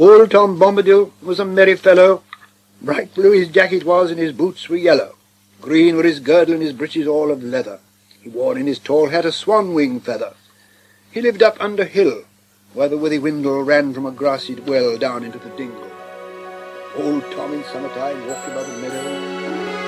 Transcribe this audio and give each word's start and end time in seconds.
Old 0.00 0.30
Tom 0.30 0.58
Bombadil 0.58 1.12
was 1.20 1.40
a 1.40 1.44
merry 1.44 1.76
fellow. 1.76 2.22
Bright 2.80 3.14
blue 3.14 3.32
his 3.32 3.48
jacket 3.48 3.84
was, 3.84 4.10
and 4.10 4.18
his 4.18 4.32
boots 4.32 4.66
were 4.66 4.78
yellow. 4.78 5.16
Green 5.60 5.94
were 5.94 6.04
his 6.04 6.20
girdle 6.20 6.54
and 6.54 6.62
his 6.62 6.72
breeches 6.72 7.06
all 7.06 7.30
of 7.30 7.44
leather. 7.44 7.80
He 8.22 8.30
wore 8.30 8.56
in 8.56 8.66
his 8.66 8.78
tall 8.78 9.10
hat 9.10 9.26
a 9.26 9.30
swan 9.30 9.74
wing 9.74 10.00
feather. 10.00 10.32
He 11.10 11.20
lived 11.20 11.42
up 11.42 11.58
under 11.60 11.84
hill, 11.84 12.22
where 12.72 12.88
the 12.88 12.96
withy 12.96 13.18
windle 13.18 13.62
ran 13.62 13.92
from 13.92 14.06
a 14.06 14.10
grassy 14.10 14.54
well 14.54 14.96
down 14.96 15.22
into 15.22 15.38
the 15.38 15.50
dingle. 15.50 15.92
Old 16.96 17.30
Tom 17.32 17.52
in 17.52 17.62
summertime 17.64 18.26
walked 18.26 18.48
about 18.48 18.66
the 18.66 18.78
meadow, 18.78 19.04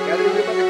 gathering 0.05 0.62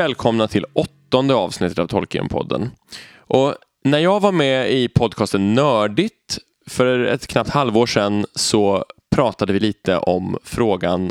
välkomna 0.00 0.48
till 0.48 0.66
åttonde 0.72 1.34
avsnittet 1.34 1.78
av 1.78 1.86
Tolkienpodden. 1.86 2.70
Och 3.16 3.54
när 3.84 3.98
jag 3.98 4.20
var 4.20 4.32
med 4.32 4.72
i 4.72 4.88
podcasten 4.88 5.54
Nördigt 5.54 6.38
för 6.66 7.04
ett 7.04 7.26
knappt 7.26 7.50
halvår 7.50 7.86
sedan 7.86 8.26
så 8.34 8.84
pratade 9.14 9.52
vi 9.52 9.60
lite 9.60 9.96
om 9.96 10.36
frågan 10.44 11.10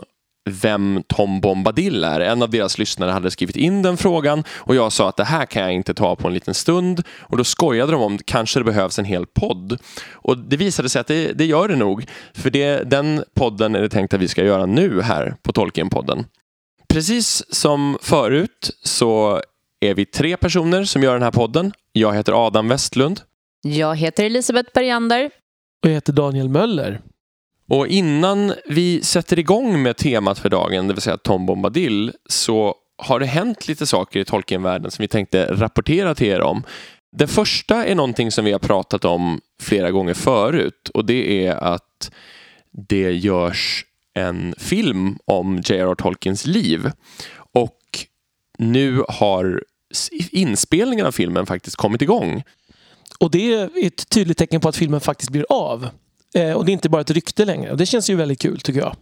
vem 0.50 1.04
Tom 1.08 1.42
Bombadil 1.42 2.04
är. 2.04 2.20
En 2.20 2.42
av 2.42 2.50
deras 2.50 2.78
lyssnare 2.78 3.12
hade 3.12 3.32
skrivit 3.32 3.56
in 3.56 3.82
den 3.82 3.98
frågan 3.98 4.44
och 4.50 4.76
jag 4.76 4.92
sa 4.92 5.10
att 5.10 5.18
det 5.18 5.24
här 5.24 5.46
kan 5.46 5.62
jag 5.62 5.74
inte 5.74 5.94
ta 5.94 6.16
på 6.16 6.28
en 6.28 6.34
liten 6.34 6.54
stund 6.54 7.04
och 7.20 7.38
då 7.38 7.44
skojade 7.44 7.92
de 7.92 8.02
om 8.02 8.18
kanske 8.26 8.60
det 8.60 8.64
behövs 8.64 9.00
en 9.00 9.06
hel 9.06 9.26
podd. 9.26 9.80
Och 10.12 10.38
det 10.38 10.58
visade 10.58 10.90
sig 10.90 11.00
att 11.00 11.08
det, 11.08 11.34
det 11.34 11.46
gör 11.46 11.68
det 11.68 11.76
nog. 11.76 12.06
För 12.34 12.50
det, 12.50 12.90
den 12.90 13.24
podden 13.34 13.76
är 13.76 13.82
det 13.82 13.90
tänkt 13.90 14.14
att 14.14 14.22
vi 14.22 14.28
ska 14.28 14.44
göra 14.44 14.66
nu 14.66 15.02
här 15.02 15.36
på 15.44 15.52
Tolkienpodden. 15.52 16.26
Precis 16.90 17.44
som 17.56 17.98
förut 18.02 18.72
så 18.84 19.42
är 19.80 19.94
vi 19.94 20.06
tre 20.06 20.38
personer 20.38 20.84
som 20.84 21.04
gör 21.04 21.14
den 21.14 21.24
här 21.24 21.32
podden. 21.32 21.72
Jag 21.92 22.16
heter 22.16 22.48
Adam 22.48 22.70
Westlund. 22.70 23.22
Jag 23.62 23.96
heter 23.96 24.26
Elisabeth 24.26 24.70
Bergander. 24.74 25.26
Och 25.84 25.90
jag 25.90 25.94
heter 25.94 26.14
Daniel 26.14 26.50
Möller. 26.50 27.02
Och 27.70 27.88
innan 27.88 28.54
vi 28.66 29.02
sätter 29.04 29.40
igång 29.40 29.84
med 29.84 29.98
temat 29.98 30.40
för 30.40 30.50
dagen, 30.50 30.88
det 30.88 30.94
vill 30.94 31.02
säga 31.02 31.18
Tom 31.18 31.46
Bombadil, 31.46 32.12
så 32.30 32.76
har 32.98 33.20
det 33.20 33.26
hänt 33.26 33.68
lite 33.68 33.86
saker 33.86 34.20
i 34.20 34.26
Tolkienvärlden 34.26 34.92
som 34.92 35.04
vi 35.04 35.08
tänkte 35.08 35.46
rapportera 35.46 36.16
till 36.16 36.28
er 36.28 36.42
om. 36.42 36.64
Det 37.12 37.28
första 37.28 37.86
är 37.86 37.96
någonting 37.96 38.32
som 38.32 38.46
vi 38.46 38.52
har 38.52 38.60
pratat 38.60 39.06
om 39.06 39.42
flera 39.62 39.92
gånger 39.92 40.14
förut 40.14 40.90
och 40.94 41.06
det 41.06 41.48
är 41.48 41.56
att 41.56 42.12
det 42.72 43.12
görs 43.12 43.86
en 44.14 44.56
film 44.58 45.18
om 45.26 45.58
J.R.R. 45.66 45.96
Tolkiens 45.96 46.46
liv. 46.46 46.92
Och 47.54 47.80
nu 48.58 49.04
har 49.10 49.64
inspelningen 50.32 51.06
av 51.06 51.12
filmen 51.12 51.46
faktiskt 51.46 51.76
kommit 51.76 52.02
igång. 52.02 52.44
Och 53.20 53.32
det 53.32 53.54
är 53.54 53.70
ett 53.86 54.10
tydligt 54.10 54.38
tecken 54.38 54.62
på 54.62 54.70
att 54.70 54.76
filmen 54.76 55.02
faktiskt 55.02 55.32
blir 55.32 55.46
av. 55.50 55.90
Eh, 56.36 56.52
och 56.54 56.66
det 56.66 56.72
är 56.72 56.74
inte 56.74 56.90
bara 56.90 57.02
ett 57.02 57.12
rykte 57.12 57.46
längre. 57.46 57.72
Och 57.72 57.78
det 57.78 57.86
känns 57.86 58.10
ju 58.10 58.16
väldigt 58.16 58.42
kul 58.42 58.60
tycker 58.60 58.80
jag. 58.80 58.96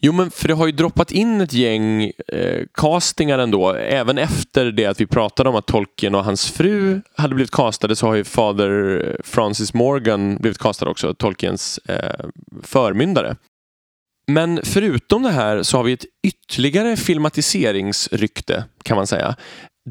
Jo, 0.00 0.12
men 0.12 0.30
för 0.30 0.48
det 0.48 0.54
har 0.54 0.66
ju 0.66 0.72
droppat 0.72 1.12
in 1.12 1.40
ett 1.40 1.52
gäng 1.52 2.04
eh, 2.28 2.64
castingar 2.74 3.38
ändå. 3.38 3.74
Även 3.74 4.18
efter 4.18 4.64
det 4.64 4.86
att 4.86 5.00
vi 5.00 5.06
pratade 5.06 5.48
om 5.48 5.56
att 5.56 5.66
Tolkien 5.66 6.14
och 6.14 6.24
hans 6.24 6.50
fru 6.50 7.00
hade 7.16 7.34
blivit 7.34 7.50
castade 7.50 7.96
så 7.96 8.06
har 8.06 8.14
ju 8.14 8.24
fader 8.24 9.16
Francis 9.24 9.74
Morgan 9.74 10.36
blivit 10.36 10.58
castad 10.58 10.88
också, 10.88 11.14
Tolkiens 11.14 11.78
eh, 11.78 12.26
förmyndare. 12.62 13.36
Men 14.28 14.60
förutom 14.64 15.22
det 15.22 15.30
här 15.30 15.62
så 15.62 15.76
har 15.76 15.84
vi 15.84 15.92
ett 15.92 16.04
ytterligare 16.26 16.96
filmatiseringsrykte 16.96 18.64
kan 18.82 18.96
man 18.96 19.06
säga. 19.06 19.36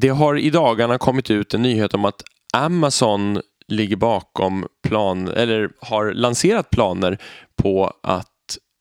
Det 0.00 0.08
har 0.08 0.38
i 0.38 0.50
dagarna 0.50 0.98
kommit 0.98 1.30
ut 1.30 1.54
en 1.54 1.62
nyhet 1.62 1.94
om 1.94 2.04
att 2.04 2.22
Amazon 2.54 3.40
ligger 3.68 3.96
bakom 3.96 4.66
plan, 4.88 5.28
eller 5.28 5.70
har 5.80 6.12
lanserat 6.12 6.70
planer 6.70 7.18
på 7.62 7.92
att 8.02 8.26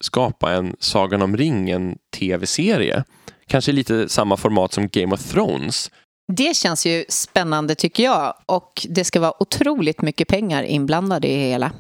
skapa 0.04 0.54
en 0.54 0.76
Sagan 0.80 1.22
om 1.22 1.38
ringen 1.38 1.98
tv-serie. 2.18 3.04
Kanske 3.48 3.72
lite 3.72 4.10
samma 4.10 4.38
format 4.38 4.74
som 4.74 4.88
Game 4.88 5.14
of 5.14 5.24
Thrones. 5.24 5.92
Det 6.34 6.56
känns 6.56 6.86
ju 6.86 7.06
spännande 7.10 7.76
tycker 7.76 8.04
jag 8.04 8.34
och 8.46 8.88
det 8.90 9.04
ska 9.04 9.20
vara 9.20 9.44
otroligt 9.44 10.02
mycket 10.02 10.28
pengar 10.28 10.64
inblandade 10.64 11.28
i 11.28 11.36
det 11.36 11.50
hela. 11.50 11.72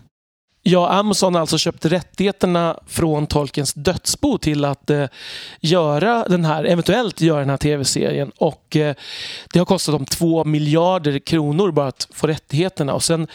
Ja, 0.69 0.89
Amazon 0.89 1.33
har 1.33 1.41
alltså 1.41 1.57
köpt 1.57 1.85
rättigheterna 1.85 2.79
från 2.87 3.27
Tolkiens 3.27 3.73
dödsbo 3.73 4.37
till 4.37 4.65
att 4.65 4.89
eh, 4.89 5.05
göra 5.59 6.25
den 6.29 6.45
här, 6.45 6.63
eventuellt 6.63 7.21
göra 7.21 7.39
den 7.39 7.49
här 7.49 7.57
tv-serien. 7.57 8.31
Och 8.37 8.75
eh, 8.75 8.95
det 9.53 9.59
har 9.59 9.65
kostat 9.65 9.95
dem 9.95 10.05
två 10.05 10.43
miljarder 10.43 11.19
kronor 11.19 11.71
bara 11.71 11.87
att 11.87 12.07
få 12.13 12.27
rättigheterna. 12.27 12.93
Och 12.93 13.03
sen, 13.03 13.27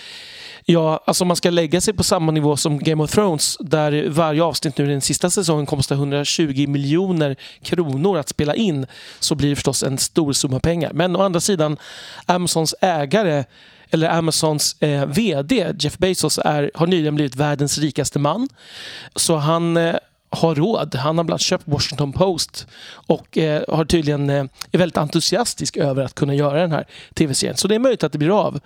ja, 0.65 1.01
alltså 1.07 1.25
man 1.25 1.37
ska 1.37 1.51
lägga 1.51 1.81
sig 1.81 1.95
på 1.95 2.03
samma 2.03 2.33
nivå 2.33 2.57
som 2.57 2.79
Game 2.79 3.05
of 3.05 3.11
Thrones 3.11 3.57
där 3.61 4.09
varje 4.09 4.43
avsnitt 4.43 4.79
nu 4.79 4.85
i 4.85 4.89
den 4.89 5.01
sista 5.01 5.31
säsongen 5.31 5.67
kostar 5.67 5.97
120 5.97 6.67
miljoner 6.69 7.37
kronor 7.63 8.19
att 8.19 8.29
spela 8.29 8.55
in 8.55 8.87
så 9.21 9.35
blir 9.35 9.51
det 9.51 9.57
förstås 9.57 9.83
en 9.83 9.99
stor 9.99 10.33
summa 10.33 10.61
pengar. 10.61 10.93
Men 10.93 11.17
å 11.17 11.23
andra 11.23 11.41
sidan, 11.41 11.77
Amazons 12.27 12.75
ägare 12.81 13.45
eller 13.93 14.09
Amazons 14.09 14.83
eh, 14.83 15.07
VD 15.07 15.75
Jeff 15.79 15.99
Bezos 15.99 16.39
är, 16.45 16.71
har 16.75 16.87
nyligen 16.87 17.15
blivit 17.15 17.37
världens 17.37 17.79
rikaste 17.79 18.19
man. 18.19 18.49
Så 19.15 19.37
han 19.37 19.77
eh, 19.77 19.95
har 20.31 20.55
råd. 20.55 20.95
Han 20.95 21.19
har 21.19 21.25
bland 21.25 21.31
annat 21.31 21.41
köpt 21.41 21.69
Washington 21.69 22.13
Post 22.13 22.67
och 22.93 23.39
eh, 23.39 23.63
har 23.69 23.85
tydligen, 23.85 24.31
eh, 24.31 24.45
är 24.73 24.79
väldigt 24.79 24.97
entusiastisk 24.97 25.77
över 25.77 26.05
att 26.05 26.15
kunna 26.15 26.35
göra 26.35 26.61
den 26.61 26.73
här 26.73 26.87
tv-serien. 27.15 27.57
Så 27.57 27.69
det 27.69 27.75
är 27.75 27.79
möjligt 27.79 28.05
att 28.05 28.13
det 28.13 28.19
blir 28.19 28.41
av. 28.41 28.61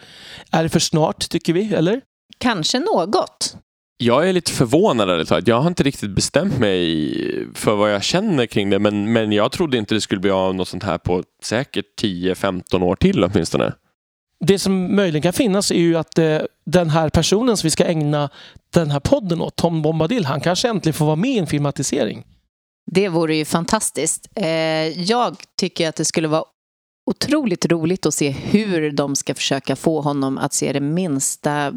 Är 0.51 0.63
det 0.63 0.69
för 0.69 0.81
snart, 0.81 1.29
tycker 1.29 1.53
vi? 1.53 1.75
Eller? 1.75 2.01
Kanske 2.39 2.79
något. 2.79 3.57
Jag 3.99 4.29
är 4.29 4.33
lite 4.33 4.53
förvånad 4.53 5.11
ärligt 5.11 5.49
Jag 5.49 5.61
har 5.61 5.69
inte 5.69 5.83
riktigt 5.83 6.11
bestämt 6.11 6.59
mig 6.59 7.13
för 7.55 7.77
vad 7.77 7.95
jag 7.95 8.03
känner 8.03 8.47
kring 8.47 8.71
det 8.71 8.79
men, 8.79 9.13
men 9.13 9.33
jag 9.33 9.53
trodde 9.53 9.77
inte 9.79 9.95
det 9.95 10.01
skulle 10.01 10.21
bli 10.21 10.31
av 10.31 10.55
något 10.55 10.69
sånt 10.69 10.83
här 10.83 10.99
på 10.99 11.23
säkert 11.43 12.03
10-15 12.03 12.83
år 12.83 12.97
till 12.97 13.25
åtminstone. 13.25 13.73
Det 14.41 14.59
som 14.59 14.97
möjligen 14.97 15.23
kan 15.23 15.33
finnas 15.33 15.71
är 15.71 15.79
ju 15.79 15.97
att 15.97 16.19
eh, 16.19 16.39
den 16.67 16.91
här 16.91 17.09
personen 17.09 17.57
som 17.57 17.67
vi 17.67 17.71
ska 17.71 17.85
ägna 17.85 18.31
den 18.71 18.91
här 18.91 19.01
podden 19.01 19.41
åt, 19.41 19.57
Tom 19.57 19.83
Bombadil, 19.83 20.25
han 20.25 20.41
kanske 20.41 20.69
äntligen 20.69 20.95
får 20.95 21.07
vara 21.07 21.17
med 21.17 21.31
i 21.31 21.39
en 21.39 21.47
filmatisering. 21.47 22.25
Det 22.91 23.09
vore 23.09 23.37
ju 23.37 23.45
fantastiskt. 23.45 24.29
Eh, 24.35 24.49
jag 25.03 25.37
tycker 25.59 25.89
att 25.89 25.97
det 25.97 26.05
skulle 26.05 26.29
vara 26.29 26.45
otroligt 27.07 27.67
roligt 27.67 28.07
att 28.07 28.15
se 28.15 28.31
hur 28.31 28.91
de 28.91 29.17
ska 29.17 29.35
försöka 29.35 29.77
få 29.77 30.01
honom 30.01 30.39
att 30.39 30.53
se 30.53 30.73
det 30.73 30.81
minsta 30.81 31.73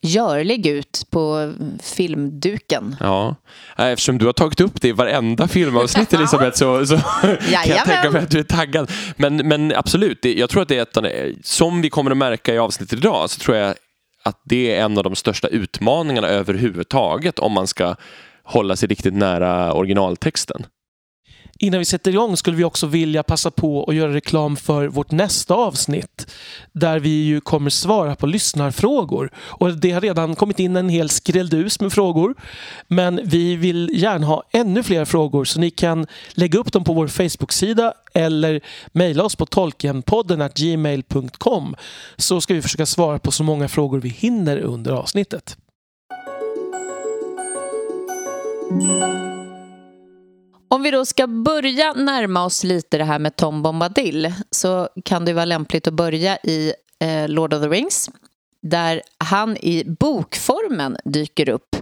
görlig 0.00 0.66
ut 0.66 1.06
på 1.10 1.52
filmduken. 1.82 2.96
Ja, 3.00 3.36
eftersom 3.76 4.18
du 4.18 4.26
har 4.26 4.32
tagit 4.32 4.60
upp 4.60 4.80
det 4.80 4.88
i 4.88 4.92
varenda 4.92 5.48
filmavsnitt 5.48 6.12
Elisabeth 6.12 6.58
så, 6.58 6.86
så 6.86 6.96
kan 6.96 7.36
jag 7.66 7.84
tänka 7.84 8.10
mig 8.10 8.22
att 8.22 8.30
du 8.30 8.38
är 8.38 8.42
taggad. 8.42 8.90
Men, 9.16 9.36
men 9.36 9.72
absolut, 9.76 10.24
jag 10.24 10.50
tror 10.50 10.62
att 10.62 10.68
det 10.68 10.98
är 10.98 11.04
ett, 11.06 11.36
som 11.46 11.82
vi 11.82 11.90
kommer 11.90 12.10
att 12.10 12.16
märka 12.16 12.54
i 12.54 12.58
avsnittet 12.58 12.98
idag 12.98 13.30
så 13.30 13.40
tror 13.40 13.56
jag 13.56 13.74
att 14.22 14.40
det 14.44 14.74
är 14.74 14.84
en 14.84 14.98
av 14.98 15.04
de 15.04 15.16
största 15.16 15.48
utmaningarna 15.48 16.28
överhuvudtaget 16.28 17.38
om 17.38 17.52
man 17.52 17.66
ska 17.66 17.96
hålla 18.44 18.76
sig 18.76 18.88
riktigt 18.88 19.14
nära 19.14 19.72
originaltexten. 19.72 20.66
Innan 21.62 21.78
vi 21.78 21.84
sätter 21.84 22.10
igång 22.10 22.36
skulle 22.36 22.56
vi 22.56 22.64
också 22.64 22.86
vilja 22.86 23.22
passa 23.22 23.50
på 23.50 23.84
att 23.84 23.94
göra 23.94 24.14
reklam 24.14 24.56
för 24.56 24.88
vårt 24.88 25.10
nästa 25.10 25.54
avsnitt 25.54 26.34
där 26.72 26.98
vi 26.98 27.24
ju 27.24 27.40
kommer 27.40 27.70
svara 27.70 28.16
på 28.16 28.26
lyssnarfrågor. 28.26 29.30
Och 29.36 29.72
det 29.72 29.90
har 29.90 30.00
redan 30.00 30.36
kommit 30.36 30.58
in 30.58 30.76
en 30.76 30.88
hel 30.88 31.08
skrälldus 31.08 31.80
med 31.80 31.92
frågor. 31.92 32.34
Men 32.88 33.20
vi 33.24 33.56
vill 33.56 33.90
gärna 33.92 34.26
ha 34.26 34.42
ännu 34.52 34.82
fler 34.82 35.04
frågor 35.04 35.44
så 35.44 35.60
ni 35.60 35.70
kan 35.70 36.06
lägga 36.34 36.58
upp 36.58 36.72
dem 36.72 36.84
på 36.84 36.92
vår 36.92 37.08
Facebook-sida 37.08 37.94
eller 38.14 38.60
mejla 38.92 39.24
oss 39.24 39.36
på 39.36 39.46
tolkenpodden 39.46 40.50
gmail.com 40.54 41.76
så 42.16 42.40
ska 42.40 42.54
vi 42.54 42.62
försöka 42.62 42.86
svara 42.86 43.18
på 43.18 43.30
så 43.30 43.44
många 43.44 43.68
frågor 43.68 44.00
vi 44.00 44.08
hinner 44.08 44.58
under 44.58 44.92
avsnittet. 44.92 45.56
Om 50.72 50.82
vi 50.82 50.90
då 50.90 51.04
ska 51.04 51.26
börja 51.26 51.92
närma 51.92 52.44
oss 52.44 52.64
lite 52.64 52.98
det 52.98 53.04
här 53.04 53.18
med 53.18 53.36
Tom 53.36 53.62
Bombadil 53.62 54.32
så 54.50 54.88
kan 55.04 55.24
det 55.24 55.32
vara 55.32 55.44
lämpligt 55.44 55.86
att 55.86 55.94
börja 55.94 56.36
i 56.36 56.72
eh, 57.00 57.28
Lord 57.28 57.54
of 57.54 57.62
the 57.62 57.68
Rings 57.68 58.10
där 58.62 59.02
han 59.18 59.56
i 59.56 59.84
bokformen 59.86 60.96
dyker 61.04 61.48
upp 61.48 61.76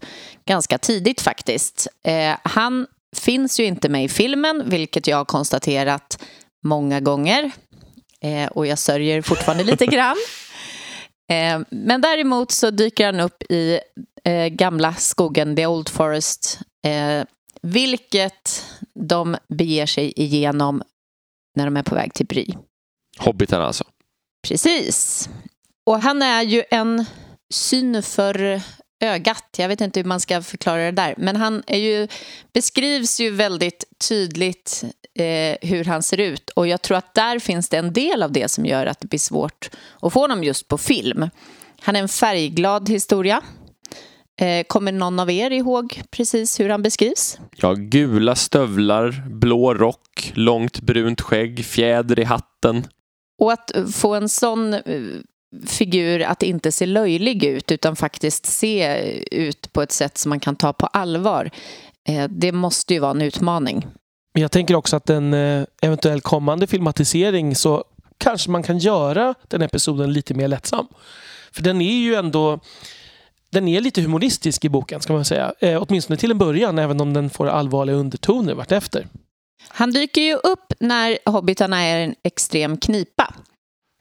ganska 0.44 0.79
tidigt 0.79 1.20
faktiskt. 1.20 1.87
Eh, 2.05 2.37
han 2.43 2.87
finns 3.17 3.61
ju 3.61 3.64
inte 3.64 3.88
med 3.88 4.05
i 4.05 4.08
filmen, 4.08 4.62
vilket 4.67 5.06
jag 5.06 5.17
har 5.17 5.25
konstaterat 5.25 6.25
många 6.64 7.00
gånger. 7.00 7.50
Eh, 8.20 8.46
och 8.46 8.67
jag 8.67 8.79
sörjer 8.79 9.23
fortfarande 9.23 9.64
lite 9.64 9.87
grann. 9.96 10.17
Eh, 11.31 11.61
men 11.70 12.00
däremot 12.00 12.50
så 12.50 12.70
dyker 12.70 13.06
han 13.06 13.20
upp 13.20 13.43
i 13.43 13.81
eh, 14.25 14.46
gamla 14.46 14.94
skogen, 14.94 15.56
The 15.56 15.67
Old 15.67 15.88
Forest, 15.88 16.58
eh, 16.85 17.25
vilket 17.62 18.64
de 19.00 19.37
beger 19.49 19.87
sig 19.87 20.12
igenom 20.17 20.83
när 21.56 21.65
de 21.65 21.77
är 21.77 21.83
på 21.83 21.95
väg 21.95 22.15
till 22.15 22.27
Bry. 22.27 22.55
Hobbitarna 23.19 23.65
alltså. 23.65 23.85
Precis. 24.49 25.29
Och 25.87 26.03
han 26.03 26.23
är 26.23 26.43
ju 26.43 26.65
en 26.71 27.05
syn 27.50 28.03
för 28.03 28.61
ögat. 29.00 29.55
Jag 29.59 29.69
vet 29.69 29.81
inte 29.81 30.00
hur 30.00 30.05
man 30.05 30.21
ska 30.21 30.43
förklara 30.43 30.85
det 30.85 30.91
där. 30.91 31.15
Men 31.19 31.37
han 31.37 31.62
är 31.67 31.79
ju, 31.79 32.09
beskrivs 32.53 33.21
ju 33.21 33.31
väldigt 33.31 33.85
tydligt 34.09 34.85
eh, 35.15 35.69
hur 35.69 35.85
han 35.85 36.03
ser 36.03 36.21
ut. 36.21 36.50
Och 36.50 36.69
jag 36.69 36.83
tror 36.83 36.97
att 36.97 37.15
där 37.15 37.39
finns 37.39 37.69
det 37.69 37.77
en 37.77 37.93
del 37.93 38.23
av 38.23 38.33
det 38.33 38.49
som 38.49 38.67
gör 38.67 38.87
att 38.87 39.00
det 39.00 39.06
blir 39.09 39.19
svårt 39.19 39.71
att 40.00 40.12
få 40.12 40.21
honom 40.21 40.45
just 40.45 40.69
på 40.69 40.79
film. 40.79 41.31
Han 41.81 41.97
är 41.97 42.00
en 42.00 42.09
färgglad 42.09 42.89
historia. 42.89 43.43
Eh, 44.40 44.64
kommer 44.67 44.93
någon 44.93 45.20
av 45.20 45.31
er 45.31 45.50
ihåg 45.50 46.02
precis 46.11 46.61
hur 46.61 46.69
han 46.69 46.82
beskrivs? 46.82 47.38
Ja, 47.56 47.75
gula 47.75 48.35
stövlar, 48.35 49.25
blå 49.31 49.75
rock, 49.75 50.32
långt 50.35 50.81
brunt 50.81 51.20
skägg, 51.20 51.64
fjäder 51.64 52.19
i 52.19 52.25
hatten. 52.25 52.87
Och 53.38 53.52
att 53.52 53.73
få 53.94 54.14
en 54.14 54.29
sån 54.29 54.75
eh, 54.75 54.81
figur 55.67 56.23
att 56.23 56.43
inte 56.43 56.73
se 56.73 56.87
löjlig 56.87 57.44
ut 57.44 57.73
utan 57.73 57.96
faktiskt 57.96 58.46
se 58.46 59.02
ut 59.31 59.73
på 59.73 59.82
ett 59.82 59.93
sätt 59.93 60.19
som 60.19 60.31
man 60.31 60.40
kan 60.40 60.56
ta 60.56 60.73
på 60.73 60.87
allvar. 60.87 61.50
Eh, 62.08 62.29
det 62.29 62.52
måste 62.52 62.94
ju 62.94 63.00
vara 63.00 63.11
en 63.11 63.23
utmaning. 63.23 63.87
Men 64.35 64.43
jag 64.43 64.50
tänker 64.50 64.75
också 64.75 64.96
att 64.96 65.11
en 65.11 65.35
eventuell 65.82 66.20
kommande 66.20 66.67
filmatisering 66.67 67.56
så 67.56 67.85
kanske 68.19 68.50
man 68.50 68.62
kan 68.62 68.79
göra 68.79 69.35
den 69.49 69.62
episoden 69.62 70.12
lite 70.12 70.35
mer 70.35 70.49
lättsam. 70.49 70.87
För 71.52 71.62
den 71.62 71.81
är 71.81 71.99
ju 71.99 72.14
ändå 72.14 72.61
den 73.50 73.69
är 73.69 73.81
lite 73.81 74.00
humoristisk 74.00 74.65
i 74.65 74.69
boken, 74.69 75.00
ska 75.00 75.12
man 75.12 75.25
säga. 75.25 75.53
Eh, 75.61 75.83
åtminstone 75.83 76.17
till 76.17 76.31
en 76.31 76.39
början, 76.39 76.79
även 76.79 77.00
om 77.00 77.12
den 77.12 77.31
får 77.31 77.47
allvarliga 77.47 77.97
undertoner 77.97 78.55
vartefter. 78.55 79.06
Han 79.69 79.91
dyker 79.91 80.21
ju 80.21 80.35
upp 80.35 80.73
när 80.81 81.19
hobbitarna 81.31 81.83
är 81.83 82.05
en 82.05 82.15
extrem 82.25 82.77
knipa. 82.77 83.35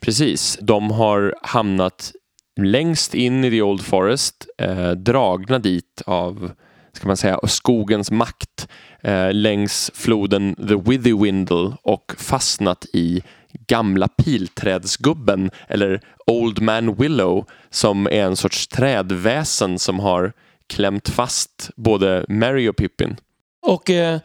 Precis. 0.01 0.57
De 0.61 0.91
har 0.91 1.35
hamnat 1.41 2.11
längst 2.59 3.13
in 3.13 3.44
i 3.44 3.49
The 3.49 3.61
Old 3.61 3.81
Forest, 3.81 4.45
eh, 4.57 4.91
dragna 4.91 5.59
dit 5.59 6.01
av 6.05 6.51
ska 6.97 7.07
man 7.07 7.17
säga, 7.17 7.39
skogens 7.47 8.11
makt 8.11 8.67
eh, 9.01 9.33
längs 9.33 9.91
floden 9.94 10.55
The 10.55 10.75
Withywindle 10.75 11.73
och 11.81 12.15
fastnat 12.17 12.85
i 12.94 13.23
gamla 13.68 14.07
pilträdsgubben 14.07 15.51
eller 15.68 16.01
Old 16.27 16.62
Man 16.62 16.95
Willow 16.95 17.45
som 17.69 18.07
är 18.07 18.24
en 18.24 18.36
sorts 18.36 18.68
trädväsen 18.68 19.80
som 19.80 20.00
har 20.00 20.33
klämt 20.68 21.09
fast 21.09 21.69
både 21.75 22.25
Mary 22.30 22.69
och 22.69 22.75
Pippin. 22.75 23.18
Och 23.62 23.89
eh, 23.89 24.19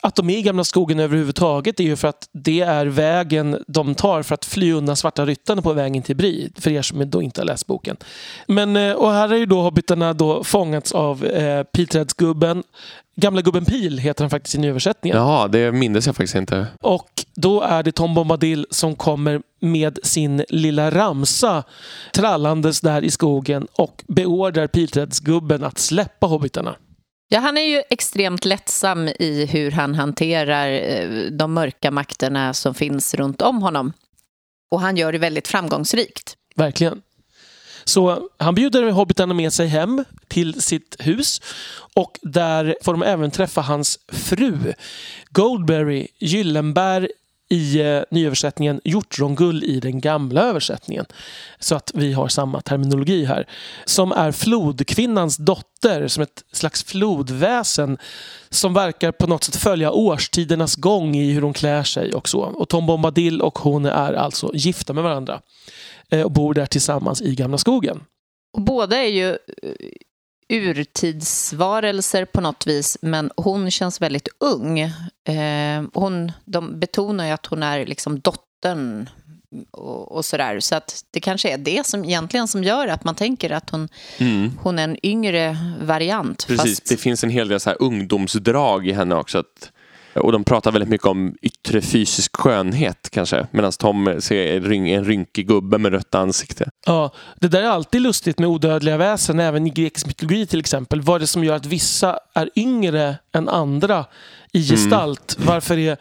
att 0.00 0.14
de 0.14 0.30
är 0.30 0.38
i 0.38 0.42
Gamla 0.42 0.64
skogen 0.64 1.00
överhuvudtaget 1.00 1.80
är 1.80 1.84
ju 1.84 1.96
för 1.96 2.08
att 2.08 2.28
det 2.32 2.60
är 2.60 2.86
vägen 2.86 3.64
de 3.66 3.94
tar 3.94 4.22
för 4.22 4.34
att 4.34 4.44
fly 4.44 4.72
undan 4.72 4.96
Svarta 4.96 5.26
ryttarna 5.26 5.62
på 5.62 5.72
vägen 5.72 6.02
till 6.02 6.16
Bri. 6.16 6.52
För 6.58 6.70
er 6.70 6.82
som 6.82 7.10
då 7.10 7.22
inte 7.22 7.40
har 7.40 7.46
läst 7.46 7.66
boken. 7.66 7.96
Men, 8.46 8.76
eh, 8.76 8.92
och 8.92 9.12
här 9.12 9.32
är 9.32 9.36
ju 9.36 9.46
då 9.46 9.60
hobbitarna 9.60 10.12
då 10.12 10.44
fångats 10.44 10.92
av 10.92 11.24
eh, 11.24 11.62
pilträdsgubben. 11.62 12.62
Gamla 13.16 13.42
gubben 13.42 13.64
Pil 13.64 13.98
heter 13.98 14.24
han 14.24 14.30
faktiskt 14.30 14.54
i 14.54 14.58
nyöversättningen. 14.58 15.18
Ja, 15.18 15.48
det 15.48 15.72
minns 15.72 16.06
jag 16.06 16.16
faktiskt 16.16 16.34
inte. 16.34 16.66
Och 16.80 17.13
då 17.36 17.60
är 17.60 17.82
det 17.82 17.92
Tom 17.92 18.14
Bombadil 18.14 18.66
som 18.70 18.96
kommer 18.96 19.42
med 19.60 19.98
sin 20.02 20.44
lilla 20.48 20.90
ramsa 20.90 21.64
trallandes 22.12 22.80
där 22.80 23.04
i 23.04 23.10
skogen 23.10 23.66
och 23.72 24.04
beordrar 24.08 24.66
pilträdsgubben 24.66 25.64
att 25.64 25.78
släppa 25.78 26.26
hobbitarna. 26.26 26.76
Ja, 27.28 27.40
han 27.40 27.58
är 27.58 27.68
ju 27.68 27.82
extremt 27.90 28.44
lättsam 28.44 29.08
i 29.08 29.46
hur 29.50 29.70
han 29.70 29.94
hanterar 29.94 30.68
eh, 30.68 31.30
de 31.30 31.52
mörka 31.54 31.90
makterna 31.90 32.54
som 32.54 32.74
finns 32.74 33.14
runt 33.14 33.42
om 33.42 33.62
honom. 33.62 33.92
Och 34.70 34.80
han 34.80 34.96
gör 34.96 35.12
det 35.12 35.18
väldigt 35.18 35.48
framgångsrikt. 35.48 36.36
Verkligen. 36.56 37.02
Så 37.84 38.28
han 38.38 38.54
bjuder 38.54 38.90
hobbitarna 38.90 39.34
med 39.34 39.52
sig 39.52 39.66
hem 39.66 40.04
till 40.28 40.62
sitt 40.62 40.96
hus 40.98 41.40
och 41.94 42.18
där 42.22 42.76
får 42.82 42.92
de 42.92 43.02
även 43.02 43.30
träffa 43.30 43.60
hans 43.60 43.98
fru 44.12 44.72
Goldberry 45.30 46.06
Gyllenbär 46.18 47.08
i 47.50 47.80
eh, 47.80 48.02
nyöversättningen, 48.10 48.80
hjortrongull 48.84 49.64
i 49.64 49.80
den 49.80 50.00
gamla 50.00 50.42
översättningen. 50.42 51.04
Så 51.58 51.74
att 51.74 51.90
vi 51.94 52.12
har 52.12 52.28
samma 52.28 52.60
terminologi 52.60 53.24
här. 53.24 53.48
Som 53.84 54.12
är 54.12 54.32
flodkvinnans 54.32 55.36
dotter, 55.36 56.08
som 56.08 56.22
ett 56.22 56.44
slags 56.52 56.84
flodväsen 56.84 57.98
som 58.50 58.74
verkar 58.74 59.12
på 59.12 59.26
något 59.26 59.44
sätt 59.44 59.56
följa 59.56 59.92
årstidernas 59.92 60.76
gång 60.76 61.16
i 61.16 61.32
hur 61.32 61.42
hon 61.42 61.52
klär 61.52 61.82
sig 61.82 62.12
och 62.12 62.28
så. 62.28 62.40
Och 62.40 62.68
Tom 62.68 62.86
Bombadil 62.86 63.40
och 63.40 63.58
hon 63.58 63.84
är 63.86 64.12
alltså 64.12 64.50
gifta 64.54 64.92
med 64.92 65.04
varandra 65.04 65.40
eh, 66.10 66.22
och 66.22 66.30
bor 66.30 66.54
där 66.54 66.66
tillsammans 66.66 67.22
i 67.22 67.34
Gamla 67.34 67.58
skogen. 67.58 68.00
Och 68.56 68.62
båda 68.62 68.96
är 68.96 69.08
ju 69.08 69.28
eh, 69.30 69.36
urtidsvarelser 70.48 72.24
på 72.24 72.40
något 72.40 72.66
vis, 72.66 72.98
men 73.02 73.30
hon 73.36 73.70
känns 73.70 74.00
väldigt 74.00 74.28
ung. 74.40 74.80
Eh, 74.80 75.82
hon, 75.92 76.32
de 76.44 76.80
betonar 76.80 77.26
ju 77.26 77.30
att 77.30 77.46
hon 77.46 77.62
är 77.62 77.86
liksom 77.86 78.20
dottern 78.20 79.08
och, 79.70 80.12
och 80.12 80.24
sådär. 80.24 80.60
Så 80.60 80.74
att 80.74 81.04
det 81.10 81.20
kanske 81.20 81.50
är 81.50 81.58
det 81.58 81.86
som 81.86 82.04
egentligen 82.04 82.48
som 82.48 82.64
gör 82.64 82.88
att 82.88 83.04
man 83.04 83.14
tänker 83.14 83.50
att 83.50 83.70
hon, 83.70 83.88
mm. 84.18 84.52
hon 84.62 84.78
är 84.78 84.84
en 84.84 85.06
yngre 85.06 85.56
variant. 85.80 86.46
Precis, 86.46 86.80
fast... 86.80 86.88
det 86.88 86.96
finns 86.96 87.24
en 87.24 87.30
hel 87.30 87.48
del 87.48 87.60
så 87.60 87.70
här 87.70 87.82
ungdomsdrag 87.82 88.86
i 88.86 88.92
henne 88.92 89.14
också. 89.14 89.38
Att 89.38 89.72
och 90.14 90.32
de 90.32 90.44
pratar 90.44 90.72
väldigt 90.72 90.88
mycket 90.88 91.06
om 91.06 91.36
yttre 91.42 91.80
fysisk 91.80 92.36
skönhet 92.36 93.08
kanske. 93.10 93.46
Medan 93.50 93.72
Tom 93.72 94.16
ser 94.20 94.66
en 94.66 95.04
rynkig 95.04 95.48
gubbe 95.48 95.78
med 95.78 95.92
rött 95.92 96.14
ansikte. 96.14 96.70
Ja, 96.86 97.10
det 97.40 97.48
där 97.48 97.62
är 97.62 97.68
alltid 97.68 98.00
lustigt 98.00 98.38
med 98.38 98.48
odödliga 98.48 98.96
väsen, 98.96 99.40
även 99.40 99.66
i 99.66 99.70
grekisk 99.70 100.06
mytologi 100.06 100.46
till 100.46 100.60
exempel. 100.60 101.00
Vad 101.00 101.16
är 101.16 101.20
det 101.20 101.26
som 101.26 101.44
gör 101.44 101.56
att 101.56 101.66
vissa 101.66 102.18
är 102.34 102.50
yngre 102.56 103.16
än 103.32 103.48
andra 103.48 104.04
i 104.54 104.62
gestalt? 104.62 105.36
Mm. 105.36 105.48
Varför 105.48 105.78
är 105.78 105.96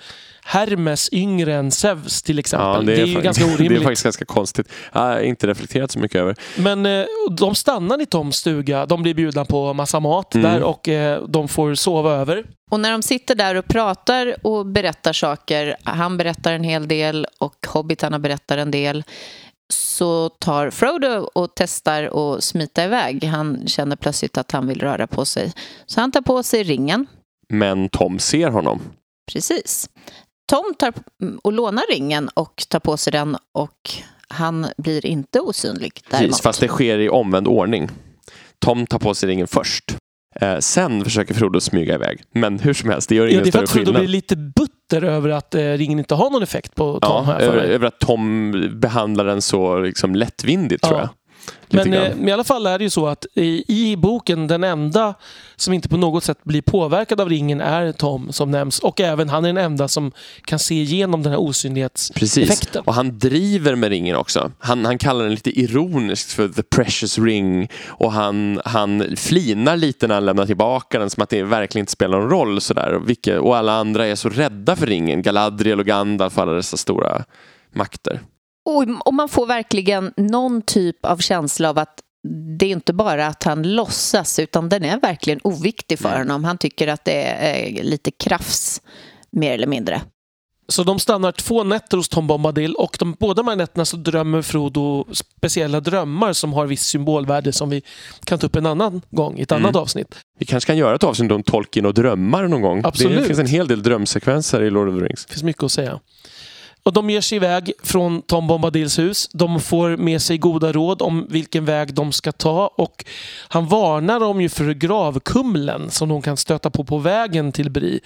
Hermes 0.45 1.09
yngre 1.13 1.55
än 1.55 1.71
Zeus 1.71 2.21
till 2.21 2.39
exempel. 2.39 2.67
Ja, 2.67 2.81
det, 2.81 2.93
är 2.93 2.95
det 2.95 3.01
är 3.01 3.15
ju 3.15 3.21
ganska 3.21 3.45
orimligt. 3.45 3.69
Det 3.69 3.75
är 3.75 3.83
faktiskt 3.83 4.03
ganska 4.03 4.25
konstigt. 4.25 4.67
Jag 4.93 5.01
har 5.01 5.19
inte 5.19 5.47
reflekterat 5.47 5.91
så 5.91 5.99
mycket 5.99 6.21
över. 6.21 6.35
Men 6.57 6.85
eh, 6.85 7.05
de 7.31 7.55
stannar 7.55 8.01
i 8.01 8.05
Toms 8.05 8.35
stuga. 8.35 8.85
De 8.85 9.03
blir 9.03 9.13
bjudna 9.13 9.45
på 9.45 9.73
massa 9.73 9.99
mat 9.99 10.35
mm. 10.35 10.51
där 10.51 10.63
och 10.63 10.89
eh, 10.89 11.23
de 11.23 11.47
får 11.47 11.75
sova 11.75 12.13
över. 12.13 12.45
Och 12.71 12.79
när 12.79 12.91
de 12.91 13.01
sitter 13.01 13.35
där 13.35 13.55
och 13.55 13.65
pratar 13.65 14.35
och 14.41 14.65
berättar 14.65 15.13
saker, 15.13 15.75
han 15.83 16.17
berättar 16.17 16.53
en 16.53 16.63
hel 16.63 16.87
del 16.87 17.27
och 17.37 17.67
hobbitarna 17.67 18.19
berättar 18.19 18.57
en 18.57 18.71
del, 18.71 19.03
så 19.73 20.29
tar 20.29 20.69
Frodo 20.69 21.29
och 21.33 21.51
testar 21.55 22.35
att 22.35 22.43
smita 22.43 22.83
iväg. 22.83 23.23
Han 23.23 23.67
känner 23.67 23.95
plötsligt 23.95 24.37
att 24.37 24.51
han 24.51 24.67
vill 24.67 24.79
röra 24.79 25.07
på 25.07 25.25
sig. 25.25 25.53
Så 25.85 26.01
han 26.01 26.11
tar 26.11 26.21
på 26.21 26.43
sig 26.43 26.63
ringen. 26.63 27.07
Men 27.53 27.89
Tom 27.89 28.19
ser 28.19 28.49
honom. 28.49 28.81
Precis. 29.31 29.89
Tom 30.49 30.73
tar 30.79 30.93
och 31.43 31.53
lånar 31.53 31.83
ringen 31.91 32.29
och 32.33 32.63
tar 32.69 32.79
på 32.79 32.97
sig 32.97 33.11
den 33.11 33.37
och 33.51 33.91
han 34.27 34.67
blir 34.77 35.05
inte 35.05 35.39
osynlig. 35.39 36.01
Däremot. 36.09 36.29
Precis, 36.29 36.43
fast 36.43 36.59
det 36.59 36.67
sker 36.67 36.99
i 36.99 37.09
omvänd 37.09 37.47
ordning. 37.47 37.89
Tom 38.59 38.87
tar 38.87 38.99
på 38.99 39.13
sig 39.13 39.29
ringen 39.29 39.47
först. 39.47 39.97
Eh, 40.35 40.57
sen 40.59 41.03
försöker 41.03 41.33
Frodo 41.33 41.61
smyga 41.61 41.95
iväg. 41.95 42.21
Men 42.31 42.59
hur 42.59 42.73
som 42.73 42.89
helst, 42.89 43.09
det 43.09 43.15
gör 43.15 43.27
ingen 43.27 43.37
ja, 43.37 43.43
det 43.43 43.49
är 43.49 43.51
för 43.51 43.63
att 43.63 43.69
Frodo 43.69 43.93
blir 43.93 44.07
lite 44.07 44.35
butter 44.35 45.03
över 45.03 45.29
att 45.29 45.55
eh, 45.55 45.61
ringen 45.61 45.99
inte 45.99 46.15
har 46.15 46.29
någon 46.29 46.43
effekt 46.43 46.75
på 46.75 46.99
Tom. 46.99 47.25
Ja, 47.27 47.39
över, 47.39 47.57
över, 47.57 47.87
att 47.87 47.99
Tom 47.99 48.51
behandlar 48.79 49.25
den 49.25 49.41
så 49.41 49.79
liksom, 49.79 50.15
lättvindigt 50.15 50.79
ja. 50.83 50.89
tror 50.89 50.99
jag. 50.99 51.09
Men 51.73 51.93
eh, 51.93 52.29
i 52.29 52.31
alla 52.31 52.43
fall 52.43 52.65
är 52.65 52.77
det 52.77 52.83
ju 52.83 52.89
så 52.89 53.07
att 53.07 53.25
i, 53.33 53.63
i, 53.67 53.97
boken, 53.97 54.47
den 54.47 54.63
enda 54.63 55.13
som 55.55 55.73
inte 55.73 55.89
på 55.89 55.97
något 55.97 56.23
sätt 56.23 56.43
blir 56.43 56.61
påverkad 56.61 57.21
av 57.21 57.29
ringen 57.29 57.61
är 57.61 57.91
Tom 57.91 58.31
som 58.31 58.51
nämns. 58.51 58.79
Och 58.79 59.01
även 59.01 59.29
han 59.29 59.45
är 59.45 59.53
den 59.53 59.65
enda 59.65 59.87
som 59.87 60.11
kan 60.45 60.59
se 60.59 60.75
igenom 60.75 61.23
den 61.23 61.31
här 61.31 61.39
osynlighetseffekten. 61.39 62.47
Precis, 62.47 62.75
och 62.85 62.93
han 62.93 63.19
driver 63.19 63.75
med 63.75 63.89
ringen 63.89 64.15
också. 64.15 64.51
Han, 64.59 64.85
han 64.85 64.97
kallar 64.97 65.23
den 65.23 65.33
lite 65.33 65.59
ironiskt 65.59 66.31
för 66.31 66.47
the 66.47 66.63
precious 66.63 67.19
ring. 67.19 67.69
Och 67.87 68.11
han, 68.11 68.61
han 68.65 69.17
flinar 69.17 69.77
lite 69.77 70.07
när 70.07 70.15
han 70.15 70.25
lämnar 70.25 70.45
tillbaka 70.45 70.99
den 70.99 71.09
som 71.09 71.23
att 71.23 71.29
det 71.29 71.43
verkligen 71.43 71.83
inte 71.83 71.91
spelar 71.91 72.19
någon 72.19 72.29
roll. 72.29 72.61
Sådär. 72.61 72.93
Och, 72.93 73.27
och 73.45 73.57
alla 73.57 73.73
andra 73.73 74.07
är 74.07 74.15
så 74.15 74.29
rädda 74.29 74.75
för 74.75 74.87
ringen. 74.87 75.21
Galadriel 75.21 75.79
och 75.79 75.85
Gandalf, 75.85 76.37
alla 76.37 76.51
dessa 76.51 76.77
stora 76.77 77.23
makter. 77.73 78.19
Och, 78.65 78.85
och 79.05 79.13
man 79.13 79.29
får 79.29 79.45
verkligen 79.47 80.13
någon 80.17 80.61
typ 80.61 81.05
av 81.05 81.17
känsla 81.17 81.69
av 81.69 81.79
att 81.79 81.99
det 82.59 82.65
är 82.65 82.69
inte 82.69 82.93
bara 82.93 83.27
att 83.27 83.43
han 83.43 83.63
låtsas 83.63 84.39
utan 84.39 84.69
den 84.69 84.83
är 84.83 84.99
verkligen 84.99 85.39
oviktig 85.43 85.99
för 85.99 86.17
honom. 86.17 86.43
Han 86.43 86.57
tycker 86.57 86.87
att 86.87 87.05
det 87.05 87.23
är 87.23 87.83
lite 87.83 88.11
krafs 88.11 88.81
mer 89.31 89.53
eller 89.53 89.67
mindre. 89.67 90.01
Så 90.67 90.83
de 90.83 90.99
stannar 90.99 91.31
två 91.31 91.63
nätter 91.63 91.97
hos 91.97 92.09
Tom 92.09 92.27
Bombadil 92.27 92.75
och 92.75 92.95
de, 92.99 93.15
båda 93.19 93.33
de 93.43 93.47
här 93.47 93.55
nätterna 93.55 93.85
så 93.85 93.97
drömmer 93.97 94.41
Frodo 94.41 95.05
speciella 95.11 95.79
drömmar 95.79 96.33
som 96.33 96.53
har 96.53 96.65
viss 96.65 96.81
symbolvärde 96.83 97.51
som 97.53 97.69
vi 97.69 97.81
kan 98.23 98.39
ta 98.39 98.47
upp 98.47 98.55
en 98.55 98.65
annan 98.65 99.01
gång 99.09 99.37
i 99.37 99.41
ett 99.41 99.51
Mm. 99.51 99.65
annat 99.65 99.75
avsnitt. 99.75 100.15
Vi 100.39 100.45
kanske 100.45 100.67
kan 100.67 100.77
göra 100.77 100.95
ett 100.95 101.03
avsnitt 101.03 101.31
om 101.31 101.43
Tolkien 101.43 101.85
och 101.85 101.93
drömmar 101.93 102.47
någon 102.47 102.61
gång. 102.61 102.81
Absolut. 102.83 103.19
Det 103.19 103.25
finns 103.27 103.39
en 103.39 103.47
hel 103.47 103.67
del 103.67 103.83
drömsekvenser 103.83 104.63
i 104.63 104.69
Lord 104.69 104.87
of 104.89 104.99
the 104.99 105.05
Rings. 105.05 105.25
Det 105.25 105.31
finns 105.33 105.43
mycket 105.43 105.63
att 105.63 105.71
säga. 105.71 105.99
Och 106.83 106.93
de 106.93 107.09
ger 107.09 107.21
sig 107.21 107.35
iväg 107.35 107.73
från 107.83 108.21
Tom 108.21 108.47
Bombadils 108.47 108.99
hus. 108.99 109.29
De 109.33 109.59
får 109.59 109.97
med 109.97 110.21
sig 110.21 110.37
goda 110.37 110.71
råd 110.71 111.01
om 111.01 111.27
vilken 111.29 111.65
väg 111.65 111.93
de 111.93 112.11
ska 112.11 112.31
ta 112.31 112.67
och 112.67 113.05
han 113.47 113.67
varnar 113.67 114.19
dem 114.19 114.41
ju 114.41 114.49
för 114.49 114.73
gravkumlen 114.73 115.91
som 115.91 116.09
de 116.09 116.21
kan 116.21 116.37
stöta 116.37 116.69
på 116.69 116.83
på 116.83 116.97
vägen 116.97 117.51
till 117.51 117.71
Bri. 117.71 117.99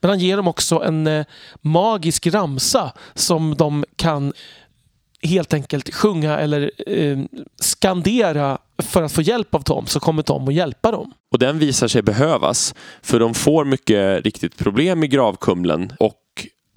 Men 0.00 0.10
han 0.10 0.18
ger 0.18 0.36
dem 0.36 0.48
också 0.48 0.82
en 0.82 1.06
eh, 1.06 1.26
magisk 1.60 2.26
ramsa 2.26 2.92
som 3.14 3.54
de 3.58 3.84
kan 3.96 4.32
helt 5.22 5.54
enkelt 5.54 5.94
sjunga 5.94 6.38
eller 6.38 6.70
eh, 6.86 7.18
skandera 7.60 8.58
för 8.78 9.02
att 9.02 9.12
få 9.12 9.22
hjälp 9.22 9.54
av 9.54 9.60
Tom 9.60 9.86
så 9.86 10.00
kommer 10.00 10.22
Tom 10.22 10.48
att 10.48 10.54
hjälpa 10.54 10.90
dem. 10.90 11.12
Och 11.32 11.38
den 11.38 11.58
visar 11.58 11.88
sig 11.88 12.02
behövas. 12.02 12.74
För 13.02 13.20
de 13.20 13.34
får 13.34 13.64
mycket 13.64 14.24
riktigt 14.24 14.58
problem 14.58 15.04
i 15.04 15.08
gravkumlen 15.08 15.92
och 15.98 16.22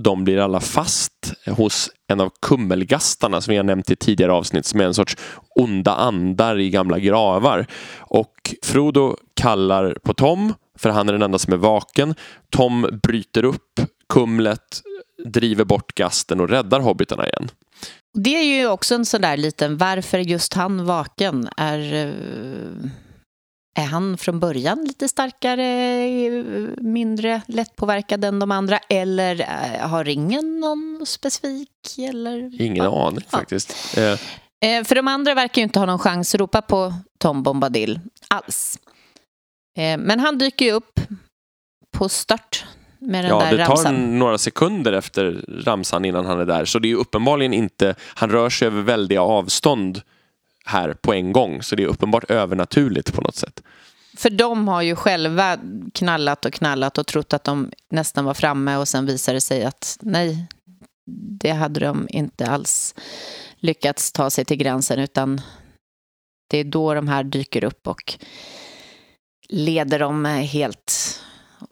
de 0.04 0.24
blir 0.24 0.38
alla 0.38 0.60
fast 0.60 1.34
hos 1.48 1.90
en 2.08 2.20
av 2.20 2.32
kummelgastarna 2.42 3.42
som 3.42 3.52
vi 3.52 3.58
har 3.58 3.64
nämnt 3.64 3.92
i 3.92 3.96
tidigare 3.96 4.32
avsnitt 4.32 4.66
som 4.66 4.80
är 4.80 4.86
en 4.86 4.94
sorts 4.94 5.18
onda 5.56 5.96
andar 5.96 6.60
i 6.60 6.70
gamla 6.70 7.00
gravar. 7.00 7.66
Och 8.00 8.56
Frodo 8.64 9.18
kallar 9.34 9.98
på 10.04 10.14
Tom 10.14 10.54
för 10.78 10.90
han 10.90 11.10
är 11.10 11.14
den 11.14 11.22
enda 11.22 11.40
som 11.40 11.54
är 11.54 11.58
vaken. 11.58 12.16
Tom 12.50 13.00
bryter 13.04 13.46
upp 13.46 13.80
kumlet, 14.10 14.82
driver 15.26 15.66
bort 15.66 15.96
gasten 15.96 16.40
och 16.40 16.50
räddar 16.50 16.80
hobbitarna 16.80 17.28
igen. 17.28 17.50
Det 18.14 18.36
är 18.36 18.60
ju 18.60 18.68
också 18.68 18.96
en 18.96 19.06
sån 19.06 19.22
där 19.22 19.38
liten, 19.38 19.78
varför 19.78 20.18
är 20.18 20.24
just 20.24 20.54
han 20.54 20.86
vaken? 20.86 21.50
Är, 21.58 21.94
eh, 21.94 22.90
är 23.78 23.86
han 23.86 24.18
från 24.18 24.40
början 24.40 24.84
lite 24.86 25.08
starkare, 25.08 25.66
mindre 26.78 27.42
lättpåverkad 27.48 28.26
än 28.26 28.40
de 28.40 28.52
andra? 28.52 28.78
Eller 28.78 29.40
eh, 29.42 29.88
har 29.90 30.04
ringen 30.04 30.60
någon 30.60 31.02
specifik? 31.06 31.70
Eller? 31.98 32.62
Ingen 32.62 32.84
Ja. 32.86 33.08
aning 33.08 33.22
faktiskt. 33.30 33.98
Eh, 33.98 34.20
Eh, 34.66 34.84
För 34.84 34.96
de 34.96 35.08
andra 35.08 35.34
verkar 35.34 35.62
ju 35.62 35.64
inte 35.64 35.80
ha 35.80 35.86
någon 35.86 36.00
chans 36.00 36.36
att 36.36 36.42
ropa 36.42 36.62
på 36.62 36.94
Tom 37.20 37.44
Bombadil 37.44 38.00
alls. 38.28 38.80
Eh, 39.78 39.98
Men 39.98 40.20
han 40.20 40.38
dyker 40.38 40.66
ju 40.66 40.72
upp 40.72 41.00
på 41.98 42.10
start 42.10 42.66
med 43.00 43.24
den 43.26 43.30
Ja, 43.30 43.40
där 43.40 43.58
det 43.58 43.66
tar 43.66 43.76
ramsan. 43.76 44.20
några 44.20 44.38
sekunder 44.38 44.94
efter 44.94 45.46
ramsan 45.66 46.06
innan 46.06 46.26
han 46.26 46.40
är 46.40 46.46
där. 46.46 46.66
Så 46.66 46.80
det 46.80 46.92
är 46.92 46.96
uppenbarligen 46.96 47.54
inte, 47.54 47.96
han 48.02 48.30
rör 48.30 48.50
sig 48.50 48.66
över 48.68 48.82
väldiga 48.82 49.22
avstånd 49.22 50.02
här 50.66 50.94
på 50.94 51.14
en 51.14 51.32
gång. 51.32 51.64
Så 51.64 51.76
det 51.76 51.84
är 51.84 51.88
uppenbart 51.88 52.32
övernaturligt 52.32 53.14
på 53.14 53.22
något 53.22 53.36
sätt. 53.36 53.64
För 54.18 54.30
de 54.30 54.68
har 54.68 54.82
ju 54.82 54.96
själva 54.96 55.58
knallat 55.94 56.46
och 56.46 56.54
knallat 56.54 56.98
och 56.98 57.08
trott 57.08 57.34
att 57.34 57.44
de 57.44 57.72
nästan 57.92 58.26
var 58.26 58.34
framme 58.34 58.76
och 58.76 58.88
sen 58.88 59.06
visar 59.06 59.34
det 59.34 59.42
sig 59.42 59.64
att 59.64 59.98
nej, 60.02 60.48
det 61.42 61.52
hade 61.52 61.80
de 61.80 62.08
inte 62.10 62.48
alls 62.48 62.96
lyckats 63.58 64.12
ta 64.12 64.30
sig 64.30 64.46
till 64.46 64.58
gränsen 64.58 65.00
utan 65.00 65.42
det 66.50 66.58
är 66.58 66.64
då 66.64 66.94
de 66.94 67.08
här 67.08 67.24
dyker 67.24 67.64
upp 67.64 67.88
och 67.88 68.14
leder 69.50 70.00
dem 70.00 70.26
helt 70.26 71.20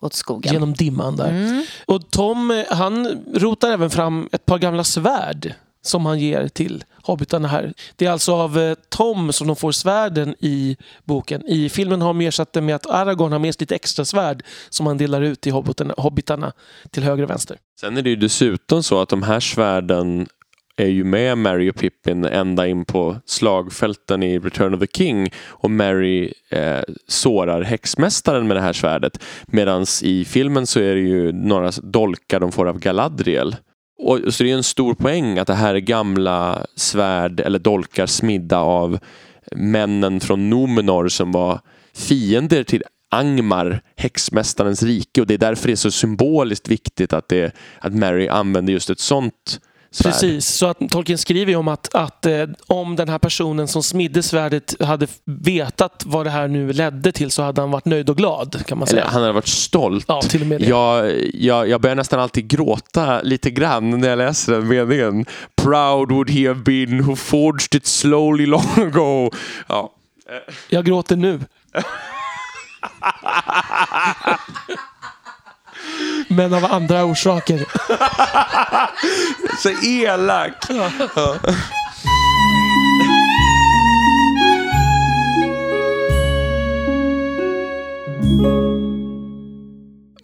åt 0.01 0.13
skogen. 0.13 0.53
Genom 0.53 0.73
dimman 0.73 1.15
där. 1.15 1.29
Mm. 1.29 1.65
Och 1.85 2.11
Tom, 2.11 2.51
eh, 2.51 2.65
han 2.69 3.25
rotar 3.33 3.71
även 3.71 3.89
fram 3.89 4.29
ett 4.31 4.45
par 4.45 4.57
gamla 4.57 4.83
svärd 4.83 5.53
som 5.87 6.05
han 6.05 6.19
ger 6.19 6.47
till 6.47 6.83
hobbitarna 7.03 7.47
här. 7.47 7.73
Det 7.95 8.05
är 8.05 8.11
alltså 8.11 8.33
av 8.33 8.59
eh, 8.59 8.75
Tom 8.89 9.33
som 9.33 9.47
de 9.47 9.55
får 9.55 9.71
svärden 9.71 10.35
i 10.39 10.77
boken. 11.03 11.45
I 11.47 11.69
filmen 11.69 12.01
har 12.01 12.07
de 12.07 12.21
ersatt 12.21 12.53
det 12.53 12.61
med 12.61 12.75
att 12.75 12.85
Aragorn 12.85 13.31
har 13.31 13.39
med 13.39 13.53
sig 13.53 13.63
lite 13.63 13.75
extra 13.75 14.05
svärd 14.05 14.43
som 14.69 14.87
han 14.87 14.97
delar 14.97 15.21
ut 15.21 15.41
till 15.41 15.51
hobbitarna, 15.51 15.93
hobbitarna 15.97 16.53
till 16.91 17.03
höger 17.03 17.23
och 17.23 17.29
vänster. 17.29 17.57
Sen 17.79 17.97
är 17.97 18.01
det 18.01 18.09
ju 18.09 18.15
dessutom 18.15 18.83
så 18.83 19.01
att 19.01 19.09
de 19.09 19.23
här 19.23 19.39
svärden 19.39 20.27
är 20.77 20.87
ju 20.87 21.03
med 21.03 21.37
Mary 21.37 21.69
och 21.69 21.75
Pippin 21.75 22.25
ända 22.25 22.67
in 22.67 22.85
på 22.85 23.15
slagfälten 23.25 24.23
i 24.23 24.39
Return 24.39 24.73
of 24.73 24.79
the 24.79 24.87
King 24.87 25.29
och 25.45 25.71
Mary 25.71 26.33
eh, 26.49 26.81
sårar 27.07 27.61
häxmästaren 27.61 28.47
med 28.47 28.57
det 28.57 28.61
här 28.61 28.73
svärdet. 28.73 29.23
Medan 29.47 29.85
i 30.03 30.25
filmen 30.25 30.67
så 30.67 30.79
är 30.79 30.95
det 30.95 31.01
ju 31.01 31.31
några 31.31 31.71
dolkar 31.71 32.39
de 32.39 32.51
får 32.51 32.67
av 32.67 32.79
Galadriel. 32.79 33.55
Och, 33.97 34.19
så 34.33 34.43
det 34.43 34.51
är 34.51 34.55
en 34.55 34.63
stor 34.63 34.93
poäng 34.93 35.39
att 35.39 35.47
det 35.47 35.53
här 35.53 35.75
är 35.75 35.79
gamla 35.79 36.65
svärd 36.75 37.39
eller 37.39 37.59
dolkar 37.59 38.05
smidda 38.05 38.59
av 38.59 38.99
männen 39.55 40.19
från 40.19 40.49
Nomenor 40.49 41.07
som 41.07 41.31
var 41.31 41.59
fiender 41.93 42.63
till 42.63 42.83
Angmar, 43.11 43.81
häxmästarens 43.95 44.83
rike. 44.83 45.21
Och 45.21 45.27
det 45.27 45.33
är 45.33 45.37
därför 45.37 45.67
det 45.67 45.73
är 45.73 45.75
så 45.75 45.91
symboliskt 45.91 46.67
viktigt 46.67 47.13
att, 47.13 47.29
det, 47.29 47.55
att 47.79 47.93
Mary 47.93 48.27
använder 48.27 48.73
just 48.73 48.89
ett 48.89 48.99
sånt 48.99 49.59
svärd. 49.97 50.13
Precis, 50.13 50.47
så 50.47 50.65
att 50.67 50.77
Tolkien 50.89 51.17
skriver 51.17 51.51
ju 51.51 51.57
om 51.57 51.67
att, 51.67 51.95
att 51.95 52.25
eh, 52.25 52.43
om 52.67 52.95
den 52.95 53.09
här 53.09 53.19
personen 53.19 53.67
som 53.67 53.83
smidde 53.83 54.23
svärdet 54.23 54.81
hade 54.81 55.07
vetat 55.25 56.03
vad 56.05 56.25
det 56.25 56.29
här 56.29 56.47
nu 56.47 56.73
ledde 56.73 57.11
till 57.11 57.31
så 57.31 57.43
hade 57.43 57.61
han 57.61 57.71
varit 57.71 57.85
nöjd 57.85 58.09
och 58.09 58.17
glad 58.17 58.65
kan 58.65 58.77
man 58.77 58.87
Eller 58.87 59.01
säga. 59.01 59.11
han 59.11 59.21
hade 59.21 59.33
varit 59.33 59.47
stolt. 59.47 60.05
Ja, 60.07 60.21
till 60.21 60.41
och 60.41 60.47
med 60.47 60.61
det. 60.61 60.65
Jag, 60.67 61.13
jag, 61.33 61.69
jag 61.69 61.81
börjar 61.81 61.95
nästan 61.95 62.19
alltid 62.19 62.47
gråta 62.47 63.21
lite 63.21 63.51
grann 63.51 63.89
när 63.99 64.09
jag 64.09 64.17
läser 64.17 64.53
den 64.53 64.67
meningen. 64.67 65.25
Proud 65.55 66.11
would 66.11 66.29
he 66.29 66.47
have 66.47 66.59
been 66.61 67.03
who 67.03 67.15
forged 67.15 67.75
it 67.75 67.85
slowly 67.85 68.45
long 68.45 68.71
ago. 68.77 69.31
Ja. 69.67 69.93
Jag 70.69 70.85
gråter 70.85 71.15
nu. 71.15 71.39
Men 76.27 76.53
av 76.53 76.65
andra 76.65 77.05
orsaker. 77.05 77.65
Så 79.63 79.69
elak! 79.87 80.53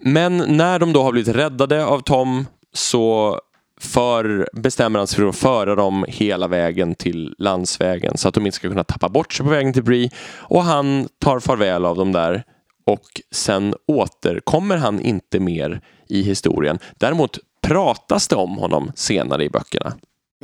Men 0.00 0.36
när 0.36 0.78
de 0.78 0.92
då 0.92 1.02
har 1.02 1.12
blivit 1.12 1.36
räddade 1.36 1.84
av 1.86 2.00
Tom 2.00 2.46
så 2.72 3.40
för, 3.80 4.48
bestämmer 4.52 4.98
han 4.98 5.06
sig 5.06 5.16
för 5.16 5.28
att 5.28 5.36
föra 5.36 5.74
dem 5.74 6.04
hela 6.08 6.48
vägen 6.48 6.94
till 6.94 7.34
landsvägen 7.38 8.16
så 8.16 8.28
att 8.28 8.34
de 8.34 8.46
inte 8.46 8.56
ska 8.56 8.68
kunna 8.68 8.84
tappa 8.84 9.08
bort 9.08 9.32
sig 9.32 9.44
på 9.44 9.50
vägen 9.50 9.72
till 9.72 9.84
Bree. 9.84 10.10
Och 10.36 10.62
han 10.62 11.08
tar 11.20 11.40
farväl 11.40 11.84
av 11.84 11.96
dem 11.96 12.12
där 12.12 12.44
och 12.86 13.20
sen 13.30 13.74
återkommer 13.86 14.76
han 14.76 15.00
inte 15.00 15.40
mer 15.40 15.80
i 16.08 16.22
historien. 16.22 16.78
Däremot 16.98 17.38
pratas 17.60 18.28
det 18.28 18.36
om 18.36 18.58
honom 18.58 18.92
senare 18.94 19.44
i 19.44 19.50
böckerna. 19.50 19.92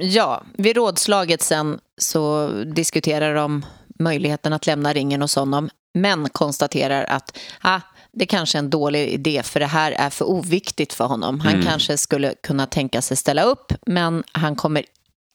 Ja, 0.00 0.42
vid 0.58 0.76
rådslaget 0.76 1.42
sen 1.42 1.78
så 1.98 2.48
diskuterar 2.48 3.34
de 3.34 3.64
möjligheten 3.98 4.52
att 4.52 4.66
lämna 4.66 4.92
ringen 4.92 5.22
hos 5.22 5.36
honom, 5.36 5.70
men 5.94 6.28
konstaterar 6.28 7.04
att 7.04 7.38
ah, 7.60 7.80
det 8.12 8.26
kanske 8.26 8.58
är 8.58 8.60
en 8.60 8.70
dålig 8.70 9.08
idé 9.08 9.42
för 9.42 9.60
det 9.60 9.66
här 9.66 9.92
är 9.92 10.10
för 10.10 10.24
oviktigt 10.24 10.92
för 10.92 11.04
honom. 11.04 11.40
Han 11.40 11.62
kanske 11.62 11.98
skulle 11.98 12.34
kunna 12.42 12.66
tänka 12.66 13.02
sig 13.02 13.16
ställa 13.16 13.42
upp, 13.42 13.72
men 13.86 14.24
han 14.32 14.56
kommer 14.56 14.84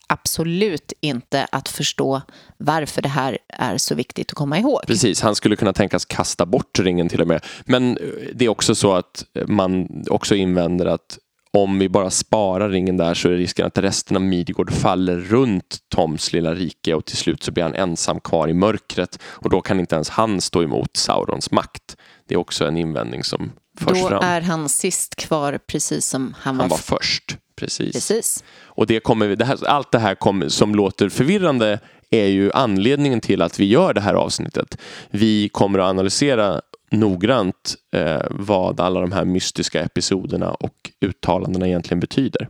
absolut 0.08 0.94
inte 1.02 1.48
att 1.52 1.70
förstå 1.70 2.22
varför 2.58 3.02
det 3.02 3.10
här 3.10 3.38
är 3.50 3.78
så 3.78 3.96
viktigt 3.96 4.32
att 4.32 4.36
komma 4.36 4.60
ihåg. 4.60 4.82
Precis, 4.88 5.22
han 5.22 5.36
skulle 5.36 5.56
kunna 5.56 5.74
tänkas 5.74 6.06
kasta 6.06 6.46
bort 6.46 6.80
ringen 6.80 7.10
till 7.10 7.22
och 7.22 7.28
med. 7.28 7.46
Men 7.66 7.98
eh, 7.98 8.04
det 8.34 8.46
är 8.46 8.50
också 8.50 8.76
så 8.76 8.94
att 8.94 9.26
eh, 9.34 9.48
man 9.48 9.88
också 10.10 10.36
invänder 10.36 10.86
att 10.86 11.18
om 11.54 11.80
vi 11.80 11.90
bara 11.90 12.10
sparar 12.10 12.70
ringen 12.70 12.98
där 12.98 13.14
så 13.14 13.30
är 13.30 13.34
risken 13.34 13.66
att 13.66 13.78
resten 13.78 14.18
av 14.18 14.24
Midgård 14.24 14.72
faller 14.72 15.18
runt 15.18 15.78
Toms 15.96 16.34
lilla 16.34 16.56
rike 16.56 16.94
och 16.94 17.06
till 17.06 17.18
slut 17.18 17.44
så 17.44 17.52
blir 17.52 17.64
han 17.64 17.76
ensam 17.76 18.20
kvar 18.20 18.48
i 18.48 18.54
mörkret 18.54 19.20
och 19.26 19.50
då 19.50 19.62
kan 19.62 19.80
inte 19.80 19.96
ens 19.96 20.10
han 20.10 20.42
stå 20.42 20.64
emot 20.64 20.98
Saurons 20.98 21.52
makt. 21.52 21.98
Det 22.28 22.34
är 22.34 22.38
också 22.38 22.66
en 22.66 22.78
invändning 22.78 23.24
som 23.24 23.52
förs 23.80 24.02
Då 24.02 24.08
fram. 24.08 24.24
är 24.24 24.42
han 24.42 24.70
sist 24.70 25.16
kvar 25.16 25.60
precis 25.68 26.06
som 26.08 26.36
han, 26.40 26.56
Han 26.56 26.58
var 26.58 26.68
var. 26.70 26.78
först. 26.78 27.38
Precis. 27.56 27.94
Precis. 27.94 28.44
Och 28.64 28.88
det 28.88 29.00
kommer, 29.00 29.28
vi- 29.28 29.36
det 29.36 29.46
här, 29.46 29.66
allt 29.68 29.92
det 29.92 30.00
här 30.00 30.16
kommer, 30.16 30.50
som 30.50 30.76
låter 30.76 31.10
förvirrande 31.10 31.80
är 32.10 32.26
ju 32.28 32.52
anledningen 32.52 33.22
till 33.22 33.42
att 33.42 33.60
vi 33.60 33.66
gör 33.66 33.94
det 33.94 34.02
här 34.02 34.14
avsnittet. 34.14 34.78
Vi 35.10 35.50
kommer 35.50 35.80
att 35.80 35.90
analysera 35.90 36.62
noggrant 36.92 37.76
eh, 37.96 38.22
vad 38.30 38.80
alla 38.80 39.02
de 39.02 39.12
här 39.12 39.26
mystiska 39.26 39.82
episoderna 39.82 40.52
och 40.54 40.92
uttalandena 41.02 41.68
egentligen 41.68 42.00
betyder. 42.00 42.50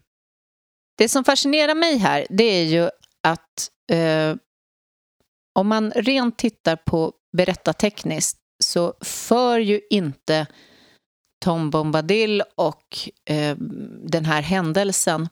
Det 0.97 1.09
som 1.09 1.23
fascinerar 1.23 1.75
mig 1.75 1.97
här, 1.97 2.25
det 2.29 2.43
är 2.43 2.63
ju 2.65 2.89
att 3.23 3.69
eh, 3.91 4.35
om 5.55 5.67
man 5.67 5.91
rent 5.91 6.37
tittar 6.37 6.75
på 6.75 7.13
berättartekniskt 7.37 8.37
så 8.63 8.93
för 9.01 9.59
ju 9.59 9.81
inte 9.89 10.47
Tom 11.39 11.69
Bombadil 11.69 12.43
och 12.55 13.09
eh, 13.25 13.57
den 14.03 14.25
här 14.25 14.41
händelsen 14.41 15.29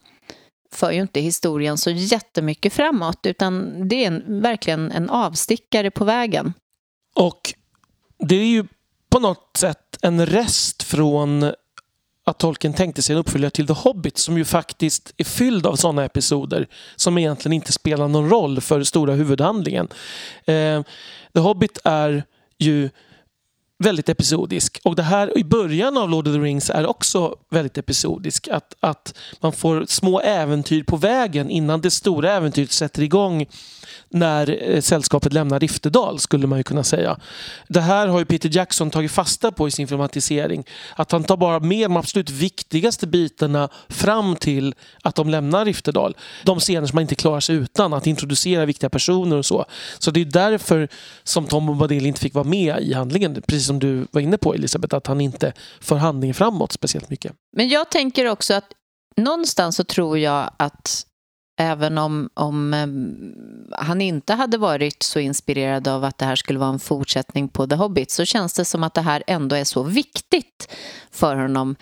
för 0.74 0.92
ju 0.92 1.02
inte 1.02 1.20
historien 1.20 1.78
så 1.78 1.90
jättemycket 1.90 2.74
framåt 2.74 3.20
utan 3.24 3.74
det 3.88 4.04
är 4.04 4.08
en, 4.08 4.42
verkligen 4.42 4.92
en 4.92 5.10
avstickare 5.10 5.92
på 5.92 6.06
vägen. 6.06 6.54
Och 7.16 7.54
det 8.18 8.36
är 8.36 8.46
ju 8.46 8.66
på 9.10 9.20
något 9.20 9.58
sätt 9.58 9.98
en 10.02 10.26
rest 10.26 10.84
från 10.84 11.54
att 12.26 12.40
Tolkien 12.40 12.74
tänkte 12.74 13.02
sig 13.02 13.14
en 13.14 13.20
uppföljare 13.20 13.52
till 13.52 13.68
The 13.68 13.74
Hobbit 13.74 14.18
som 14.18 14.38
ju 14.38 14.46
faktiskt 14.46 15.14
är 15.18 15.24
fylld 15.24 15.66
av 15.66 15.76
sådana 15.76 16.06
episoder 16.06 16.68
som 16.96 17.18
egentligen 17.18 17.54
inte 17.54 17.72
spelar 17.72 18.08
någon 18.08 18.30
roll 18.30 18.62
för 18.62 18.84
stora 18.84 19.14
huvudhandlingen. 19.14 19.88
Eh, 20.46 20.84
The 21.34 21.40
Hobbit 21.40 21.80
är 21.84 22.24
ju 22.58 22.90
väldigt 23.84 24.10
episodisk. 24.10 24.80
Och 24.84 24.96
det 24.96 25.04
här 25.04 25.38
i 25.38 25.44
början 25.44 25.98
av 25.98 26.10
Lord 26.10 26.28
of 26.28 26.34
the 26.34 26.40
Rings 26.40 26.70
är 26.70 26.86
också 26.86 27.36
väldigt 27.50 27.78
episodisk. 27.78 28.48
Att, 28.48 28.76
att 28.80 29.14
man 29.40 29.54
får 29.54 29.86
små 29.88 30.20
äventyr 30.20 30.84
på 30.84 30.98
vägen 30.98 31.50
innan 31.50 31.82
det 31.82 31.92
stora 31.92 32.32
äventyret 32.32 32.72
sätter 32.72 33.02
igång 33.02 33.46
när 34.10 34.72
eh, 34.72 34.82
sällskapet 34.82 35.34
lämnar 35.34 35.60
Riftedal 35.60 36.20
skulle 36.20 36.48
man 36.48 36.60
ju 36.60 36.64
kunna 36.64 36.84
säga. 36.84 37.20
Det 37.68 37.82
här 37.82 38.08
har 38.08 38.20
ju 38.20 38.26
Peter 38.26 38.50
Jackson 38.54 38.90
tagit 38.90 39.12
fasta 39.12 39.52
på 39.52 39.68
i 39.68 39.72
sin 39.72 39.88
filmatisering. 39.88 40.64
Att 40.96 41.12
han 41.12 41.24
tar 41.24 41.38
bara 41.38 41.60
med 41.60 41.86
de 41.86 41.98
absolut 41.98 42.30
viktigaste 42.30 43.08
bitarna 43.08 43.70
fram 43.90 44.36
till 44.36 44.76
att 45.02 45.16
de 45.16 45.30
lämnar 45.30 45.66
Riftedal. 45.66 46.16
De 46.44 46.60
scener 46.60 46.88
som 46.88 46.96
man 46.96 47.02
inte 47.02 47.16
klarar 47.16 47.40
sig 47.40 47.56
utan, 47.56 47.94
att 47.94 48.08
introducera 48.08 48.66
viktiga 48.66 48.90
personer 48.90 49.38
och 49.38 49.46
så. 49.46 49.66
Så 50.00 50.12
det 50.12 50.22
är 50.22 50.26
därför 50.26 50.88
som 51.24 51.46
Tom 51.48 51.66
Bombadil 51.66 52.06
inte 52.06 52.20
fick 52.20 52.34
vara 52.34 52.44
med 52.44 52.80
i 52.82 52.94
handlingen. 52.94 53.42
Precis 53.48 53.66
som 53.74 53.80
du 53.80 54.08
var 54.12 54.22
inne 54.22 54.38
på 54.38 54.54
Elisabeth, 54.54 54.96
att 54.96 55.08
han 55.08 55.22
inte 55.22 55.54
för 55.82 55.96
handlingen 55.96 56.34
framåt 56.34 56.72
speciellt 56.72 57.10
mycket. 57.10 57.34
Men 57.58 57.70
jag 57.70 57.90
tänker 57.90 58.26
också 58.26 58.54
att 58.54 58.74
någonstans 59.18 59.76
så 59.76 59.84
tror 59.84 60.20
jag 60.20 60.52
att 60.58 61.06
även 61.60 61.98
om, 61.98 62.30
om 62.34 62.74
ehm, 62.74 63.72
han 63.72 64.02
inte 64.02 64.34
hade 64.34 64.58
varit 64.58 65.04
så 65.04 65.20
inspirerad 65.20 65.88
av 65.88 66.04
att 66.04 66.18
det 66.18 66.26
här 66.26 66.36
skulle 66.36 66.60
vara 66.60 66.70
en 66.70 66.80
fortsättning 66.80 67.50
på 67.50 67.68
The 67.68 67.76
Hobbit 67.76 68.12
så 68.12 68.26
känns 68.26 68.54
det 68.54 68.66
som 68.66 68.84
att 68.84 68.94
det 68.94 69.02
här 69.02 69.24
ändå 69.28 69.56
är 69.56 69.64
så 69.64 69.84
viktigt 69.84 70.68
för 71.12 71.36
honom 71.36 71.76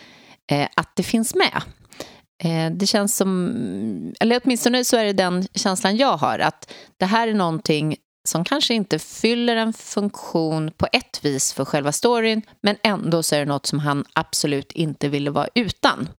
eh, 0.52 0.68
att 0.76 0.96
det 0.96 1.04
finns 1.04 1.36
med. 1.36 1.62
Eh, 2.44 2.72
det 2.72 2.88
känns 2.88 3.16
som, 3.16 4.14
eller 4.20 4.42
åtminstone 4.44 4.86
så 4.86 4.98
är 4.98 5.04
det 5.04 5.14
den 5.14 5.48
känslan 5.54 5.98
jag 5.98 6.18
har, 6.18 6.40
att 6.40 6.74
det 6.98 7.06
här 7.06 7.28
är 7.28 7.34
någonting 7.34 7.96
som 8.28 8.44
kanske 8.44 8.74
inte 8.74 9.00
fyller 9.00 9.56
en 9.56 9.74
funktion 9.74 10.72
på 10.78 10.88
ett 10.94 11.26
vis 11.26 11.54
för 11.54 11.66
själva 11.66 11.92
storyn 11.92 12.42
men 12.62 12.76
ändå 12.84 13.24
så 13.24 13.36
är 13.36 13.40
det 13.40 13.46
något 13.46 13.66
som 13.66 13.80
han 13.80 14.06
absolut 14.14 14.72
inte 14.72 15.10
ville 15.10 15.32
vara 15.32 15.48
utan. 15.56 16.10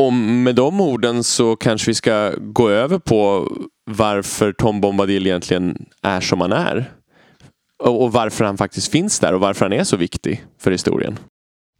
Och 0.00 0.12
med 0.12 0.54
de 0.54 0.80
orden 0.80 1.24
så 1.24 1.56
kanske 1.56 1.90
vi 1.90 1.94
ska 1.94 2.32
gå 2.38 2.68
över 2.68 2.98
på 2.98 3.52
varför 3.90 4.52
Tom 4.52 4.80
Bombadil 4.80 5.26
egentligen 5.26 5.86
är 6.02 6.20
som 6.20 6.40
han 6.40 6.52
är. 6.52 6.92
Och 7.84 8.12
varför 8.12 8.44
han 8.44 8.58
faktiskt 8.58 8.92
finns 8.92 9.18
där 9.18 9.34
och 9.34 9.40
varför 9.40 9.64
han 9.64 9.72
är 9.72 9.84
så 9.84 9.96
viktig 9.96 10.44
för 10.58 10.70
historien. 10.70 11.18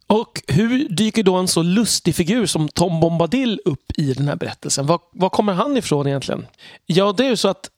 Och 0.07 0.41
hur 0.47 0.89
dyker 0.89 1.23
då 1.23 1.35
en 1.35 1.47
så 1.47 1.63
lustig 1.63 2.15
figur 2.15 2.45
som 2.45 2.67
Tom 2.67 2.99
Bombadil 2.99 3.59
upp 3.65 3.91
i 3.97 4.13
den 4.13 4.27
här 4.27 4.35
berättelsen? 4.35 4.85
Var, 4.85 4.99
var 5.13 5.29
kommer 5.29 5.53
han 5.53 5.77
ifrån 5.77 6.07
egentligen? 6.07 6.45
Ja, 6.85 7.13
det 7.17 7.25
är 7.25 7.29
ju 7.29 7.37
så 7.37 7.47
att 7.47 7.69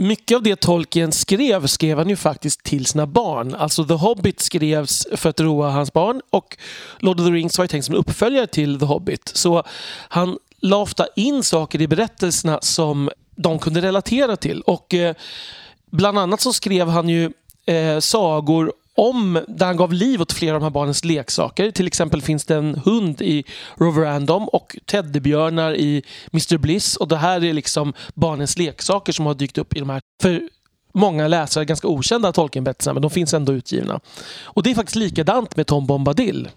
mycket 0.00 0.36
av 0.36 0.42
det 0.42 0.56
Tolkien 0.56 1.12
skrev, 1.12 1.66
skrev 1.66 1.98
han 1.98 2.08
ju 2.08 2.16
faktiskt 2.16 2.62
till 2.62 2.86
sina 2.86 3.06
barn. 3.06 3.54
Alltså 3.54 3.84
The 3.84 3.94
Hobbit 3.94 4.40
skrevs 4.40 5.06
för 5.12 5.30
att 5.30 5.40
roa 5.40 5.70
hans 5.70 5.92
barn 5.92 6.20
och 6.30 6.56
Lord 6.98 7.20
of 7.20 7.26
the 7.26 7.32
Rings 7.32 7.58
var 7.58 7.64
ju 7.64 7.68
tänkt 7.68 7.84
som 7.84 7.94
en 7.94 8.00
uppföljare 8.00 8.46
till 8.46 8.78
The 8.80 8.86
Hobbit. 8.86 9.32
Så 9.34 9.62
han 10.08 10.38
la 10.60 10.76
ofta 10.76 11.06
in 11.16 11.42
saker 11.42 11.80
i 11.82 11.88
berättelserna 11.88 12.58
som 12.62 13.10
de 13.36 13.58
kunde 13.58 13.80
relatera 13.80 14.36
till. 14.36 14.60
Och 14.60 14.94
eh, 14.94 15.14
bland 15.90 16.18
annat 16.18 16.40
så 16.40 16.52
skrev 16.52 16.88
han 16.88 17.08
ju 17.08 17.32
eh, 17.66 17.98
sagor 17.98 18.72
om, 18.94 19.44
där 19.48 19.66
han 19.66 19.76
gav 19.76 19.92
liv 19.92 20.20
åt 20.20 20.32
flera 20.32 20.54
av 20.54 20.60
de 20.60 20.64
här 20.64 20.70
barnens 20.70 21.04
leksaker. 21.04 21.70
Till 21.70 21.86
exempel 21.86 22.22
finns 22.22 22.44
det 22.44 22.56
en 22.56 22.74
hund 22.84 23.22
i 23.22 23.44
Roverandom 23.76 24.48
och 24.48 24.76
teddybjörnar 24.86 25.74
i 25.76 26.02
Mr 26.32 26.58
Bliss. 26.58 26.96
Och 26.96 27.08
det 27.08 27.16
här 27.16 27.44
är 27.44 27.52
liksom 27.52 27.92
barnens 28.14 28.58
leksaker 28.58 29.12
som 29.12 29.26
har 29.26 29.34
dykt 29.34 29.58
upp 29.58 29.76
i 29.76 29.80
de 29.80 29.90
här, 29.90 30.00
för 30.22 30.48
många 30.94 31.28
läsare, 31.28 31.64
ganska 31.64 31.88
okända 31.88 32.32
Tolkienberättelserna. 32.32 32.94
men 32.94 33.02
de 33.02 33.10
finns 33.10 33.34
ändå 33.34 33.52
utgivna. 33.52 34.00
Och 34.42 34.62
det 34.62 34.70
är 34.70 34.74
faktiskt 34.74 34.96
likadant 34.96 35.56
med 35.56 35.66
Tom 35.66 35.86
Bombadil. 35.86 36.48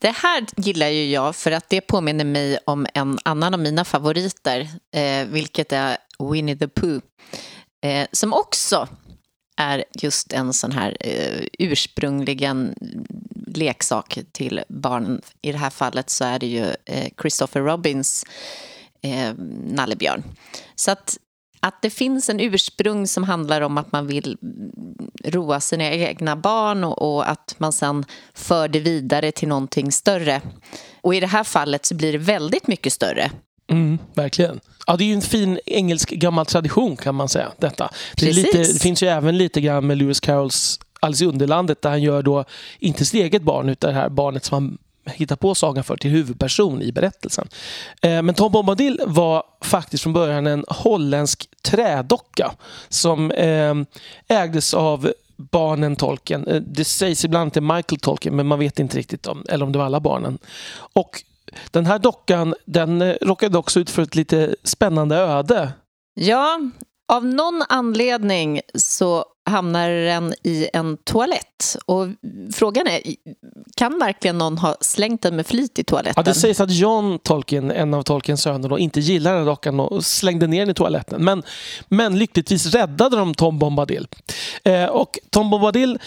Det 0.00 0.10
här 0.10 0.46
gillar 0.56 0.88
ju 0.88 1.10
jag 1.10 1.36
för 1.36 1.52
att 1.52 1.68
det 1.68 1.80
påminner 1.80 2.24
mig 2.24 2.58
om 2.64 2.86
en 2.94 3.18
annan 3.24 3.54
av 3.54 3.60
mina 3.60 3.84
favoriter, 3.84 4.60
eh, 4.94 5.26
vilket 5.28 5.72
är 5.72 5.96
Winnie 6.32 6.56
the 6.56 6.68
Pooh. 6.68 7.00
Eh, 7.84 8.06
som 8.12 8.32
också 8.32 8.88
är 9.58 9.84
just 9.94 10.32
en 10.32 10.52
sån 10.52 10.72
här 10.72 10.96
eh, 11.00 11.46
ursprungligen 11.58 12.74
leksak 13.46 14.18
till 14.32 14.60
barnen. 14.68 15.22
I 15.42 15.52
det 15.52 15.58
här 15.58 15.70
fallet 15.70 16.10
så 16.10 16.24
är 16.24 16.38
det 16.38 16.46
ju 16.46 16.64
eh, 16.84 17.08
Christopher 17.20 17.60
Robins 17.60 18.24
eh, 19.02 19.34
nallebjörn. 19.64 20.22
Så 20.74 20.90
att, 20.90 21.18
att 21.60 21.82
det 21.82 21.90
finns 21.90 22.28
en 22.28 22.40
ursprung 22.40 23.06
som 23.06 23.24
handlar 23.24 23.60
om 23.60 23.78
att 23.78 23.92
man 23.92 24.06
vill 24.06 24.36
roa 25.24 25.60
sina 25.60 25.84
egna 25.84 26.36
barn 26.36 26.84
och, 26.84 27.14
och 27.14 27.30
att 27.30 27.54
man 27.58 27.72
sen 27.72 28.04
för 28.34 28.68
det 28.68 28.80
vidare 28.80 29.32
till 29.32 29.48
någonting 29.48 29.92
större. 29.92 30.40
Och 31.00 31.14
i 31.14 31.20
det 31.20 31.26
här 31.26 31.44
fallet 31.44 31.86
så 31.86 31.94
blir 31.94 32.12
det 32.12 32.18
väldigt 32.18 32.66
mycket 32.66 32.92
större. 32.92 33.30
Mm, 33.68 33.98
verkligen. 34.14 34.60
Ja, 34.86 34.96
det 34.96 35.04
är 35.04 35.06
ju 35.06 35.14
en 35.14 35.22
fin 35.22 35.60
engelsk 35.66 36.10
gammal 36.10 36.46
tradition 36.46 36.96
kan 36.96 37.14
man 37.14 37.28
säga. 37.28 37.52
Detta. 37.58 37.90
Det, 38.16 38.32
lite, 38.32 38.58
det 38.58 38.82
finns 38.82 39.02
ju 39.02 39.06
även 39.06 39.38
lite 39.38 39.60
grann 39.60 39.86
med 39.86 39.98
Lewis 39.98 40.20
Carrolls 40.20 40.80
Alice 41.00 41.24
i 41.24 41.26
Underlandet 41.26 41.82
där 41.82 41.90
han 41.90 42.02
gör 42.02 42.22
då 42.22 42.44
inte 42.78 43.04
sitt 43.04 43.20
eget 43.20 43.42
barn 43.42 43.68
utan 43.68 43.90
det 43.90 44.00
här 44.00 44.08
barnet 44.08 44.44
som 44.44 44.54
han 44.54 44.78
hittar 45.14 45.36
på 45.36 45.54
sagan 45.54 45.84
för 45.84 45.96
till 45.96 46.10
huvudperson 46.10 46.82
i 46.82 46.92
berättelsen. 46.92 47.48
Eh, 48.02 48.22
men 48.22 48.34
Tom 48.34 48.52
Bombadil 48.52 49.00
var 49.06 49.42
faktiskt 49.60 50.02
från 50.02 50.12
början 50.12 50.46
en 50.46 50.64
holländsk 50.68 51.48
trädocka 51.62 52.52
som 52.88 53.30
eh, 53.30 53.74
ägdes 54.28 54.74
av 54.74 55.12
barnen 55.36 55.96
Tolkien. 55.96 56.46
Eh, 56.46 56.62
det 56.62 56.84
sägs 56.84 57.24
ibland 57.24 57.56
är 57.56 57.60
Michael 57.60 58.00
Tolkien 58.00 58.36
men 58.36 58.46
man 58.46 58.58
vet 58.58 58.78
inte 58.78 58.98
riktigt 58.98 59.26
om, 59.26 59.44
eller 59.48 59.64
om 59.64 59.72
det 59.72 59.78
var 59.78 59.86
alla 59.86 60.00
barnen. 60.00 60.38
Och 60.92 61.22
den 61.70 61.86
här 61.86 61.98
dockan 61.98 62.54
den 62.64 63.02
eh, 63.02 63.16
råkade 63.20 63.58
också 63.58 63.80
ut 63.80 63.90
för 63.90 64.02
ett 64.02 64.14
lite 64.14 64.56
spännande 64.64 65.16
öde. 65.16 65.72
Ja, 66.14 66.60
av 67.12 67.24
någon 67.24 67.62
anledning 67.68 68.60
så 68.74 69.24
hamnar 69.50 69.90
den 69.90 70.34
i 70.42 70.68
en 70.72 70.96
toalett. 70.96 71.76
Och 71.86 72.06
frågan 72.52 72.86
är, 72.86 73.00
kan 73.76 73.98
verkligen 73.98 74.38
någon 74.38 74.58
ha 74.58 74.76
slängt 74.80 75.22
den 75.22 75.36
med 75.36 75.46
flit 75.46 75.78
i 75.78 75.84
toaletten? 75.84 76.14
Ja, 76.16 76.22
det 76.22 76.34
sägs 76.34 76.60
att 76.60 76.70
John 76.70 77.18
Tolkien, 77.18 77.70
en 77.70 77.94
av 77.94 78.02
Tolkiens 78.02 78.42
söner, 78.42 78.68
då, 78.68 78.78
inte 78.78 79.00
gillar 79.00 79.34
den 79.34 79.46
dockan 79.46 79.80
och 79.80 80.04
slängde 80.04 80.46
ner 80.46 80.60
den 80.60 80.70
i 80.70 80.74
toaletten. 80.74 81.24
Men, 81.24 81.42
men 81.88 82.18
lyckligtvis 82.18 82.66
räddade 82.66 83.16
de 83.16 83.34
Tom 83.34 83.58
Bombadil. 83.58 84.08
Eh, 84.64 84.84
och 84.84 85.18
Tom 85.30 85.50
Bombadil, 85.50 85.98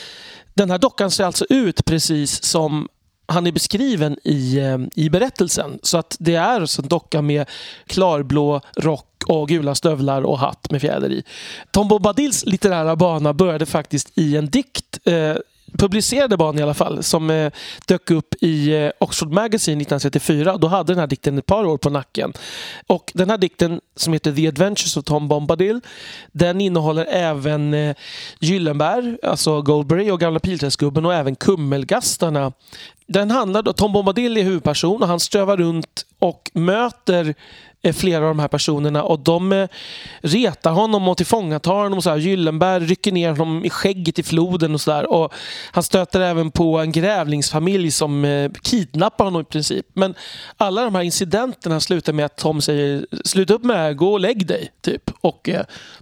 den 0.53 0.71
här 0.71 0.77
dockan 0.77 1.11
ser 1.11 1.25
alltså 1.25 1.45
ut 1.49 1.85
precis 1.85 2.43
som 2.43 2.87
han 3.31 3.47
är 3.47 3.51
beskriven 3.51 4.17
i, 4.23 4.57
eh, 4.57 4.77
i 4.95 5.09
berättelsen. 5.09 5.79
Så 5.83 5.97
att 5.97 6.15
det 6.19 6.35
är 6.35 6.61
en 6.61 6.87
docka 6.87 7.21
med 7.21 7.49
klarblå 7.87 8.61
rock 8.77 9.07
och 9.27 9.47
gula 9.47 9.75
stövlar 9.75 10.21
och 10.21 10.39
hatt 10.39 10.71
med 10.71 10.81
fjäder 10.81 11.11
i. 11.11 11.23
Tom 11.71 11.87
Bombadils 11.87 12.45
litterära 12.45 12.95
bana 12.95 13.33
började 13.33 13.65
faktiskt 13.65 14.11
i 14.15 14.37
en 14.37 14.49
dikt 14.49 14.99
eh, 15.03 15.35
publicerade 15.77 16.37
barn 16.37 16.59
i 16.59 16.61
alla 16.61 16.73
fall, 16.73 17.03
som 17.03 17.29
eh, 17.29 17.51
dök 17.87 18.11
upp 18.11 18.35
i 18.41 18.75
eh, 18.75 18.91
Oxford 18.99 19.31
Magazine 19.31 19.81
1934. 19.81 20.57
Då 20.57 20.67
hade 20.67 20.93
den 20.93 20.99
här 20.99 21.07
dikten 21.07 21.37
ett 21.37 21.45
par 21.45 21.65
år 21.65 21.77
på 21.77 21.89
nacken. 21.89 22.33
Och 22.87 23.11
den 23.15 23.29
här 23.29 23.37
dikten 23.37 23.81
som 23.95 24.13
heter 24.13 24.31
The 24.31 24.47
Adventures 24.47 24.97
of 24.97 25.03
Tom 25.03 25.27
Bombadil, 25.27 25.81
den 26.31 26.61
innehåller 26.61 27.05
även 27.05 27.73
eh, 27.73 27.95
Gyllenberg, 28.39 29.17
alltså 29.23 29.61
Goldberry 29.61 30.11
och 30.11 30.19
Gamla 30.19 30.39
Pilträdsgubben 30.39 31.05
och 31.05 31.13
även 31.13 31.35
Kummelgastarna 31.35 32.51
den 33.11 33.31
handlar 33.31 33.63
då, 33.63 33.73
Tom 33.73 33.93
Bombadil 33.93 34.37
är 34.37 34.43
huvudperson 34.43 35.01
och 35.01 35.07
han 35.07 35.19
strövar 35.19 35.57
runt 35.57 36.05
och 36.19 36.51
möter 36.53 37.35
Eh, 37.83 37.93
flera 37.93 38.17
av 38.17 38.27
de 38.27 38.39
här 38.39 38.47
personerna 38.47 39.03
och 39.03 39.19
de 39.19 39.51
eh, 39.51 39.67
retar 40.21 40.71
honom 40.71 41.07
och 41.07 41.17
tillfångatar 41.17 41.71
honom. 41.71 41.97
Och 41.97 42.03
så 42.03 42.09
här. 42.09 42.17
Gyllenberg 42.17 42.85
rycker 42.85 43.11
ner 43.11 43.29
honom 43.29 43.65
i 43.65 43.69
skägget 43.69 44.19
i 44.19 44.23
floden 44.23 44.73
och 44.73 44.81
sådär. 44.81 45.29
Han 45.71 45.83
stöter 45.83 46.21
även 46.21 46.51
på 46.51 46.79
en 46.79 46.91
grävlingsfamilj 46.91 47.91
som 47.91 48.25
eh, 48.25 48.51
kidnappar 48.61 49.25
honom 49.25 49.41
i 49.41 49.45
princip. 49.45 49.85
Men 49.93 50.15
alla 50.57 50.83
de 50.83 50.95
här 50.95 51.01
incidenterna 51.01 51.79
slutar 51.79 52.13
med 52.13 52.25
att 52.25 52.37
Tom 52.37 52.61
säger 52.61 53.05
sluta 53.25 53.53
upp 53.53 53.63
med 53.63 53.75
det 53.75 53.81
här, 53.81 53.93
gå 53.93 54.13
och 54.13 54.19
lägg 54.19 54.47
dig. 54.47 54.71
Typ. 54.81 55.11
Och 55.21 55.49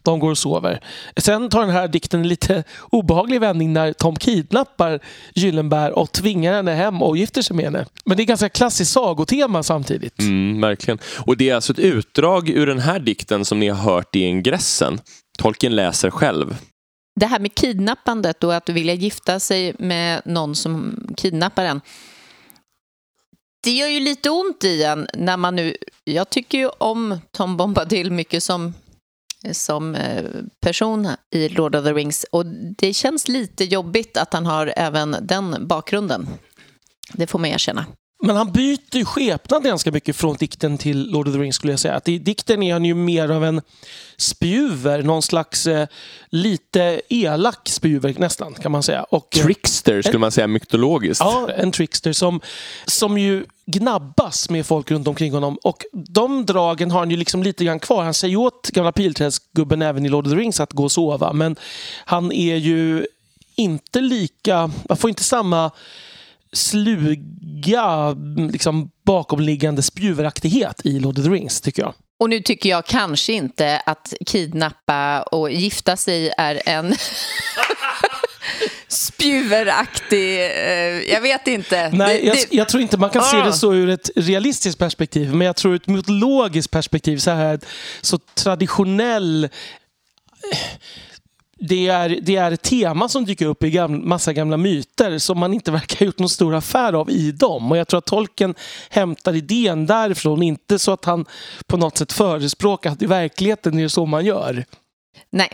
de 0.04 0.20
går 0.20 0.32
och 0.32 0.38
sover. 0.38 0.82
Sen 1.18 1.50
tar 1.50 1.62
den 1.62 1.70
här 1.70 1.88
dikten 1.88 2.20
en 2.20 2.28
lite 2.28 2.64
obehaglig 2.90 3.42
vändning 3.42 3.74
när 3.74 3.94
Tom 3.94 4.16
kidnappar 4.16 5.00
Gyllenberg 5.34 5.92
och 5.92 6.12
tvingar 6.12 6.54
henne 6.54 6.74
hem 6.74 7.02
och 7.02 7.18
gifter 7.18 7.42
sig 7.42 7.56
med 7.56 7.66
henne. 7.66 7.86
Men 8.06 8.18
det 8.18 8.24
är 8.24 8.26
ganska 8.26 8.50
klassiskt 8.50 8.92
sagotema 8.92 9.64
samtidigt. 9.64 10.20
Mm, 10.20 10.62
verkligen. 10.62 11.00
Och 11.26 11.38
det 11.38 11.50
är 11.50 11.56
alltså 11.56 11.69
ett 11.70 11.80
utdrag 11.80 12.50
ur 12.50 12.68
den 12.68 12.80
här 12.80 13.00
dikten 13.00 13.46
som 13.46 13.60
ni 13.60 13.68
har 13.68 13.94
hört 13.94 14.16
i 14.16 14.20
ingressen. 14.20 15.02
Tolkien 15.38 15.76
läser 15.76 16.10
själv. 16.10 16.58
Det 17.20 17.26
här 17.26 17.40
med 17.40 17.56
kidnappandet 17.56 18.44
och 18.44 18.56
att 18.56 18.70
vilja 18.70 18.94
gifta 18.94 19.40
sig 19.40 19.76
med 19.80 20.22
någon 20.26 20.56
som 20.56 21.00
kidnappar 21.18 21.66
en. 21.66 21.82
Det 23.64 23.72
gör 23.72 23.88
ju 23.88 24.00
lite 24.00 24.30
ont 24.30 24.64
i 24.64 24.84
en 24.84 25.08
när 25.14 25.38
man 25.38 25.56
nu... 25.56 25.76
Jag 26.04 26.30
tycker 26.30 26.58
ju 26.58 26.68
om 26.68 27.20
Tom 27.32 27.58
Bombadil 27.58 28.12
mycket 28.12 28.44
som, 28.44 28.74
som 29.52 29.96
eh, 29.96 30.24
person 30.62 31.08
i 31.36 31.50
Lord 31.50 31.76
of 31.76 31.86
the 31.86 31.94
Rings 31.94 32.26
och 32.32 32.46
det 32.78 32.94
känns 32.94 33.28
lite 33.28 33.64
jobbigt 33.64 34.18
att 34.18 34.34
han 34.34 34.46
har 34.46 34.74
även 34.76 35.16
den 35.22 35.68
bakgrunden. 35.68 36.28
Det 37.14 37.28
får 37.28 37.40
man 37.40 37.50
erkänna. 37.50 37.86
Men 38.24 38.36
han 38.36 38.52
byter 38.52 38.98
ju 38.98 39.06
skepnad 39.06 39.64
ganska 39.64 39.92
mycket 39.92 40.16
från 40.16 40.36
dikten 40.36 40.78
till 40.78 41.12
Lord 41.12 41.28
of 41.28 41.34
the 41.34 41.40
Rings 41.40 41.56
skulle 41.56 41.74
jag 41.74 41.80
säga. 41.80 41.96
Att 41.96 42.08
I 42.08 42.18
dikten 42.18 42.64
är 42.64 42.74
han 42.74 42.86
ju 42.86 42.94
mer 42.94 43.30
av 43.30 43.46
en 43.46 43.62
spjuver, 44.18 45.04
någon 45.04 45.22
slags 45.22 45.68
eh, 45.68 45.88
lite 46.30 47.02
elak 47.10 47.70
spjuver 47.70 48.16
nästan 48.18 48.54
kan 48.54 48.72
man 48.72 48.84
säga. 48.84 49.04
Och, 49.04 49.38
eh, 49.38 49.44
trickster 49.44 50.02
skulle 50.02 50.20
man 50.20 50.32
säga 50.32 50.48
mytologiskt. 50.48 51.22
Ja, 51.24 51.50
en 51.58 51.72
trickster 51.72 52.14
som, 52.14 52.42
som 52.86 53.18
ju 53.18 53.46
gnabbas 53.66 54.50
med 54.50 54.66
folk 54.66 54.92
runt 54.92 55.08
omkring 55.08 55.34
honom. 55.34 55.58
Och 55.64 55.86
de 55.92 56.46
dragen 56.46 56.92
har 56.92 57.00
han 57.00 57.12
ju 57.12 57.18
liksom 57.18 57.44
lite 57.44 57.66
grann 57.66 57.80
kvar. 57.80 58.04
Han 58.04 58.14
säger 58.14 58.36
åt 58.36 58.70
gamla 58.70 58.92
pilträdsgubben 58.92 59.82
även 59.82 60.06
i 60.06 60.10
Lord 60.10 60.28
of 60.28 60.34
the 60.34 60.40
Rings 60.40 60.60
att 60.60 60.74
gå 60.74 60.84
och 60.84 60.92
sova. 60.92 61.34
Men 61.34 61.56
han 62.06 62.32
är 62.32 62.56
ju 62.56 63.08
inte 63.56 64.02
lika, 64.02 64.72
man 64.90 64.98
får 64.98 65.10
inte 65.10 65.24
samma 65.24 65.72
sluga 67.64 68.16
liksom, 68.52 68.90
bakomliggande 69.06 69.82
spjuveraktighet 69.82 70.82
i 70.86 71.00
Lord 71.00 71.20
of 71.20 71.26
the 71.26 71.32
Rings, 71.32 71.62
tycker 71.62 71.82
jag. 71.82 71.94
Och 72.20 72.30
nu 72.30 72.42
tycker 72.42 72.70
jag 72.70 72.86
kanske 72.86 73.34
inte 73.34 73.82
att 73.86 74.14
kidnappa 74.26 75.22
och 75.22 75.52
gifta 75.52 75.98
sig 75.98 76.34
är 76.38 76.62
en 76.66 76.96
spjuveraktig... 78.88 80.40
Eh, 80.40 81.12
jag 81.12 81.22
vet 81.22 81.48
inte. 81.48 81.90
Nej, 81.94 82.26
jag, 82.26 82.38
jag, 82.50 82.70
tror 82.70 82.82
inte 82.82 82.98
man 82.98 83.10
kan 83.10 83.22
ah. 83.22 83.32
se 83.32 83.38
det 83.38 83.54
så 83.54 83.74
ur 83.74 83.90
ett 83.90 84.10
realistiskt 84.16 84.80
perspektiv. 84.80 85.34
Men 85.34 85.48
jag 85.48 85.56
tror 85.56 85.74
ur 85.74 85.76
ett 85.76 85.88
mytologiskt 85.88 86.72
perspektiv, 86.72 87.18
så 87.18 87.32
här 87.32 87.60
så 88.02 88.18
traditionell 88.18 89.50
det 91.60 91.88
är, 91.88 92.20
det 92.22 92.36
är 92.36 92.52
ett 92.52 92.62
tema 92.62 93.10
som 93.10 93.26
dyker 93.26 93.46
upp 93.46 93.64
i 93.64 93.70
gamla, 93.70 94.06
massa 94.06 94.34
gamla 94.34 94.58
myter 94.58 95.18
som 95.18 95.40
man 95.40 95.54
inte 95.54 95.72
verkar 95.72 96.00
ha 96.00 96.06
gjort 96.06 96.20
någon 96.20 96.30
stor 96.30 96.56
affär 96.56 96.94
av 96.94 97.10
i 97.10 97.32
dem. 97.32 97.72
Och 97.72 97.78
jag 97.78 97.88
tror 97.88 97.98
att 97.98 98.06
tolken 98.06 98.56
hämtar 98.90 99.36
idén 99.36 99.86
därifrån, 99.86 100.44
inte 100.44 100.80
så 100.80 100.92
att 100.92 101.06
han 101.06 101.26
på 101.68 101.78
något 101.78 101.98
sätt 101.98 102.14
förespråkar 102.14 102.92
att 102.92 103.02
i 103.02 103.06
verkligheten 103.06 103.78
är 103.78 103.84
det 103.84 103.90
så 103.90 104.06
man 104.06 104.26
gör. 104.26 104.66
Nej, 105.30 105.50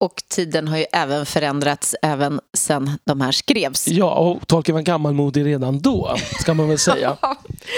och 0.00 0.22
tiden 0.28 0.68
har 0.68 0.78
ju 0.78 0.84
även 0.92 1.26
förändrats 1.26 1.96
även 2.02 2.40
sedan 2.54 2.98
de 3.04 3.20
här 3.20 3.32
skrevs. 3.32 3.88
Ja, 3.88 4.14
och 4.14 4.48
Tolkien 4.48 4.74
var 4.74 4.82
gammalmodig 4.82 5.46
redan 5.46 5.78
då, 5.80 6.16
ska 6.40 6.54
man 6.54 6.68
väl 6.68 6.78
säga. 6.78 7.16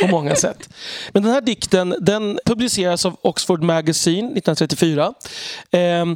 på 0.02 0.08
många 0.08 0.34
sätt. 0.34 0.68
Men 1.12 1.22
den 1.22 1.32
här 1.32 1.40
dikten 1.40 1.94
den 2.00 2.38
publiceras 2.46 3.06
av 3.06 3.16
Oxford 3.22 3.62
Magazine 3.62 4.26
1934. 4.26 5.14
Eh, 5.70 6.06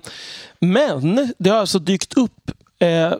men 0.61 1.33
det 1.39 1.51
har 1.51 1.59
alltså 1.59 1.79
dykt 1.79 2.15
upp 2.17 2.51
eh, 2.79 3.13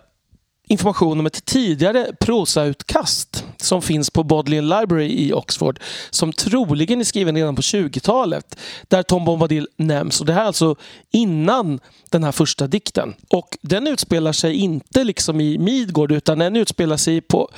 information 0.67 1.21
om 1.21 1.27
ett 1.27 1.45
tidigare 1.45 2.07
prosautkast 2.21 3.45
som 3.57 3.83
finns 3.83 4.11
på 4.11 4.23
Bodleian 4.23 4.69
Library 4.69 5.09
i 5.09 5.33
Oxford 5.33 5.81
som 6.11 6.33
troligen 6.33 7.01
är 7.01 7.05
skriven 7.05 7.37
redan 7.37 7.57
på 7.57 7.63
20-talet 7.63 8.59
där 8.89 9.03
Tom 9.03 9.25
Bombadil 9.25 9.69
nämns. 9.77 10.21
Och 10.21 10.27
det 10.27 10.33
här 10.33 10.43
är 10.43 10.47
alltså 10.47 10.77
innan 11.11 11.81
den 12.11 12.25
här 12.25 12.33
första 12.33 12.67
dikten. 12.67 13.15
Och 13.29 13.59
den 13.61 13.87
utspelar 13.87 14.33
sig 14.33 14.55
inte 14.55 15.05
liksom 15.05 15.41
i 15.41 15.59
Midgård 15.59 16.13
utan 16.13 16.39
den 16.39 16.57
utspelar 16.57 16.97
sig 16.97 17.21
på 17.21 17.51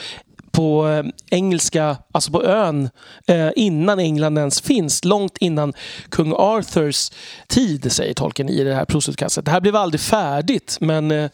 på 0.57 0.89
eh, 0.89 1.05
engelska, 1.31 1.97
alltså 2.13 2.31
på 2.31 2.45
ön, 2.45 2.91
eh, 3.27 3.49
innan 3.57 3.99
England 3.99 4.39
ens 4.39 4.61
finns. 4.61 5.05
Långt 5.05 5.37
innan 5.39 5.73
kung 6.09 6.33
Arthurs 6.37 7.11
tid, 7.47 7.93
säger 7.93 8.15
tolken 8.15 8.49
i 8.49 8.65
det 8.65 8.75
här 8.75 8.85
prosutkastet. 8.85 9.45
Det 9.45 9.51
här 9.51 9.61
blev 9.61 9.77
aldrig 9.77 10.01
färdigt, 10.01 10.79
men 10.81 11.11
eh, 11.11 11.31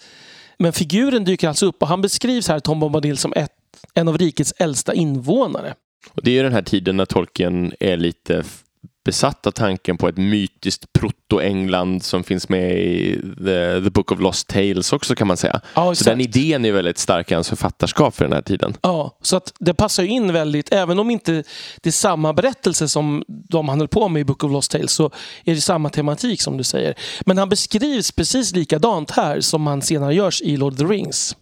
men 0.63 0.73
figuren 0.73 1.25
dyker 1.25 1.49
alltså 1.49 1.67
upp 1.67 1.83
och 1.83 1.89
han 1.89 2.03
beskrivs 2.03 2.49
här, 2.49 2.61
Tom 2.61 2.81
Bombadil, 2.81 3.17
som 3.17 3.33
ett, 3.37 3.53
en 3.95 4.09
av 4.09 4.19
rikets 4.19 4.55
äldsta 4.59 4.95
invånare. 4.95 5.75
Och 6.11 6.23
det 6.25 6.39
är 6.39 6.45
den 6.45 6.53
här 6.53 6.63
tiden 6.63 6.97
när 6.97 7.05
Tolkien 7.05 7.73
är 7.81 7.97
lite 7.97 8.45
besatt 9.05 9.47
av 9.47 9.51
tanken 9.51 9.99
på 9.99 10.09
ett 10.09 10.17
mytiskt 10.17 10.93
proto-England 10.93 12.03
som 12.03 12.25
finns 12.25 12.49
med 12.49 12.79
i 12.79 13.21
the, 13.39 13.83
the, 13.85 13.91
Book 13.91 14.13
of 14.13 14.21
Lost 14.21 14.49
Tales 14.49 14.93
också 14.93 15.15
kan 15.15 15.27
man 15.27 15.37
säga. 15.37 15.61
Ja, 15.75 15.95
så 15.95 16.05
den 16.05 16.21
idén 16.21 16.65
är 16.65 16.73
väldigt 16.73 16.99
stark 16.99 17.31
i 17.31 17.35
hans 17.35 17.49
författarskap 17.49 18.15
för 18.15 18.25
den 18.25 18.33
här 18.33 18.43
tiden. 18.43 18.75
Ja, 18.83 19.19
så 19.23 19.37
att 19.37 19.53
det 19.59 19.75
passar 19.75 20.03
in 20.03 20.33
väldigt, 20.33 20.73
även 20.73 20.99
om 20.99 21.11
inte 21.11 21.45
det 21.81 21.91
är 21.91 21.93
samma 21.93 22.33
berättelse 22.33 22.89
som 22.89 23.25
de 23.27 23.69
han 23.69 23.79
höll 23.79 23.89
på 23.89 24.09
med 24.09 24.21
i 24.21 24.25
Book 24.25 24.45
of 24.45 24.53
Lost 24.53 24.71
Tales 24.71 24.93
så 24.93 25.11
är 25.45 25.55
det 25.55 25.61
samma 25.61 25.91
tematik 25.91 26.43
som 26.43 26.57
du 26.57 26.65
säger. 26.65 26.95
Men 27.27 27.39
han 27.39 27.49
beskrivs 27.49 28.13
precis 28.13 28.55
likadant 28.55 29.11
här 29.11 29.41
som 29.41 29.67
han 29.67 29.83
senare 29.83 30.15
görs 30.15 30.43
i 30.43 30.57
Lord 30.57 30.73
of 30.73 30.79
the 30.79 30.85
Rings. 30.85 31.37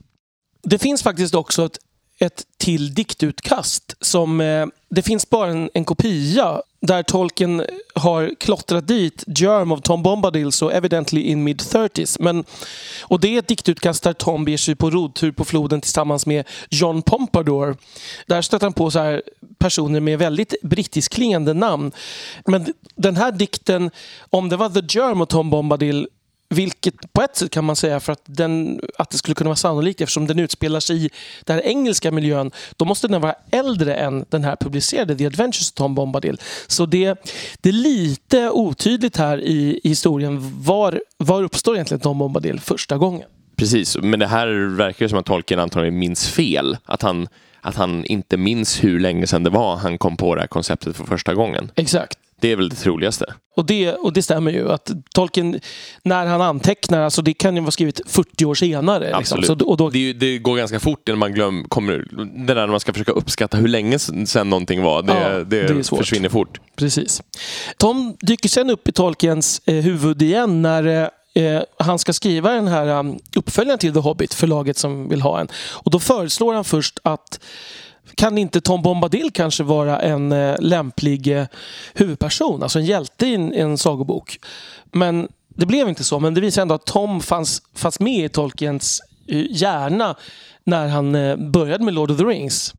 Det 0.63 0.79
finns 0.79 1.03
faktiskt 1.03 1.35
också 1.35 1.65
ett 1.65 1.79
ett 2.21 2.45
till 2.59 2.95
diktutkast 2.95 3.97
som 4.01 4.41
eh, 4.41 4.67
det 4.91 5.03
finns 5.03 5.31
bara 5.31 5.51
en, 5.51 5.71
en 5.75 5.85
kopia 5.85 6.63
där 6.81 7.03
tolken 7.03 7.65
har 7.95 8.35
klottrat 8.39 8.89
dit 8.89 9.25
Germ 9.27 9.73
of 9.73 9.81
Tom 9.81 10.03
Bombadil 10.03 10.53
så 10.53 10.71
evidently 10.71 11.21
in 11.21 11.45
mid 11.45 11.61
30s. 11.61 12.17
Men, 12.21 12.45
och 13.03 13.21
det 13.21 13.35
är 13.35 13.39
ett 13.39 13.49
diktutkast 13.49 14.03
där 14.03 14.13
Tom 14.13 14.45
beger 14.45 14.59
sig 14.59 14.75
på 14.75 14.91
rodtur 14.91 15.33
på 15.33 15.45
floden 15.45 15.81
tillsammans 15.81 16.27
med 16.27 16.49
John 16.71 17.03
Pompadour. 17.03 17.77
Där 18.27 18.43
stöter 18.43 18.67
han 18.67 18.73
på 18.73 18.91
så 18.91 18.99
här 18.99 19.23
personer 19.59 20.01
med 20.01 20.19
väldigt 20.19 20.55
brittisk 20.63 21.13
klingande 21.13 21.55
namn. 21.55 21.93
Men 22.47 22.75
den 22.95 23.17
här 23.17 23.33
dikten, 23.33 23.91
om 24.31 24.49
det 24.49 24.57
var 24.57 24.69
The 24.69 24.99
Germ 24.99 25.21
of 25.21 25.29
Tom 25.29 25.51
Bombadil 25.51 26.09
vilket 26.51 27.13
på 27.13 27.23
ett 27.23 27.37
sätt 27.37 27.51
kan 27.51 27.65
man 27.65 27.77
säga 27.77 28.01
för 28.01 28.13
att, 28.13 28.23
den, 28.25 28.81
att 28.99 29.11
det 29.11 29.19
skulle 29.19 29.35
kunna 29.35 29.51
vara 29.51 29.57
sannolikt 29.57 30.01
eftersom 30.01 30.27
den 30.27 30.39
utspelar 30.39 30.81
sig 30.81 31.07
i 31.07 31.11
den 31.45 31.57
här 31.57 31.63
engelska 31.63 32.11
miljön. 32.11 32.51
Då 32.77 32.85
måste 32.85 33.09
den 33.09 33.21
vara 33.21 33.35
äldre 33.51 33.95
än 33.95 34.25
den 34.29 34.45
här 34.45 34.57
publicerade 34.57 35.17
The 35.17 35.27
Adventures 35.27 35.71
of 35.71 35.75
Tom 35.75 35.95
Bombadil. 35.95 36.41
Så 36.67 36.87
det, 36.87 37.25
det 37.61 37.69
är 37.69 37.73
lite 37.73 38.51
otydligt 38.51 39.17
här 39.17 39.41
i, 39.41 39.81
i 39.85 39.89
historien. 39.89 40.63
Var, 40.63 41.01
var 41.17 41.43
uppstår 41.43 41.75
egentligen 41.75 42.01
Tom 42.01 42.19
Bombadil 42.19 42.61
första 42.61 42.97
gången? 42.97 43.29
Precis, 43.57 43.97
men 43.97 44.19
det 44.21 44.27
här 44.27 44.77
verkar 44.77 45.09
som 45.09 45.19
att 45.19 45.27
tolken 45.27 45.59
antagligen 45.59 45.99
minns 45.99 46.29
fel. 46.29 46.77
Att 46.85 47.03
han, 47.03 47.29
att 47.61 47.77
han 47.77 48.05
inte 48.05 48.37
minns 48.37 48.85
hur 48.85 49.01
länge 49.01 49.27
sedan 49.27 49.43
det 49.43 49.51
var 49.51 49.77
han 49.77 49.99
kom 49.99 50.17
på 50.17 50.35
det 50.35 50.41
här 50.41 50.49
konceptet 50.49 50.97
för 50.97 51.05
första 51.05 51.35
gången. 51.35 51.71
Exakt. 51.75 52.19
Det 52.41 52.53
är 52.53 52.57
väl 52.57 52.69
det 52.69 52.77
troligaste. 52.77 53.35
Och 53.57 53.67
det, 53.67 53.93
och 53.93 54.13
det 54.13 54.23
stämmer 54.23 54.53
ju. 54.53 54.73
att 54.73 54.91
Tolkien, 55.15 55.61
när 56.03 56.27
han 56.27 56.41
antecknar, 56.41 57.01
alltså 57.01 57.23
det 57.23 57.35
kan 57.35 57.57
ju 57.57 57.61
vara 57.61 57.71
skrivet 57.71 58.01
40 58.07 58.45
år 58.45 58.55
senare. 58.55 59.05
Liksom. 59.05 59.19
Absolut. 59.19 59.43
Liksom. 59.43 59.59
Så, 59.59 59.67
och 59.67 59.77
då... 59.77 59.91
det, 59.91 60.13
det, 60.13 60.39
går 60.39 60.57
ganska 60.57 60.81
fort 60.81 61.03
när 61.07 61.17
man 61.17 61.33
glöm, 61.33 61.65
kommer, 61.69 62.07
det 62.47 62.55
där 62.55 62.61
när 62.61 62.67
man 62.67 62.81
ska 62.81 62.93
försöka 62.93 63.13
uppskatta 63.13 63.57
hur 63.57 63.69
länge 63.69 63.99
sedan 63.99 64.51
någonting 64.51 64.83
var. 64.83 65.03
Det, 65.03 65.13
ja, 65.13 65.45
det, 65.45 65.63
det 65.63 65.85
försvinner 65.85 66.29
fort. 66.29 66.61
Precis. 66.77 67.23
Tom 67.77 68.17
dyker 68.21 68.49
sen 68.49 68.71
upp 68.71 68.89
i 68.89 68.93
Tolkiens 68.93 69.63
eh, 69.65 69.75
huvud 69.75 70.23
igen 70.23 70.63
när 70.63 71.11
eh, 71.35 71.63
han 71.79 71.99
ska 71.99 72.13
skriva 72.13 72.53
den 72.53 72.69
här 72.69 72.87
um, 72.99 73.19
uppföljaren 73.37 73.79
till 73.79 73.93
The 73.93 74.01
Hobbit, 74.01 74.35
förlaget 74.35 74.79
som 74.79 75.09
vill 75.09 75.23
ha 75.23 75.41
en. 75.41 75.49
Och 75.71 75.91
då 75.91 75.99
föreslår 75.99 76.55
han 76.55 76.65
först 76.65 76.99
att 77.03 77.41
kan 78.15 78.39
inte 78.39 78.61
Tom 78.61 78.83
Bombadil 78.83 79.31
kanske 79.33 79.63
vara 79.63 80.01
en 80.01 80.33
eh, 80.33 80.57
lämplig 80.61 81.39
eh, 81.39 81.47
huvudperson, 81.95 82.63
alltså 82.63 82.79
en 82.79 82.85
hjälte 82.85 83.27
i 83.27 83.35
en, 83.35 83.55
en 83.55 83.79
sagobok? 83.79 84.39
Men 84.93 85.29
det 85.49 85.67
blev 85.67 85.89
inte 85.89 86.05
så, 86.05 86.21
men 86.21 86.35
det 86.35 86.41
visar 86.41 86.63
ändå 86.63 86.75
att 86.75 86.87
Tom 86.87 87.21
fanns, 87.21 87.63
fanns 87.75 88.01
med 88.01 88.25
i 88.25 88.29
Tolkiens 88.29 89.01
eh, 89.29 89.45
hjärna 89.51 90.17
när 90.65 90.89
han 90.89 91.15
eh, 91.15 91.37
började 91.37 91.85
med 91.85 91.95
Lord 91.95 92.11
of 92.11 92.19
the 92.19 92.25
Rings. 92.25 92.75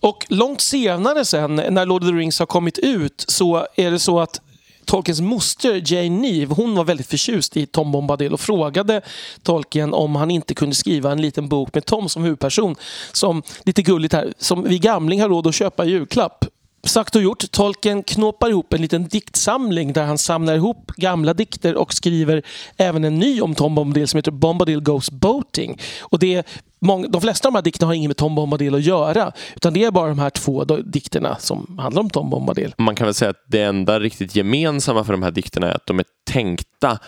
Och 0.00 0.26
långt 0.28 0.60
senare 0.60 1.24
sen, 1.24 1.56
när 1.56 1.86
Lord 1.86 2.02
of 2.02 2.08
the 2.10 2.16
Rings 2.16 2.38
har 2.38 2.46
kommit 2.46 2.78
ut, 2.78 3.24
så 3.28 3.66
är 3.76 3.90
det 3.90 3.98
så 3.98 4.20
att 4.20 4.40
Tolkiens 4.86 5.20
moster 5.20 5.82
Jane 5.84 6.08
Neve, 6.08 6.54
hon 6.54 6.74
var 6.74 6.84
väldigt 6.84 7.06
förtjust 7.06 7.56
i 7.56 7.66
Tom 7.66 7.92
Bombadil 7.92 8.32
och 8.32 8.40
frågade 8.40 9.00
Tolkien 9.42 9.94
om 9.94 10.16
han 10.16 10.30
inte 10.30 10.54
kunde 10.54 10.74
skriva 10.74 11.12
en 11.12 11.20
liten 11.20 11.48
bok 11.48 11.74
med 11.74 11.84
Tom 11.84 12.08
som 12.08 12.22
huvudperson. 12.22 12.76
Som, 13.12 13.42
lite 13.64 13.82
gulligt 13.82 14.14
här, 14.14 14.32
som 14.38 14.62
vi 14.62 14.78
gamling 14.78 15.20
har 15.20 15.28
råd 15.28 15.46
att 15.46 15.54
köpa 15.54 15.84
i 15.84 15.88
julklapp. 15.90 16.44
Sagt 16.86 17.16
och 17.16 17.22
gjort, 17.22 17.50
Tolkien 17.50 18.02
knåpar 18.02 18.50
ihop 18.50 18.72
en 18.72 18.82
liten 18.82 19.08
diktsamling 19.08 19.92
där 19.92 20.04
han 20.04 20.18
samlar 20.18 20.54
ihop 20.54 20.92
gamla 20.96 21.34
dikter 21.34 21.74
och 21.74 21.94
skriver 21.94 22.42
även 22.76 23.04
en 23.04 23.18
ny 23.18 23.40
om 23.40 23.54
Tom 23.54 23.74
Bombadil 23.74 24.08
som 24.08 24.18
heter 24.18 24.30
Bombadil 24.30 24.80
Goes 24.80 25.10
Boating. 25.10 25.78
Och 26.00 26.18
det 26.18 26.34
är 26.34 26.44
många, 26.78 27.08
de 27.08 27.20
flesta 27.20 27.48
av 27.48 27.52
de 27.52 27.56
här 27.56 27.62
dikterna 27.62 27.86
har 27.86 27.94
inget 27.94 28.08
med 28.08 28.16
Tom 28.16 28.34
Bombadil 28.34 28.74
att 28.74 28.82
göra. 28.82 29.32
Utan 29.56 29.74
det 29.74 29.84
är 29.84 29.90
bara 29.90 30.08
de 30.08 30.18
här 30.18 30.30
två 30.30 30.64
dikterna 30.64 31.36
som 31.38 31.78
handlar 31.78 32.02
om 32.02 32.10
Tom 32.10 32.30
Bombadil. 32.30 32.74
Man 32.78 32.94
kan 32.94 33.04
väl 33.04 33.14
säga 33.14 33.30
att 33.30 33.44
det 33.48 33.62
enda 33.62 34.00
riktigt 34.00 34.36
gemensamma 34.36 35.04
för 35.04 35.12
de 35.12 35.22
här 35.22 35.30
dikterna 35.30 35.70
är 35.70 35.74
att 35.74 35.86
de 35.86 35.98
är 35.98 36.04
tänkta 36.30 36.98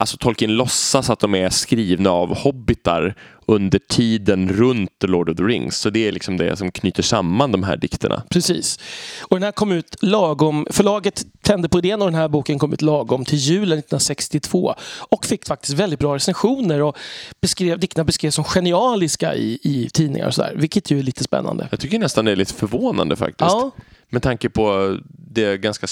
Alltså 0.00 0.16
Tolkien 0.16 0.56
låtsas 0.56 1.10
att 1.10 1.20
de 1.20 1.34
är 1.34 1.50
skrivna 1.50 2.10
av 2.10 2.36
hobbitar 2.38 3.14
under 3.46 3.78
tiden 3.88 4.48
runt 4.48 4.98
The 5.00 5.06
Lord 5.06 5.30
of 5.30 5.36
the 5.36 5.42
Rings. 5.42 5.76
Så 5.76 5.90
det 5.90 6.08
är 6.08 6.12
liksom 6.12 6.36
det 6.36 6.56
som 6.56 6.70
knyter 6.70 7.02
samman 7.02 7.52
de 7.52 7.62
här 7.62 7.76
dikterna. 7.76 8.22
Precis. 8.30 8.78
Och 9.20 9.36
den 9.36 9.42
här 9.42 9.52
kom 9.52 9.72
ut 9.72 9.96
lagom, 10.00 10.66
förlaget 10.70 11.26
tände 11.42 11.68
på 11.68 11.78
idén 11.78 12.02
och 12.02 12.08
den 12.08 12.14
här 12.14 12.28
boken 12.28 12.58
kom 12.58 12.72
ut 12.72 12.82
lagom 12.82 13.24
till 13.24 13.38
julen 13.38 13.78
1962 13.78 14.74
och 15.10 15.26
fick 15.26 15.46
faktiskt 15.46 15.74
väldigt 15.74 15.98
bra 15.98 16.14
recensioner 16.14 16.82
och 16.82 16.96
beskrev, 17.40 17.78
dikterna 17.78 18.04
beskrevs 18.04 18.34
som 18.34 18.44
genialiska 18.44 19.34
i, 19.34 19.58
i 19.62 19.90
tidningar 19.92 20.26
och 20.26 20.34
sådär, 20.34 20.52
vilket 20.56 20.90
ju 20.90 20.98
är 20.98 21.02
lite 21.02 21.24
spännande. 21.24 21.68
Jag 21.70 21.80
tycker 21.80 21.98
nästan 21.98 22.24
det 22.24 22.32
är 22.32 22.36
lite 22.36 22.54
förvånande 22.54 23.16
faktiskt. 23.16 23.50
Ja. 23.50 23.70
Med 24.10 24.22
tanke 24.22 24.50
på 24.50 24.98
det 25.08 25.56
ganska 25.56 25.86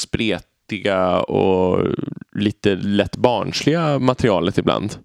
spretiga 0.66 1.20
och 1.20 1.86
lite 2.32 2.74
lätt 2.74 3.16
barnsliga 3.16 3.98
materialet 3.98 4.58
ibland. 4.58 4.98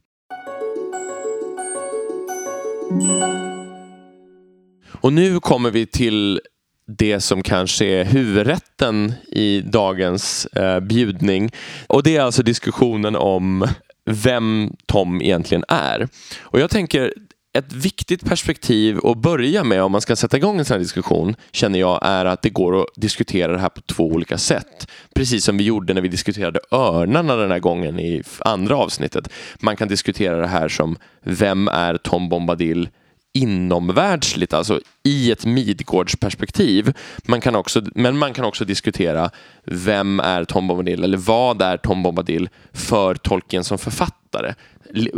Och 4.92 5.14
nu 5.14 5.40
kommer 5.40 5.72
vi 5.72 5.86
till 5.86 6.42
det 6.88 7.20
som 7.20 7.44
kanske 7.44 7.86
är 7.86 8.06
huvudrätten 8.06 9.14
i 9.28 9.62
dagens 9.62 10.46
eh, 10.46 10.80
bjudning. 10.80 11.52
Och 11.88 12.04
det 12.04 12.18
är 12.18 12.22
alltså 12.22 12.44
diskussionen 12.44 13.16
om 13.16 13.68
vem 14.06 14.74
Tom 14.86 15.22
egentligen 15.22 15.64
är. 15.68 16.08
Och 16.42 16.60
jag 16.60 16.70
tänker 16.70 17.14
ett 17.54 17.74
viktigt 17.74 18.26
perspektiv 18.26 19.00
att 19.04 19.18
börja 19.18 19.64
med 19.64 19.84
om 19.84 19.92
man 19.92 20.02
ska 20.02 20.16
sätta 20.16 20.38
igång 20.38 20.60
en 20.60 20.66
sån 20.66 20.76
här 20.76 20.80
diskussion 20.80 21.36
känner 21.52 21.80
jag 21.80 22.00
är 22.02 22.26
att 22.26 22.42
det 22.42 22.50
går 22.50 22.82
att 22.82 22.88
diskutera 22.96 23.52
det 23.52 23.60
här 23.60 23.70
på 23.70 23.82
två 23.82 24.08
olika 24.08 24.38
sätt. 24.38 24.88
Precis 25.16 25.46
som 25.46 25.58
vi 25.58 25.64
gjorde 25.64 25.94
när 25.94 26.02
vi 26.02 26.08
diskuterade 26.08 26.60
örnarna 26.72 27.36
den 27.36 27.52
här 27.52 27.60
gången 27.60 28.00
i 28.00 28.24
andra 28.40 28.76
avsnittet. 28.78 29.30
Man 29.60 29.76
kan 29.76 29.88
diskutera 29.88 30.38
det 30.38 30.48
här 30.48 30.70
som 30.70 30.98
vem 31.24 31.68
är 31.68 31.98
Tom 31.98 32.30
Bombadil 32.30 32.90
inomvärldsligt, 33.34 34.54
alltså 34.54 34.82
i 35.04 35.32
ett 35.32 35.46
Midgårdsperspektiv. 35.46 36.94
Man 37.24 37.42
kan 37.42 37.56
också, 37.56 37.82
men 37.96 38.18
man 38.18 38.34
kan 38.34 38.46
också 38.46 38.66
diskutera 38.66 39.30
vem 39.64 40.20
är 40.20 40.44
Tom 40.44 40.68
Bombadil 40.68 41.04
eller 41.04 41.18
vad 41.18 41.62
är 41.62 41.78
Tom 41.78 42.04
Bombadil 42.04 42.50
för 42.74 43.16
Tolkien 43.16 43.64
som 43.64 43.78
författare? 43.78 44.54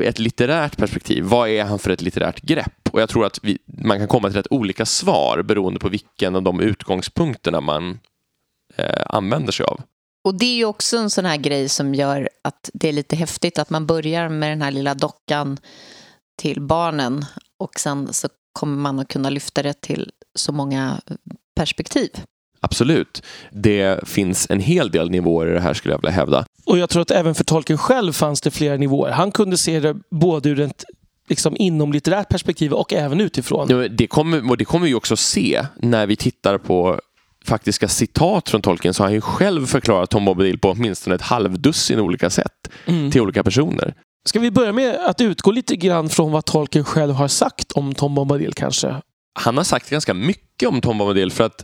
Ett 0.03 0.19
litterärt 0.19 0.77
perspektiv, 0.77 1.23
vad 1.23 1.49
är 1.49 1.63
han 1.63 1.79
för 1.79 1.91
ett 1.91 2.01
litterärt 2.01 2.41
grepp? 2.41 2.89
Och 2.91 3.01
jag 3.01 3.09
tror 3.09 3.25
att 3.25 3.39
vi, 3.43 3.57
man 3.65 3.99
kan 3.99 4.07
komma 4.07 4.27
till 4.27 4.37
rätt 4.37 4.51
olika 4.51 4.85
svar 4.85 5.41
beroende 5.43 5.79
på 5.79 5.89
vilken 5.89 6.35
av 6.35 6.43
de 6.43 6.59
utgångspunkterna 6.59 7.61
man 7.61 7.99
eh, 8.75 9.03
använder 9.05 9.51
sig 9.51 9.65
av. 9.65 9.81
Och 10.23 10.35
det 10.35 10.45
är 10.45 10.55
ju 10.55 10.65
också 10.65 10.97
en 10.97 11.09
sån 11.09 11.25
här 11.25 11.37
grej 11.37 11.69
som 11.69 11.95
gör 11.95 12.29
att 12.41 12.69
det 12.73 12.89
är 12.89 12.93
lite 12.93 13.15
häftigt 13.15 13.59
att 13.59 13.69
man 13.69 13.85
börjar 13.85 14.29
med 14.29 14.51
den 14.51 14.61
här 14.61 14.71
lilla 14.71 14.93
dockan 14.93 15.57
till 16.37 16.61
barnen 16.61 17.25
och 17.59 17.79
sen 17.79 18.13
så 18.13 18.27
kommer 18.53 18.77
man 18.77 18.99
att 18.99 19.07
kunna 19.07 19.29
lyfta 19.29 19.63
det 19.63 19.81
till 19.81 20.11
så 20.35 20.51
många 20.51 21.01
perspektiv. 21.55 22.09
Absolut. 22.73 23.23
Det 23.51 24.09
finns 24.09 24.47
en 24.49 24.59
hel 24.59 24.91
del 24.91 25.09
nivåer 25.09 25.47
i 25.47 25.53
det 25.53 25.59
här 25.59 25.73
skulle 25.73 25.93
jag 25.93 26.01
vilja 26.01 26.11
hävda. 26.11 26.45
Och 26.65 26.77
jag 26.77 26.89
tror 26.89 27.01
att 27.01 27.11
även 27.11 27.35
för 27.35 27.43
Tolkien 27.43 27.77
själv 27.77 28.13
fanns 28.13 28.41
det 28.41 28.51
flera 28.51 28.77
nivåer. 28.77 29.11
Han 29.11 29.31
kunde 29.31 29.57
se 29.57 29.79
det 29.79 29.95
både 30.11 30.49
ur 30.49 30.59
ett 30.59 30.83
liksom 31.29 31.55
inom 31.59 31.93
litterärt 31.93 32.29
perspektiv 32.29 32.73
och 32.73 32.93
även 32.93 33.21
utifrån. 33.21 33.67
Ja, 33.69 33.87
det, 33.87 34.07
kommer, 34.07 34.49
och 34.49 34.57
det 34.57 34.65
kommer 34.65 34.87
vi 34.87 34.93
också 34.93 35.15
se 35.15 35.65
när 35.77 36.07
vi 36.07 36.15
tittar 36.15 36.57
på 36.57 36.99
faktiska 37.45 37.87
citat 37.87 38.49
från 38.49 38.61
Tolkien 38.61 38.93
så 38.93 39.03
har 39.03 39.07
han 39.07 39.13
ju 39.13 39.21
själv 39.21 39.65
förklarat 39.65 40.09
Tom 40.09 40.25
Bombadil 40.25 40.59
på 40.59 40.71
åtminstone 40.71 41.15
ett 41.15 41.21
halvdussin 41.21 41.99
olika 41.99 42.29
sätt 42.29 42.71
mm. 42.85 43.11
till 43.11 43.21
olika 43.21 43.43
personer. 43.43 43.93
Ska 44.25 44.39
vi 44.39 44.51
börja 44.51 44.71
med 44.71 44.95
att 44.95 45.21
utgå 45.21 45.51
lite 45.51 45.75
grann 45.75 46.09
från 46.09 46.31
vad 46.31 46.45
Tolkien 46.45 46.85
själv 46.85 47.13
har 47.13 47.27
sagt 47.27 47.71
om 47.71 47.93
Tom 47.93 48.15
Bombadil 48.15 48.53
kanske? 48.53 48.95
Han 49.39 49.57
har 49.57 49.63
sagt 49.63 49.89
ganska 49.89 50.13
mycket 50.13 50.69
om 50.69 50.81
Tom 50.81 50.97
Bombadil 50.97 51.31
för 51.31 51.43
att 51.43 51.63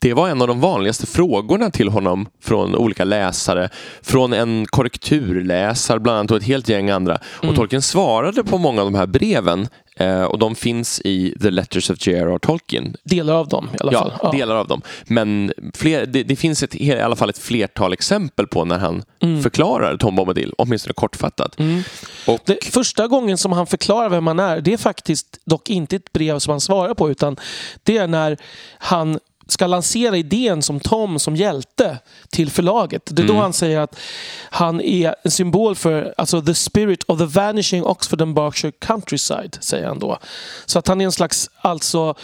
det 0.00 0.14
var 0.14 0.28
en 0.28 0.42
av 0.42 0.48
de 0.48 0.60
vanligaste 0.60 1.06
frågorna 1.06 1.70
till 1.70 1.88
honom 1.88 2.28
från 2.42 2.74
olika 2.74 3.04
läsare. 3.04 3.68
Från 4.02 4.32
en 4.32 4.66
korrekturläsare 4.66 6.00
bland 6.00 6.18
annat 6.18 6.30
och 6.30 6.36
ett 6.36 6.44
helt 6.44 6.68
gäng 6.68 6.90
andra. 6.90 7.18
Mm. 7.42 7.50
Och 7.50 7.56
Tolkien 7.56 7.82
svarade 7.82 8.44
på 8.44 8.58
många 8.58 8.80
av 8.80 8.86
de 8.92 8.98
här 8.98 9.06
breven 9.06 9.68
eh, 9.96 10.22
och 10.22 10.38
de 10.38 10.54
finns 10.54 11.00
i 11.04 11.38
The 11.42 11.50
Letters 11.50 11.90
of 11.90 12.06
J.R.R. 12.06 12.38
Tolkien. 12.38 12.96
Delar 13.04 13.34
av 13.34 13.48
dem 13.48 13.68
i 13.74 13.76
alla 13.80 13.92
ja, 13.92 14.00
fall. 14.00 14.12
Ja, 14.22 14.30
delar 14.30 14.56
av 14.56 14.68
dem. 14.68 14.82
Men 15.04 15.52
fler, 15.74 16.06
det, 16.06 16.22
det, 16.22 16.36
finns 16.36 16.62
ett, 16.62 16.74
i 16.74 17.00
alla 17.00 17.16
fall 17.16 17.30
ett 17.30 17.38
flertal 17.38 17.92
exempel 17.92 18.46
på 18.46 18.64
när 18.64 18.78
han 18.78 19.02
mm. 19.20 19.42
förklarar 19.42 19.96
Tom 19.96 20.16
Bombadil, 20.16 20.52
åtminstone 20.58 20.94
kortfattat. 20.94 21.58
Mm. 21.58 21.82
Och, 22.26 22.40
det, 22.44 22.64
första 22.64 23.06
gången 23.06 23.38
som 23.38 23.52
han 23.52 23.66
förklarar 23.66 24.08
vem 24.08 24.26
han 24.26 24.40
är, 24.40 24.60
det 24.60 24.72
är 24.72 24.76
faktiskt 24.76 25.40
dock 25.44 25.70
inte 25.70 25.96
ett 25.96 26.12
brev 26.12 26.38
som 26.38 26.50
han 26.50 26.60
svarar 26.60 26.94
på 26.94 27.10
utan 27.10 27.36
det 27.82 27.96
är 27.96 28.06
när 28.06 28.36
han 28.78 29.18
ska 29.48 29.66
lansera 29.66 30.16
idén 30.16 30.62
som 30.62 30.80
Tom 30.80 31.18
som 31.18 31.36
hjälte 31.36 31.98
till 32.30 32.50
förlaget. 32.50 33.02
Det 33.06 33.22
är 33.22 33.24
mm. 33.24 33.36
då 33.36 33.42
han 33.42 33.52
säger 33.52 33.80
att 33.80 33.98
han 34.50 34.80
är 34.80 35.14
en 35.24 35.30
symbol 35.30 35.74
för 35.74 36.14
alltså, 36.16 36.42
the 36.42 36.54
spirit 36.54 37.04
of 37.04 37.18
the 37.18 37.24
vanishing 37.24 37.84
Oxford 37.84 38.22
and 38.22 38.34
Berkshire 38.34 38.72
countryside, 38.72 39.58
säger 39.60 39.86
han 39.86 39.98
då. 39.98 40.18
Så 40.66 40.78
att 40.78 40.88
han 40.88 41.00
är 41.00 41.04
en 41.04 41.12
slags 41.12 41.50
alltså 41.60 42.14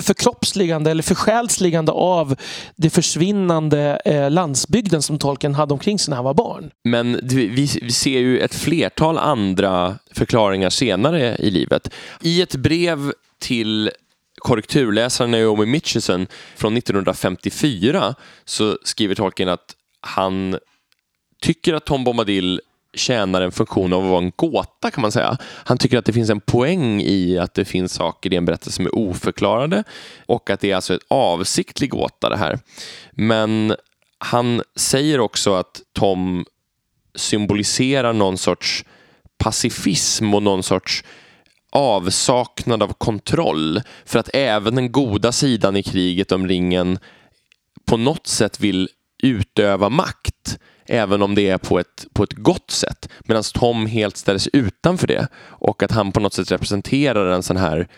förkroppsligande 0.00 0.90
eller 0.90 1.02
försjälsligande 1.02 1.92
av 1.92 2.36
det 2.76 2.90
försvinnande 2.90 4.00
eh, 4.04 4.30
landsbygden 4.30 5.02
som 5.02 5.18
Tolkien 5.18 5.54
hade 5.54 5.74
omkring 5.74 5.98
sig 5.98 6.10
när 6.10 6.16
han 6.16 6.24
var 6.24 6.34
barn. 6.34 6.70
Men 6.84 7.20
vi, 7.22 7.46
vi 7.82 7.92
ser 7.92 8.18
ju 8.18 8.38
ett 8.38 8.54
flertal 8.54 9.18
andra 9.18 9.98
förklaringar 10.12 10.70
senare 10.70 11.36
i 11.36 11.50
livet. 11.50 11.90
I 12.20 12.42
ett 12.42 12.54
brev 12.54 13.12
till 13.40 13.90
korrekturläsaren 14.38 15.30
Naomi 15.30 15.66
Mitchison 15.66 16.26
från 16.56 16.76
1954 16.76 18.14
så 18.44 18.78
skriver 18.82 19.14
Tolkien 19.14 19.48
att 19.48 19.74
han 20.00 20.58
tycker 21.40 21.74
att 21.74 21.86
Tom 21.86 22.04
Bombadil 22.04 22.60
tjänar 22.94 23.42
en 23.42 23.52
funktion 23.52 23.92
av 23.92 24.04
att 24.04 24.10
vara 24.10 24.22
en 24.22 24.32
gåta 24.36 24.90
kan 24.90 25.02
man 25.02 25.12
säga. 25.12 25.36
Han 25.42 25.78
tycker 25.78 25.98
att 25.98 26.04
det 26.04 26.12
finns 26.12 26.30
en 26.30 26.40
poäng 26.40 27.00
i 27.00 27.38
att 27.38 27.54
det 27.54 27.64
finns 27.64 27.92
saker 27.92 28.32
i 28.32 28.36
en 28.36 28.44
berättelse 28.44 28.76
som 28.76 28.86
är 28.86 28.94
oförklarade 28.94 29.84
och 30.26 30.50
att 30.50 30.60
det 30.60 30.70
är 30.70 30.74
alltså 30.74 30.94
ett 30.94 31.06
avsiktlig 31.08 31.90
gåta 31.90 32.28
det 32.28 32.36
här. 32.36 32.58
Men 33.12 33.74
han 34.18 34.62
säger 34.76 35.20
också 35.20 35.54
att 35.54 35.80
Tom 35.92 36.44
symboliserar 37.14 38.12
någon 38.12 38.38
sorts 38.38 38.84
pacifism 39.38 40.34
och 40.34 40.42
någon 40.42 40.62
sorts 40.62 41.04
avsaknad 41.70 42.82
av 42.82 42.92
kontroll. 42.92 43.82
För 44.04 44.18
att 44.18 44.30
även 44.34 44.74
den 44.74 44.92
goda 44.92 45.32
sidan 45.32 45.76
i 45.76 45.82
kriget 45.82 46.32
om 46.32 46.48
ringen 46.48 46.98
på 47.84 47.96
något 47.96 48.26
sätt 48.26 48.60
vill 48.60 48.88
utöva 49.22 49.88
makt. 49.88 50.58
Även 50.86 51.22
om 51.22 51.34
det 51.34 51.48
är 51.48 51.58
på 51.58 51.78
ett, 51.78 52.06
på 52.12 52.22
ett 52.22 52.32
gott 52.32 52.70
sätt. 52.70 53.08
Medan 53.24 53.42
Tom 53.54 53.86
helt 53.86 54.16
ställer 54.16 54.38
sig 54.38 54.50
utanför 54.52 55.06
det. 55.06 55.28
Och 55.36 55.82
att 55.82 55.92
han 55.92 56.12
på 56.12 56.20
något 56.20 56.34
sätt 56.34 56.52
representerar 56.52 57.30
en 57.30 57.42
sån 57.42 57.56
här 57.56 57.88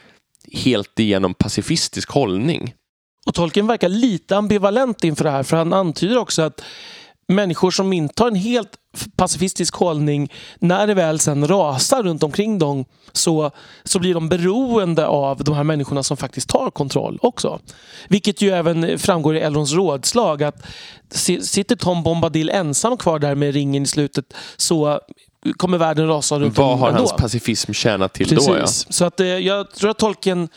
helt 0.52 0.98
igenom 0.98 1.34
pacifistisk 1.34 2.10
hållning. 2.10 2.74
Och 3.26 3.34
Tolkien 3.34 3.66
verkar 3.66 3.88
lite 3.88 4.36
ambivalent 4.36 5.04
inför 5.04 5.24
det 5.24 5.30
här 5.30 5.42
för 5.42 5.56
han 5.56 5.72
antyder 5.72 6.18
också 6.18 6.42
att 6.42 6.62
människor 7.28 7.70
som 7.70 7.92
intar 7.92 8.28
en 8.28 8.34
helt 8.34 8.76
pacifistisk 9.16 9.74
hållning, 9.74 10.32
när 10.58 10.86
det 10.86 10.94
väl 10.94 11.18
sen 11.18 11.48
rasar 11.48 12.02
runt 12.02 12.22
omkring 12.22 12.58
dem 12.58 12.84
så, 13.12 13.50
så 13.84 13.98
blir 13.98 14.14
de 14.14 14.28
beroende 14.28 15.06
av 15.06 15.44
de 15.44 15.54
här 15.54 15.64
människorna 15.64 16.02
som 16.02 16.16
faktiskt 16.16 16.48
tar 16.48 16.70
kontroll 16.70 17.18
också. 17.22 17.60
Vilket 18.08 18.42
ju 18.42 18.50
även 18.50 18.98
framgår 18.98 19.36
i 19.36 19.40
Elrons 19.40 19.72
rådslag 19.72 20.42
att 20.42 20.66
sitter 21.42 21.76
Tom 21.76 22.02
Bombadil 22.02 22.50
ensam 22.50 22.96
kvar 22.96 23.18
där 23.18 23.34
med 23.34 23.54
ringen 23.54 23.82
i 23.82 23.86
slutet 23.86 24.34
så 24.56 25.00
kommer 25.56 25.78
världen 25.78 26.08
rasa 26.08 26.38
runt 26.38 26.58
Vad 26.58 26.78
har 26.78 26.92
hans 26.92 27.12
pacifism 27.12 27.72
tjänat 27.72 28.12
till 28.12 28.28
Precis. 28.28 28.46
då? 28.46 28.56
Ja? 28.58 28.66
Så 28.66 29.04
att, 29.04 29.20
eh, 29.20 29.26
jag 29.26 29.70
tror 29.70 29.90
att 29.90 29.98
Tolkien 29.98 30.48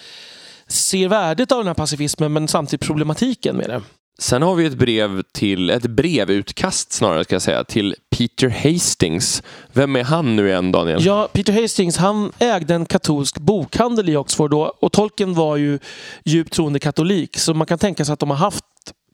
ser 0.67 1.07
värdet 1.07 1.51
av 1.51 1.57
den 1.57 1.67
här 1.67 1.73
pacifismen 1.73 2.33
men 2.33 2.47
samtidigt 2.47 2.87
problematiken 2.87 3.55
med 3.55 3.69
det. 3.69 3.81
Sen 4.23 4.41
har 4.41 4.55
vi 4.55 4.65
ett 4.65 4.77
brev 4.77 5.21
till, 5.31 5.69
ett 5.69 5.83
brevutkast 5.83 6.91
snarare 6.91 7.23
ska 7.23 7.35
jag 7.35 7.41
säga, 7.41 7.63
till 7.63 7.95
Peter 8.17 8.49
Hastings. 8.49 9.43
Vem 9.73 9.95
är 9.95 10.03
han 10.03 10.35
nu 10.35 10.47
igen 10.47 10.71
Daniel? 10.71 11.05
Ja, 11.05 11.29
Peter 11.33 11.61
Hastings 11.61 11.97
han 11.97 12.31
ägde 12.39 12.75
en 12.75 12.85
katolsk 12.85 13.37
bokhandel 13.39 14.09
i 14.09 14.15
Oxford 14.15 14.51
då, 14.51 14.73
och 14.79 14.91
Tolkien 14.91 15.33
var 15.33 15.57
ju 15.57 15.79
djupt 16.23 16.53
troende 16.53 16.79
katolik 16.79 17.37
så 17.37 17.53
man 17.53 17.67
kan 17.67 17.77
tänka 17.77 18.05
sig 18.05 18.13
att 18.13 18.19
de 18.19 18.29
har 18.29 18.37
haft 18.37 18.65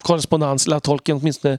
korrespondens 0.02 0.66
eller 0.66 0.76
att 0.76 0.82
Tolkien 0.82 1.18
åtminstone 1.18 1.58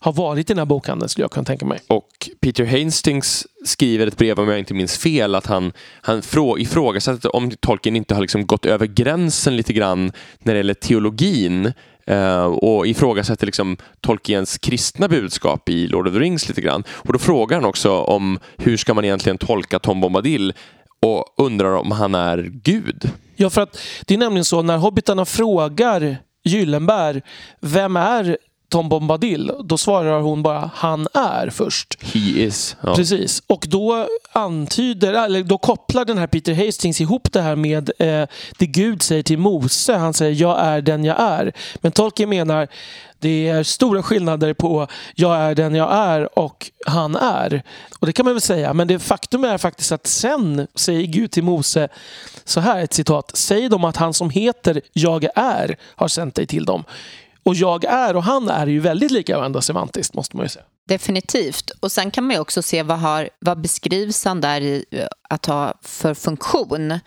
har 0.00 0.12
varit 0.12 0.50
i 0.50 0.52
den 0.52 0.58
här 0.58 0.66
bokhandeln 0.66 1.08
skulle 1.08 1.24
jag 1.24 1.30
kunna 1.30 1.44
tänka 1.44 1.66
mig. 1.66 1.80
Och 1.86 2.30
Peter 2.40 2.64
Hastings 2.64 3.46
skriver 3.64 4.06
ett 4.06 4.16
brev, 4.16 4.40
om 4.40 4.48
jag 4.48 4.58
inte 4.58 4.74
minns 4.74 4.98
fel, 4.98 5.34
att 5.34 5.46
han, 5.46 5.72
han 6.02 6.22
ifrågasätter 6.58 7.36
om 7.36 7.50
Tolkien 7.60 7.96
inte 7.96 8.14
har 8.14 8.20
liksom 8.20 8.46
gått 8.46 8.66
över 8.66 8.86
gränsen 8.86 9.56
lite 9.56 9.72
grann 9.72 10.12
när 10.38 10.52
det 10.52 10.58
gäller 10.58 10.74
teologin 10.74 11.72
eh, 12.06 12.44
och 12.44 12.86
ifrågasätter 12.86 13.46
liksom 13.46 13.76
Tolkiens 14.00 14.58
kristna 14.58 15.08
budskap 15.08 15.68
i 15.68 15.86
Lord 15.86 16.06
of 16.06 16.14
the 16.14 16.20
Rings 16.20 16.48
lite 16.48 16.60
grann. 16.60 16.84
Och 16.90 17.12
då 17.12 17.18
frågar 17.18 17.56
han 17.56 17.64
också 17.64 17.90
om 17.98 18.38
hur 18.56 18.76
ska 18.76 18.94
man 18.94 19.04
egentligen 19.04 19.38
tolka 19.38 19.78
Tom 19.78 20.00
Bombadil 20.00 20.54
och 21.02 21.34
undrar 21.36 21.74
om 21.74 21.90
han 21.90 22.14
är 22.14 22.50
Gud. 22.52 23.10
Ja, 23.36 23.50
för 23.50 23.60
att 23.60 23.78
det 24.06 24.14
är 24.14 24.18
nämligen 24.18 24.44
så 24.44 24.62
när 24.62 24.76
hobbitarna 24.76 25.24
frågar 25.24 26.16
Gyllenberg, 26.44 27.20
vem 27.60 27.96
är 27.96 28.36
Tom 28.72 28.88
Bombadil? 28.88 29.52
Då 29.64 29.78
svarar 29.78 30.20
hon 30.20 30.42
bara 30.42 30.70
han 30.74 31.08
är 31.14 31.50
först. 31.50 31.98
He 32.02 32.18
is. 32.18 32.76
Ja. 32.80 32.94
Precis. 32.94 33.42
Och 33.46 33.66
då 33.68 34.08
antyder, 34.32 35.12
eller 35.12 35.42
då 35.42 35.58
kopplar 35.58 36.04
den 36.04 36.18
här 36.18 36.26
Peter 36.26 36.66
Hastings 36.66 37.00
ihop 37.00 37.32
det 37.32 37.40
här 37.40 37.56
med 37.56 37.90
eh, 37.98 38.26
det 38.58 38.66
Gud 38.66 39.02
säger 39.02 39.22
till 39.22 39.38
Mose. 39.38 39.96
Han 39.96 40.14
säger 40.14 40.40
jag 40.40 40.60
är 40.60 40.82
den 40.82 41.04
jag 41.04 41.20
är. 41.20 41.52
Men 41.76 41.92
Tolkien 41.92 42.28
menar 42.28 42.68
det 43.18 43.48
är 43.48 43.62
stora 43.62 44.02
skillnader 44.02 44.54
på 44.54 44.86
jag 45.14 45.36
är 45.36 45.54
den 45.54 45.74
jag 45.74 45.92
är 45.92 46.38
och 46.38 46.70
han 46.86 47.16
är. 47.16 47.62
Och 47.98 48.06
det 48.06 48.12
kan 48.12 48.24
man 48.24 48.34
väl 48.34 48.40
säga. 48.40 48.74
Men 48.74 48.88
det 48.88 48.98
faktum 48.98 49.44
är 49.44 49.58
faktiskt 49.58 49.92
att 49.92 50.06
sen 50.06 50.66
säger 50.74 51.06
Gud 51.06 51.30
till 51.30 51.44
Mose 51.44 51.88
så 52.44 52.60
här, 52.60 52.82
ett 52.84 52.94
citat. 52.94 53.30
Säg 53.34 53.68
dem 53.68 53.84
att 53.84 53.96
han 53.96 54.14
som 54.14 54.30
heter 54.30 54.80
jag 54.92 55.26
är 55.34 55.76
har 55.96 56.08
sänt 56.08 56.34
dig 56.34 56.46
till 56.46 56.64
dem. 56.64 56.84
Och 57.42 57.54
jag 57.54 57.84
är 57.84 58.16
och 58.16 58.22
han 58.22 58.48
är 58.48 58.66
ju 58.66 58.80
väldigt 58.80 59.10
lika 59.10 59.36
varandra 59.36 59.60
semantiskt 59.60 60.14
måste 60.14 60.36
man 60.36 60.44
ju 60.44 60.48
säga. 60.48 60.64
Definitivt. 60.88 61.70
Och 61.80 61.92
sen 61.92 62.10
kan 62.10 62.24
man 62.24 62.34
ju 62.34 62.40
också 62.40 62.62
se 62.62 62.82
vad, 62.82 62.98
har, 62.98 63.30
vad 63.38 63.60
beskrivs 63.60 64.24
han 64.24 64.40
där 64.40 64.60
i 64.60 64.84
att 65.28 65.46
ha 65.46 65.74
för 65.82 66.14
funktion. 66.14 67.00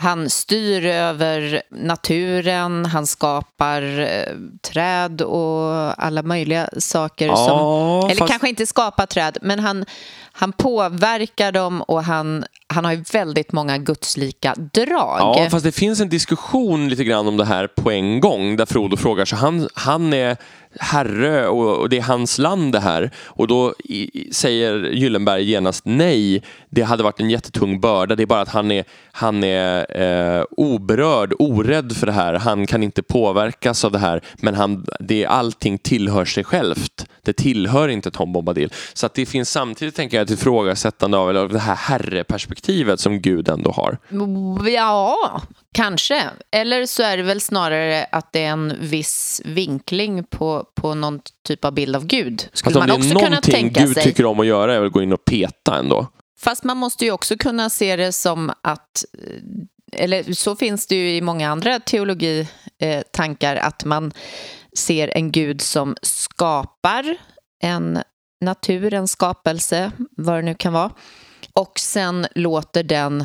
Han 0.00 0.30
styr 0.30 0.86
över 0.86 1.62
naturen, 1.70 2.86
han 2.86 3.06
skapar 3.06 3.98
eh, 4.00 4.34
träd 4.62 5.22
och 5.22 6.02
alla 6.04 6.22
möjliga 6.22 6.68
saker. 6.78 7.26
Ja, 7.26 7.36
som, 7.36 8.10
eller 8.10 8.18
fast... 8.18 8.30
kanske 8.30 8.48
inte 8.48 8.66
skapar 8.66 9.06
träd, 9.06 9.38
men 9.42 9.60
han, 9.60 9.84
han 10.32 10.52
påverkar 10.52 11.52
dem 11.52 11.82
och 11.82 12.04
han, 12.04 12.44
han 12.68 12.84
har 12.84 12.92
ju 12.92 13.04
väldigt 13.12 13.52
många 13.52 13.78
gudslika 13.78 14.54
drag. 14.54 15.20
Ja, 15.20 15.48
fast 15.50 15.64
det 15.64 15.72
finns 15.72 16.00
en 16.00 16.08
diskussion 16.08 16.88
lite 16.88 17.04
grann 17.04 17.28
om 17.28 17.36
det 17.36 17.44
här 17.44 17.66
på 17.66 17.90
en 17.90 18.20
gång 18.20 18.56
där 18.56 18.66
Frodo 18.66 18.96
frågar 18.96 19.24
så 19.24 19.36
han, 19.36 19.68
han 19.74 20.12
är 20.12 20.36
herre 20.80 21.48
och, 21.48 21.88
det 21.88 21.98
är 21.98 22.02
hans 22.02 22.38
land 22.38 22.72
det 22.72 22.80
här. 22.80 23.10
Och 23.26 23.46
då 23.46 23.74
säger 24.32 24.90
Gyllenberg 24.90 25.42
genast 25.50 25.82
nej, 25.84 26.42
det 26.70 26.82
hade 26.82 27.02
varit 27.02 27.20
en 27.20 27.30
jättetung 27.30 27.80
börda. 27.80 28.16
Det 28.16 28.22
är 28.22 28.26
bara 28.26 28.40
att 28.40 28.48
han 28.48 28.70
är, 28.70 28.84
han 29.12 29.44
är 29.44 30.00
eh, 30.02 30.44
oberörd, 30.50 31.32
orädd 31.38 31.96
för 31.96 32.06
det 32.06 32.12
här. 32.12 32.34
Han 32.34 32.66
kan 32.66 32.82
inte 32.82 33.02
påverkas 33.02 33.84
av 33.84 33.92
det 33.92 33.98
här, 33.98 34.20
men 34.36 34.54
han, 34.54 34.86
det, 35.00 35.26
allting 35.26 35.78
tillhör 35.78 36.24
sig 36.24 36.44
självt. 36.44 37.06
Det 37.22 37.32
tillhör 37.32 37.88
inte 37.88 38.10
Tom 38.10 38.32
Bombadil. 38.32 38.72
Så 38.92 39.06
att 39.06 39.14
det 39.14 39.26
finns 39.26 39.50
samtidigt, 39.50 39.96
tänker 39.96 40.16
jag, 40.16 40.24
ett 40.24 40.30
ifrågasättande 40.30 41.18
av 41.18 41.48
det 41.48 41.58
här 41.58 41.74
herreperspektivet 41.74 43.00
som 43.00 43.20
Gud 43.20 43.48
ändå 43.48 43.70
har. 43.70 43.98
Ja, 44.68 45.42
kanske. 45.74 46.30
Eller 46.50 46.86
så 46.86 47.02
är 47.02 47.16
det 47.16 47.22
väl 47.22 47.40
snarare 47.40 48.06
att 48.12 48.32
det 48.32 48.44
är 48.44 48.50
en 48.50 48.76
viss 48.80 49.42
vinkling 49.44 50.24
på, 50.24 50.64
på 50.74 50.94
någon 50.94 51.20
typ 51.46 51.64
av 51.64 51.72
bild 51.72 51.96
av 51.96 52.06
Gud. 52.06 52.48
Skulle 52.52 52.78
man 52.78 52.90
också 52.90 53.14
kunna 53.14 53.40
tänka 53.40 53.84
Gud 53.84 53.94
sig. 53.94 54.04
tycker 54.04 54.26
om 54.26 54.40
att 54.40 54.46
göra 54.46 54.74
är 54.74 54.84
att 54.84 54.92
gå 54.92 55.02
in 55.02 55.12
och 55.12 55.24
peta 55.24 55.78
ändå. 55.78 56.06
Fast 56.40 56.64
man 56.64 56.76
måste 56.76 57.04
ju 57.04 57.10
också 57.10 57.36
kunna 57.36 57.70
se 57.70 57.96
det 57.96 58.12
som 58.12 58.52
att 58.62 59.04
eller 59.92 60.32
så 60.32 60.56
finns 60.56 60.86
det 60.86 60.94
ju 60.94 61.16
i 61.16 61.20
många 61.20 61.50
andra 61.50 61.80
teologitankar 61.80 63.56
att 63.56 63.84
man 63.84 64.12
ser 64.76 65.16
en 65.16 65.32
gud 65.32 65.60
som 65.60 65.96
skapar 66.02 67.16
en 67.62 67.98
natur, 68.40 68.94
en 68.94 69.08
skapelse, 69.08 69.92
vad 70.16 70.36
det 70.36 70.42
nu 70.42 70.54
kan 70.54 70.72
vara. 70.72 70.90
Och 71.52 71.78
sen 71.78 72.26
låter 72.34 72.82
den 72.82 73.24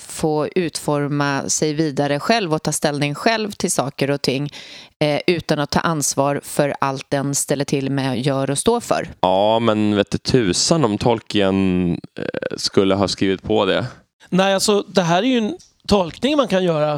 få 0.00 0.48
utforma 0.48 1.48
sig 1.48 1.72
vidare 1.72 2.20
själv 2.20 2.54
och 2.54 2.62
ta 2.62 2.72
ställning 2.72 3.14
själv 3.14 3.50
till 3.50 3.70
saker 3.70 4.10
och 4.10 4.22
ting 4.22 4.50
eh, 4.98 5.20
utan 5.26 5.58
att 5.58 5.70
ta 5.70 5.80
ansvar 5.80 6.40
för 6.44 6.74
allt 6.80 7.10
den 7.10 7.34
ställer 7.34 7.64
till 7.64 7.90
med, 7.90 8.20
gör 8.20 8.50
och 8.50 8.58
står 8.58 8.80
för. 8.80 9.08
Ja, 9.20 9.58
men 9.58 9.96
vet 9.96 10.10
du 10.10 10.18
tusan 10.18 10.84
om 10.84 10.98
Tolkien 10.98 11.90
eh, 12.18 12.56
skulle 12.56 12.94
ha 12.94 13.08
skrivit 13.08 13.42
på 13.42 13.64
det. 13.64 13.86
Nej, 14.28 14.54
alltså 14.54 14.84
det 14.88 15.02
här 15.02 15.22
är 15.22 15.26
ju 15.26 15.38
en 15.38 15.56
tolkning 15.88 16.36
man 16.36 16.48
kan 16.48 16.64
göra. 16.64 16.94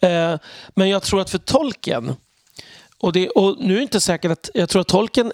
Eh, 0.00 0.38
men 0.74 0.88
jag 0.88 1.02
tror 1.02 1.20
att 1.20 1.30
för 1.30 1.38
Tolkien 1.38 2.14
och, 2.98 3.12
det, 3.12 3.28
och 3.28 3.56
nu 3.60 3.72
är 3.72 3.76
det 3.76 3.82
inte 3.82 4.00
säkert 4.00 4.30
att... 4.30 4.50
Jag 4.54 4.68
tror 4.68 4.80
att 4.80 4.88
Tolkien... 4.88 5.32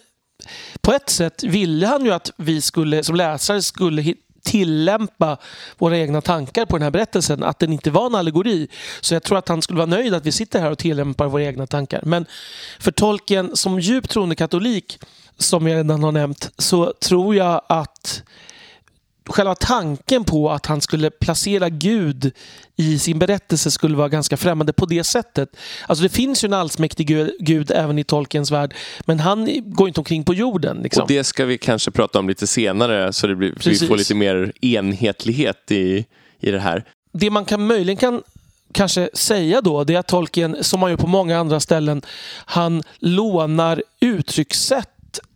På 0.80 0.92
ett 0.92 1.10
sätt 1.10 1.42
ville 1.42 1.86
han 1.86 2.04
ju 2.04 2.12
att 2.12 2.30
vi 2.36 2.60
skulle, 2.60 3.04
som 3.04 3.16
läsare 3.16 3.62
skulle 3.62 4.14
tillämpa 4.42 5.38
våra 5.78 5.98
egna 5.98 6.20
tankar 6.20 6.66
på 6.66 6.76
den 6.76 6.82
här 6.82 6.90
berättelsen. 6.90 7.42
Att 7.42 7.58
den 7.58 7.72
inte 7.72 7.90
var 7.90 8.06
en 8.06 8.14
allegori. 8.14 8.68
Så 9.00 9.14
jag 9.14 9.22
tror 9.22 9.38
att 9.38 9.48
han 9.48 9.62
skulle 9.62 9.76
vara 9.76 9.86
nöjd 9.86 10.14
att 10.14 10.26
vi 10.26 10.32
sitter 10.32 10.60
här 10.60 10.70
och 10.70 10.78
tillämpar 10.78 11.26
våra 11.26 11.42
egna 11.42 11.66
tankar. 11.66 12.00
Men 12.04 12.26
för 12.80 12.90
Tolkien 12.90 13.56
som 13.56 13.80
djupt 13.80 14.10
troende 14.10 14.34
katolik, 14.34 14.98
som 15.38 15.66
jag 15.66 15.76
redan 15.76 16.04
har 16.04 16.12
nämnt, 16.12 16.50
så 16.58 16.92
tror 17.00 17.34
jag 17.34 17.62
att 17.68 18.22
själva 19.26 19.54
tanken 19.54 20.24
på 20.24 20.50
att 20.50 20.66
han 20.66 20.80
skulle 20.80 21.10
placera 21.10 21.68
Gud 21.68 22.32
i 22.76 22.98
sin 22.98 23.18
berättelse 23.18 23.70
skulle 23.70 23.96
vara 23.96 24.08
ganska 24.08 24.36
främmande 24.36 24.72
på 24.72 24.86
det 24.86 25.04
sättet. 25.04 25.56
Alltså 25.86 26.02
det 26.02 26.08
finns 26.08 26.44
ju 26.44 26.46
en 26.46 26.52
allsmäktig 26.52 27.06
Gud, 27.06 27.30
Gud 27.38 27.70
även 27.70 27.98
i 27.98 28.04
Tolkiens 28.04 28.50
värld, 28.50 28.74
men 29.04 29.20
han 29.20 29.48
går 29.64 29.88
inte 29.88 30.00
omkring 30.00 30.24
på 30.24 30.34
jorden. 30.34 30.80
Liksom. 30.82 31.02
Och 31.02 31.08
det 31.08 31.24
ska 31.24 31.44
vi 31.44 31.58
kanske 31.58 31.90
prata 31.90 32.18
om 32.18 32.28
lite 32.28 32.46
senare 32.46 33.12
så 33.12 33.26
det 33.26 33.36
blir, 33.36 33.54
vi 33.64 33.78
får 33.78 33.96
lite 33.96 34.14
mer 34.14 34.52
enhetlighet 34.60 35.70
i, 35.70 36.06
i 36.40 36.50
det 36.50 36.60
här. 36.60 36.84
Det 37.12 37.30
man 37.30 37.44
kan 37.44 37.66
möjligen 37.66 37.96
kan 37.96 38.22
kanske 38.72 39.10
säga 39.14 39.60
då, 39.60 39.84
det 39.84 39.94
är 39.94 39.98
att 39.98 40.08
Tolkien, 40.08 40.56
som 40.60 40.80
man 40.80 40.90
gör 40.90 40.96
på 40.96 41.06
många 41.06 41.38
andra 41.38 41.60
ställen, 41.60 42.02
han 42.44 42.82
lånar 42.98 43.82
uttryckssätt 44.00 44.88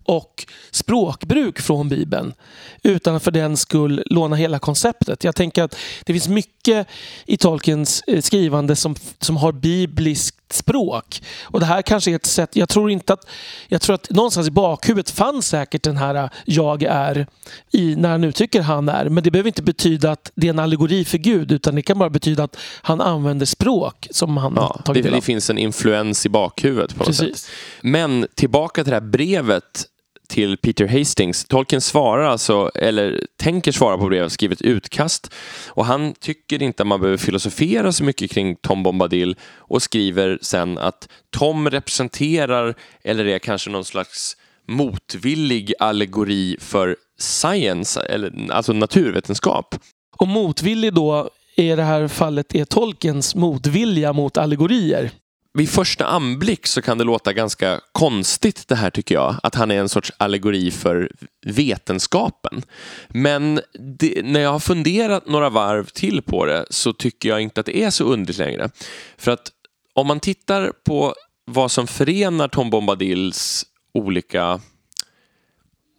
och 0.06 0.46
språkbruk 0.70 1.60
från 1.60 1.88
Bibeln 1.88 2.34
utan 2.82 3.14
att 3.14 3.22
för 3.22 3.30
den 3.30 3.56
skull 3.56 4.02
låna 4.06 4.36
hela 4.36 4.58
konceptet. 4.58 5.24
Jag 5.24 5.36
tänker 5.36 5.62
att 5.62 5.76
det 6.04 6.12
finns 6.12 6.28
mycket 6.28 6.86
i 7.26 7.36
Tolkiens 7.36 8.02
eh, 8.06 8.20
skrivande 8.20 8.76
som, 8.76 8.94
som 9.20 9.36
har 9.36 9.52
bibliskt 9.52 10.52
språk. 10.52 11.22
Och 11.42 11.60
det 11.60 11.66
här 11.66 11.82
kanske 11.82 12.10
är 12.10 12.14
ett 12.14 12.26
sätt, 12.26 12.56
jag 12.56 12.68
tror 12.68 12.90
inte 12.90 13.12
att, 13.12 13.28
jag 13.68 13.80
tror 13.80 13.94
att 13.94 14.10
någonstans 14.10 14.48
i 14.48 14.50
bakhuvudet 14.50 15.10
fanns 15.10 15.48
säkert 15.48 15.82
den 15.82 15.96
här 15.96 16.14
eh, 16.14 16.30
jag 16.44 16.82
är 16.82 17.26
i, 17.72 17.96
när 17.96 18.08
han 18.08 18.24
uttrycker 18.24 18.62
han 18.62 18.88
är. 18.88 19.08
Men 19.08 19.24
det 19.24 19.30
behöver 19.30 19.48
inte 19.48 19.62
betyda 19.62 20.10
att 20.10 20.32
det 20.34 20.46
är 20.46 20.50
en 20.50 20.58
allegori 20.58 21.04
för 21.04 21.18
Gud 21.18 21.52
utan 21.52 21.74
det 21.74 21.82
kan 21.82 21.98
bara 21.98 22.10
betyda 22.10 22.44
att 22.44 22.56
han 22.82 23.00
använder 23.00 23.46
språk 23.46 24.08
som 24.10 24.36
han 24.36 24.52
ja, 24.56 24.80
tagit 24.84 25.04
det, 25.04 25.10
det 25.10 25.20
finns 25.20 25.50
en 25.50 25.58
influens 25.58 26.26
i 26.26 26.28
bakhuvudet 26.28 26.94
på 26.94 26.98
något 26.98 27.06
Precis. 27.06 27.38
sätt. 27.38 27.50
Men 27.80 28.26
tillbaka 28.34 28.84
till 28.84 28.90
det 28.90 28.96
här 28.96 29.06
brevet 29.10 29.86
till 30.26 30.56
Peter 30.56 30.86
Hastings. 30.86 31.44
Tolkien 31.44 31.80
svarar 31.80 32.22
alltså, 32.22 32.70
eller 32.74 33.26
tänker 33.36 33.72
svara 33.72 33.98
på 33.98 34.06
brevet, 34.06 34.32
skrivit 34.32 34.62
utkast 34.62 35.34
och 35.68 35.86
han 35.86 36.14
tycker 36.14 36.62
inte 36.62 36.82
att 36.82 36.86
man 36.86 37.00
behöver 37.00 37.18
filosofera 37.18 37.92
så 37.92 38.04
mycket 38.04 38.30
kring 38.30 38.56
Tom 38.56 38.82
Bombadil 38.82 39.36
och 39.56 39.82
skriver 39.82 40.38
sen 40.42 40.78
att 40.78 41.08
Tom 41.30 41.70
representerar, 41.70 42.74
eller 43.04 43.24
är 43.24 43.38
kanske 43.38 43.70
någon 43.70 43.84
slags 43.84 44.36
motvillig 44.68 45.72
allegori 45.78 46.56
för 46.60 46.96
science, 47.18 48.00
eller, 48.00 48.50
alltså 48.50 48.72
naturvetenskap. 48.72 49.74
Och 50.16 50.28
motvillig 50.28 50.94
då 50.94 51.30
i 51.56 51.68
det 51.68 51.82
här 51.82 52.08
fallet 52.08 52.54
är 52.54 52.64
Tolkiens 52.64 53.34
motvilja 53.34 54.12
mot 54.12 54.36
allegorier 54.36 55.10
vid 55.56 55.70
första 55.70 56.06
anblick 56.06 56.66
så 56.66 56.82
kan 56.82 56.98
det 56.98 57.04
låta 57.04 57.32
ganska 57.32 57.80
konstigt 57.92 58.68
det 58.68 58.74
här 58.74 58.90
tycker 58.90 59.14
jag. 59.14 59.36
Att 59.42 59.54
han 59.54 59.70
är 59.70 59.78
en 59.78 59.88
sorts 59.88 60.12
allegori 60.16 60.70
för 60.70 61.10
vetenskapen. 61.46 62.62
Men 63.08 63.60
det, 63.98 64.24
när 64.24 64.40
jag 64.40 64.52
har 64.52 64.60
funderat 64.60 65.28
några 65.28 65.50
varv 65.50 65.84
till 65.84 66.22
på 66.22 66.46
det 66.46 66.66
så 66.70 66.92
tycker 66.92 67.28
jag 67.28 67.40
inte 67.40 67.60
att 67.60 67.66
det 67.66 67.82
är 67.82 67.90
så 67.90 68.04
underligt 68.04 68.38
längre. 68.38 68.70
För 69.16 69.30
att 69.30 69.52
om 69.94 70.06
man 70.06 70.20
tittar 70.20 70.72
på 70.84 71.14
vad 71.44 71.70
som 71.70 71.86
förenar 71.86 72.48
Tom 72.48 72.70
Bombadils 72.70 73.66
olika 73.94 74.60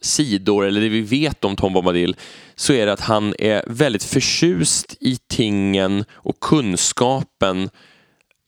sidor, 0.01 0.65
eller 0.65 0.81
det 0.81 0.89
vi 0.89 1.01
vet 1.01 1.45
om 1.45 1.55
Tom 1.55 1.73
Bombadil, 1.73 2.15
så 2.55 2.73
är 2.73 2.85
det 2.85 2.93
att 2.93 3.01
han 3.01 3.35
är 3.39 3.63
väldigt 3.67 4.03
förtjust 4.03 4.97
i 4.99 5.17
tingen 5.27 6.05
och 6.11 6.39
kunskapen 6.39 7.69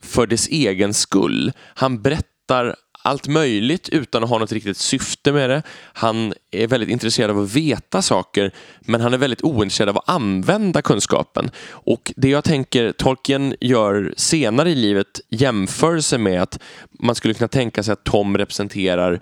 för 0.03 0.27
dess 0.27 0.47
egen 0.47 0.93
skull. 0.93 1.51
Han 1.75 2.01
berättar 2.01 2.75
allt 3.01 3.27
möjligt 3.27 3.89
utan 3.89 4.23
att 4.23 4.29
ha 4.29 4.37
något 4.37 4.51
riktigt 4.51 4.77
syfte 4.77 5.31
med 5.31 5.49
det. 5.49 5.63
Han 5.93 6.33
är 6.51 6.67
väldigt 6.67 6.89
intresserad 6.89 7.31
av 7.31 7.39
att 7.39 7.55
veta 7.55 8.01
saker 8.01 8.51
men 8.79 9.01
han 9.01 9.13
är 9.13 9.17
väldigt 9.17 9.43
ointresserad 9.43 9.89
av 9.89 9.97
att 9.97 10.09
använda 10.09 10.81
kunskapen. 10.81 11.51
Och 11.67 12.13
det 12.15 12.29
jag 12.29 12.43
tänker 12.43 12.91
Tolkien 12.91 13.55
gör 13.59 14.13
senare 14.17 14.71
i 14.71 14.75
livet 14.75 15.21
jämförelse 15.29 16.17
med 16.17 16.41
att 16.41 16.59
man 16.91 17.15
skulle 17.15 17.33
kunna 17.33 17.47
tänka 17.47 17.83
sig 17.83 17.93
att 17.93 18.03
Tom 18.03 18.37
representerar 18.37 19.19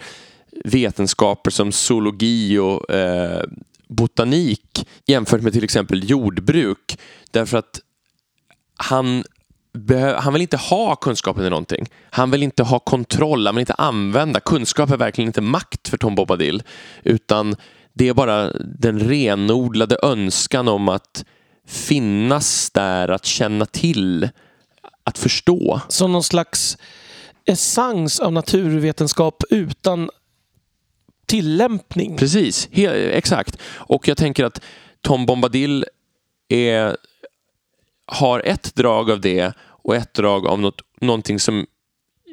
vetenskaper 0.66 1.52
som 1.52 1.72
zoologi 1.72 2.58
och 2.58 2.94
eh, 2.94 3.44
botanik 3.88 4.88
jämfört 5.06 5.42
med 5.42 5.54
till 5.54 5.64
exempel 5.64 6.10
jordbruk. 6.10 6.98
Därför 7.32 7.58
att 7.58 7.80
han 8.78 9.24
han 10.18 10.34
vill 10.34 10.42
inte 10.42 10.58
ha 10.58 10.96
kunskapen 10.96 11.46
i 11.46 11.50
någonting. 11.50 11.90
Han 12.10 12.32
vill 12.32 12.44
inte 12.44 12.64
ha 12.64 12.80
kontroll, 12.80 13.46
han 13.46 13.56
vill 13.56 13.62
inte 13.62 13.74
använda. 13.74 14.40
Kunskap 14.40 14.92
är 14.92 14.98
verkligen 14.98 15.30
inte 15.30 15.42
makt 15.42 15.88
för 15.88 15.98
Tom 15.98 16.16
Bobadil. 16.16 16.64
Utan 17.04 17.56
det 17.94 18.08
är 18.08 18.14
bara 18.14 18.52
den 18.80 19.00
renodlade 19.00 19.98
önskan 20.04 20.68
om 20.68 20.90
att 20.90 21.26
finnas 21.68 22.72
där, 22.72 23.08
att 23.08 23.26
känna 23.26 23.66
till, 23.66 24.30
att 25.04 25.18
förstå. 25.18 25.82
Som 25.88 26.12
någon 26.12 26.24
slags 26.24 26.78
essens 27.46 28.20
av 28.20 28.34
naturvetenskap 28.34 29.44
utan 29.50 30.10
tillämpning. 31.26 32.18
Precis, 32.18 32.70
exakt. 32.72 33.58
Och 33.76 34.08
jag 34.08 34.18
tänker 34.18 34.46
att 34.46 34.62
Tom 35.02 35.26
Bombadil 35.26 35.86
är, 36.50 36.98
har 38.08 38.42
ett 38.46 38.76
drag 38.76 39.12
av 39.12 39.22
det 39.22 39.54
och 39.60 39.96
ett 39.96 40.14
drag 40.14 40.48
av 40.48 40.60
något, 40.60 40.82
någonting 41.02 41.40
som 41.40 41.66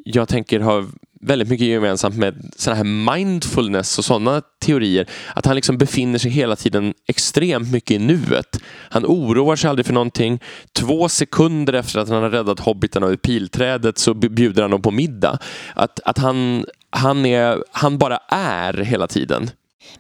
jag 0.05 0.29
tänker 0.29 0.61
har 0.61 0.87
väldigt 1.21 1.49
mycket 1.49 1.67
gemensamt 1.67 2.17
med 2.17 2.53
sådana 2.57 2.77
här 2.77 3.17
mindfulness 3.17 3.99
och 3.99 4.05
sådana 4.05 4.43
teorier. 4.61 5.07
Att 5.35 5.47
han 5.47 5.57
liksom 5.57 5.79
befinner 5.79 6.19
sig 6.19 6.31
hela 6.31 6.57
tiden 6.57 6.95
extremt 7.09 7.73
mycket 7.73 7.91
i 7.91 7.99
nuet. 7.99 8.61
Han 8.91 9.05
oroar 9.07 9.57
sig 9.57 9.71
aldrig 9.71 9.87
för 9.87 9.93
någonting. 9.93 10.41
Två 10.73 11.09
sekunder 11.09 11.73
efter 11.73 12.01
att 12.01 12.09
han 12.09 12.23
har 12.23 12.31
räddat 12.31 12.61
hobbitarna 12.61 13.07
ur 13.07 13.17
pilträdet 13.17 13.99
så 13.99 14.15
bjuder 14.15 14.63
han 14.63 14.71
dem 14.71 14.83
på 14.83 14.91
middag. 14.91 15.39
Att, 15.75 16.01
att 16.05 16.19
han, 16.19 16.67
han, 16.91 17.27
är, 17.27 17.65
han 17.71 17.99
bara 17.99 18.19
är 18.29 18.75
hela 18.75 19.07
tiden. 19.07 19.51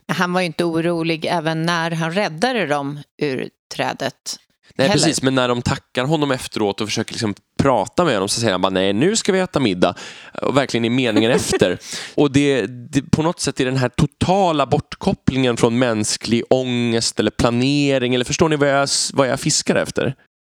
Han 0.08 0.32
var 0.32 0.40
ju 0.40 0.46
inte 0.46 0.64
orolig 0.64 1.24
även 1.24 1.62
när 1.62 1.90
han 1.90 2.12
räddade 2.12 2.66
dem 2.66 3.00
ur 3.18 3.48
trädet. 3.74 4.38
Nej, 4.76 4.88
heller. 4.88 5.02
precis, 5.02 5.22
men 5.22 5.34
när 5.34 5.48
de 5.48 5.62
tackar 5.62 6.04
honom 6.04 6.30
efteråt 6.30 6.80
och 6.80 6.88
försöker 6.88 7.12
liksom 7.12 7.34
prata 7.58 8.04
med 8.04 8.14
honom 8.14 8.28
så 8.28 8.40
säger 8.40 8.52
han 8.52 8.60
bara 8.60 8.70
nej, 8.70 8.92
nu 8.92 9.16
ska 9.16 9.32
vi 9.32 9.38
äta 9.38 9.60
middag. 9.60 9.94
Och 10.42 10.56
verkligen 10.56 10.84
i 10.84 10.90
meningen 10.90 11.30
efter. 11.30 11.78
Och 12.14 12.32
det, 12.32 12.66
det, 12.66 13.02
på 13.02 13.22
något 13.22 13.40
sätt 13.40 13.60
är 13.60 13.64
den 13.64 13.76
här 13.76 13.88
totala 13.88 14.66
bortkopplingen 14.66 15.56
från 15.56 15.78
mänsklig 15.78 16.42
ångest 16.50 17.20
eller 17.20 17.30
planering, 17.30 18.14
eller 18.14 18.24
förstår 18.24 18.48
ni 18.48 18.56
vad 18.56 18.68
jag, 18.68 18.88
vad 19.12 19.28
jag 19.28 19.40
fiskar 19.40 19.74
efter? 19.74 20.14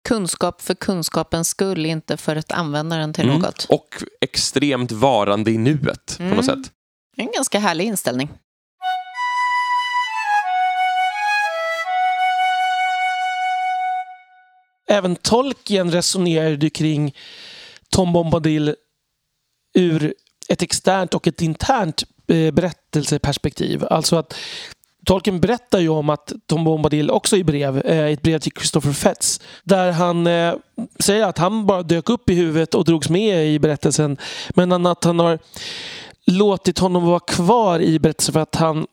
Kunskap 0.09 0.63
för 0.63 0.75
kunskapens 0.75 1.49
skull, 1.49 1.87
inte 1.87 2.17
för 2.17 2.37
att 2.37 2.53
använda 2.53 2.97
den 2.97 3.13
till 3.13 3.25
mm. 3.29 3.39
något. 3.41 3.67
Och 3.69 4.03
extremt 4.21 4.93
varande 4.93 5.51
i 5.51 5.59
nuet 5.59 6.17
mm. 6.19 6.31
på 6.31 6.37
något 6.37 6.49
mm. 6.49 6.65
sätt. 6.65 6.73
En 7.17 7.33
ganska 7.33 7.59
härlig 7.59 7.85
inställning. 7.85 8.29
Även 14.87 15.17
Tolkien 15.17 15.91
resonerade 15.91 16.71
kring 16.71 17.15
Tom 17.91 18.13
Bombadil 18.13 18.75
ur 19.75 20.15
ett 20.49 20.63
externt 20.63 21.15
och 21.15 21.27
ett 21.27 21.43
internt 21.43 22.03
eh, 22.29 22.51
berättelseperspektiv. 22.51 23.85
Alltså 23.91 24.17
att 24.17 24.35
Tolkien 25.07 25.41
berättar 25.41 25.79
ju 25.79 25.89
om 25.89 26.11
att 26.11 26.33
Tom 26.47 26.65
Bombadil 26.65 27.11
också 27.11 27.37
i 27.37 27.45
brev, 27.45 27.79
eh, 27.79 28.13
ett 28.13 28.23
brev 28.23 28.39
till 28.39 28.53
Christopher 28.53 28.93
Fetz, 28.93 29.41
där 29.65 29.93
han 29.93 30.27
eh, 30.27 30.55
säger 30.99 31.27
att 31.27 31.39
han 31.39 31.67
bara 31.67 31.83
dök 31.83 32.11
upp 32.11 32.31
i 32.31 32.35
huvudet 32.35 32.75
och 32.75 32.85
drogs 32.85 33.09
med 33.09 33.47
i 33.47 33.59
berättelsen. 33.59 34.17
Men 34.49 34.87
att 34.87 35.05
han 35.05 35.19
har 35.19 35.39
låtit 36.27 36.79
honom 36.79 37.05
vara 37.05 37.21
kvar 37.21 37.81
i 37.81 37.99
berättelsen 37.99 38.33
för 38.33 38.41
att 38.41 38.55
han 38.55 38.87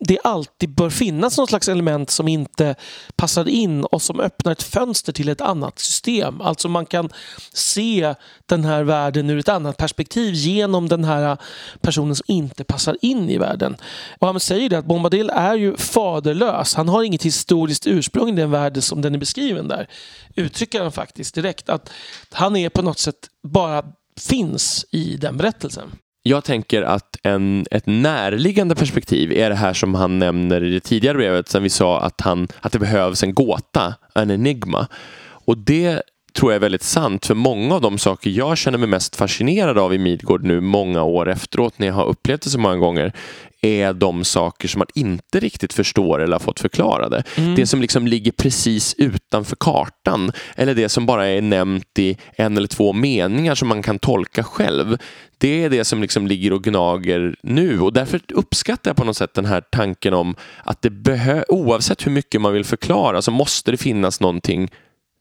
det 0.00 0.18
alltid 0.24 0.74
bör 0.74 0.90
finnas 0.90 1.38
någon 1.38 1.46
slags 1.46 1.68
element 1.68 2.10
som 2.10 2.28
inte 2.28 2.74
passar 3.16 3.48
in 3.48 3.84
och 3.84 4.02
som 4.02 4.20
öppnar 4.20 4.52
ett 4.52 4.62
fönster 4.62 5.12
till 5.12 5.28
ett 5.28 5.40
annat 5.40 5.78
system. 5.78 6.40
Alltså 6.40 6.68
man 6.68 6.86
kan 6.86 7.08
se 7.52 8.14
den 8.46 8.64
här 8.64 8.82
världen 8.82 9.30
ur 9.30 9.38
ett 9.38 9.48
annat 9.48 9.76
perspektiv 9.76 10.34
genom 10.34 10.88
den 10.88 11.04
här 11.04 11.36
personen 11.80 12.16
som 12.16 12.24
inte 12.28 12.64
passar 12.64 12.96
in 13.00 13.30
i 13.30 13.38
världen. 13.38 13.76
Och 14.18 14.26
han 14.26 14.40
säger 14.40 14.68
det 14.68 14.78
att 14.78 14.86
Bombadil 14.86 15.30
är 15.30 15.54
ju 15.54 15.76
faderlös. 15.76 16.74
Han 16.74 16.88
har 16.88 17.02
inget 17.02 17.22
historiskt 17.22 17.86
ursprung 17.86 18.28
i 18.28 18.32
den 18.32 18.50
värld 18.50 18.82
som 18.82 19.02
den 19.02 19.14
är 19.14 19.18
beskriven 19.18 19.68
där. 19.68 19.88
Uttrycker 20.34 20.82
han 20.82 20.92
faktiskt 20.92 21.34
direkt 21.34 21.68
att 21.68 21.90
han 22.30 22.56
är 22.56 22.68
på 22.68 22.82
något 22.82 22.98
sätt 22.98 23.28
bara 23.42 23.84
finns 24.20 24.86
i 24.90 25.16
den 25.16 25.36
berättelsen. 25.36 25.92
Jag 26.28 26.44
tänker 26.44 26.82
att 26.82 27.16
en, 27.22 27.66
ett 27.70 27.86
närliggande 27.86 28.74
perspektiv 28.74 29.32
är 29.32 29.50
det 29.50 29.56
här 29.56 29.72
som 29.72 29.94
han 29.94 30.18
nämner 30.18 30.64
i 30.64 30.70
det 30.70 30.80
tidigare 30.80 31.16
brevet, 31.16 31.48
sen 31.48 31.62
vi 31.62 31.70
sa 31.70 32.00
att, 32.00 32.20
han, 32.20 32.48
att 32.60 32.72
det 32.72 32.78
behövs 32.78 33.22
en 33.22 33.34
gåta, 33.34 33.94
en 34.14 34.30
enigma. 34.30 34.86
Och 35.28 35.58
det 35.58 36.02
tror 36.32 36.52
jag 36.52 36.56
är 36.56 36.60
väldigt 36.60 36.82
sant, 36.82 37.26
för 37.26 37.34
många 37.34 37.74
av 37.74 37.80
de 37.80 37.98
saker 37.98 38.30
jag 38.30 38.58
känner 38.58 38.78
mig 38.78 38.88
mest 38.88 39.16
fascinerad 39.16 39.78
av 39.78 39.94
i 39.94 39.98
Midgård 39.98 40.44
nu 40.44 40.60
många 40.60 41.02
år 41.02 41.28
efteråt, 41.28 41.78
när 41.78 41.86
jag 41.86 41.94
har 41.94 42.06
upplevt 42.06 42.42
det 42.42 42.50
så 42.50 42.58
många 42.58 42.76
gånger, 42.76 43.12
är 43.60 43.92
de 43.92 44.24
saker 44.24 44.68
som 44.68 44.78
man 44.78 44.88
inte 44.94 45.40
riktigt 45.40 45.72
förstår 45.72 46.22
eller 46.22 46.32
har 46.32 46.40
fått 46.40 46.60
förklarade. 46.60 47.22
Mm. 47.36 47.54
Det 47.54 47.66
som 47.66 47.80
liksom 47.80 48.06
ligger 48.06 48.32
precis 48.32 48.94
utanför 48.98 49.56
kartan 49.56 50.32
eller 50.56 50.74
det 50.74 50.88
som 50.88 51.06
bara 51.06 51.26
är 51.26 51.42
nämnt 51.42 51.98
i 51.98 52.16
en 52.36 52.56
eller 52.56 52.68
två 52.68 52.92
meningar 52.92 53.54
som 53.54 53.68
man 53.68 53.82
kan 53.82 53.98
tolka 53.98 54.44
själv. 54.44 54.98
Det 55.38 55.64
är 55.64 55.70
det 55.70 55.84
som 55.84 56.02
liksom 56.02 56.26
ligger 56.26 56.52
och 56.52 56.64
gnager 56.64 57.36
nu 57.42 57.80
och 57.80 57.92
därför 57.92 58.20
uppskattar 58.28 58.90
jag 58.90 58.96
på 58.96 59.04
något 59.04 59.16
sätt 59.16 59.34
den 59.34 59.44
här 59.44 59.60
tanken 59.60 60.14
om 60.14 60.36
att 60.64 60.82
det 60.82 61.44
oavsett 61.48 62.06
hur 62.06 62.12
mycket 62.12 62.40
man 62.40 62.52
vill 62.52 62.64
förklara 62.64 63.22
så 63.22 63.30
måste 63.30 63.70
det 63.70 63.76
finnas 63.76 64.20
någonting 64.20 64.70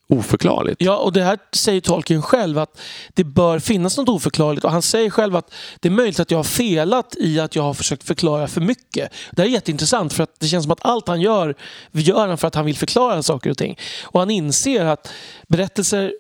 oförklarligt. 0.10 0.82
Ja, 0.82 0.98
och 0.98 1.14
det 1.14 1.24
här 1.24 1.40
säger 1.52 1.82
Tolkien 1.82 2.22
själv 2.22 2.58
att 2.58 2.80
det 3.14 3.24
bör 3.24 3.60
finnas 3.60 3.98
något 3.98 4.10
oförklarligt 4.10 4.66
och 4.66 4.72
han 4.72 4.82
säger 4.82 5.10
själv 5.10 5.36
att 5.36 5.54
det 5.80 5.88
är 5.88 5.92
möjligt 5.92 6.20
att 6.20 6.32
jag 6.32 6.38
har 6.38 6.44
felat 6.44 7.16
i 7.18 7.40
att 7.40 7.56
jag 7.56 7.64
har 7.64 7.74
försökt 7.74 8.04
förklara 8.04 8.48
för 8.48 8.62
mycket. 8.62 9.14
Det 9.32 9.42
här 9.42 9.50
är 9.50 9.54
jätteintressant 9.54 10.14
för 10.14 10.24
att 10.24 10.40
det 10.40 10.48
känns 10.48 10.64
som 10.64 10.72
att 10.72 10.86
allt 10.86 11.08
han 11.08 11.22
gör, 11.22 11.56
gör 11.92 12.28
han 12.28 12.38
för 12.38 12.48
att 12.48 12.56
han 12.56 12.66
vill 12.66 12.78
förklara 12.78 13.24
saker 13.24 13.50
och 13.50 13.58
ting. 13.58 13.78
Och 14.04 14.20
han 14.20 14.30
inser 14.30 14.86
att 14.86 15.12
berättelser 15.48 16.14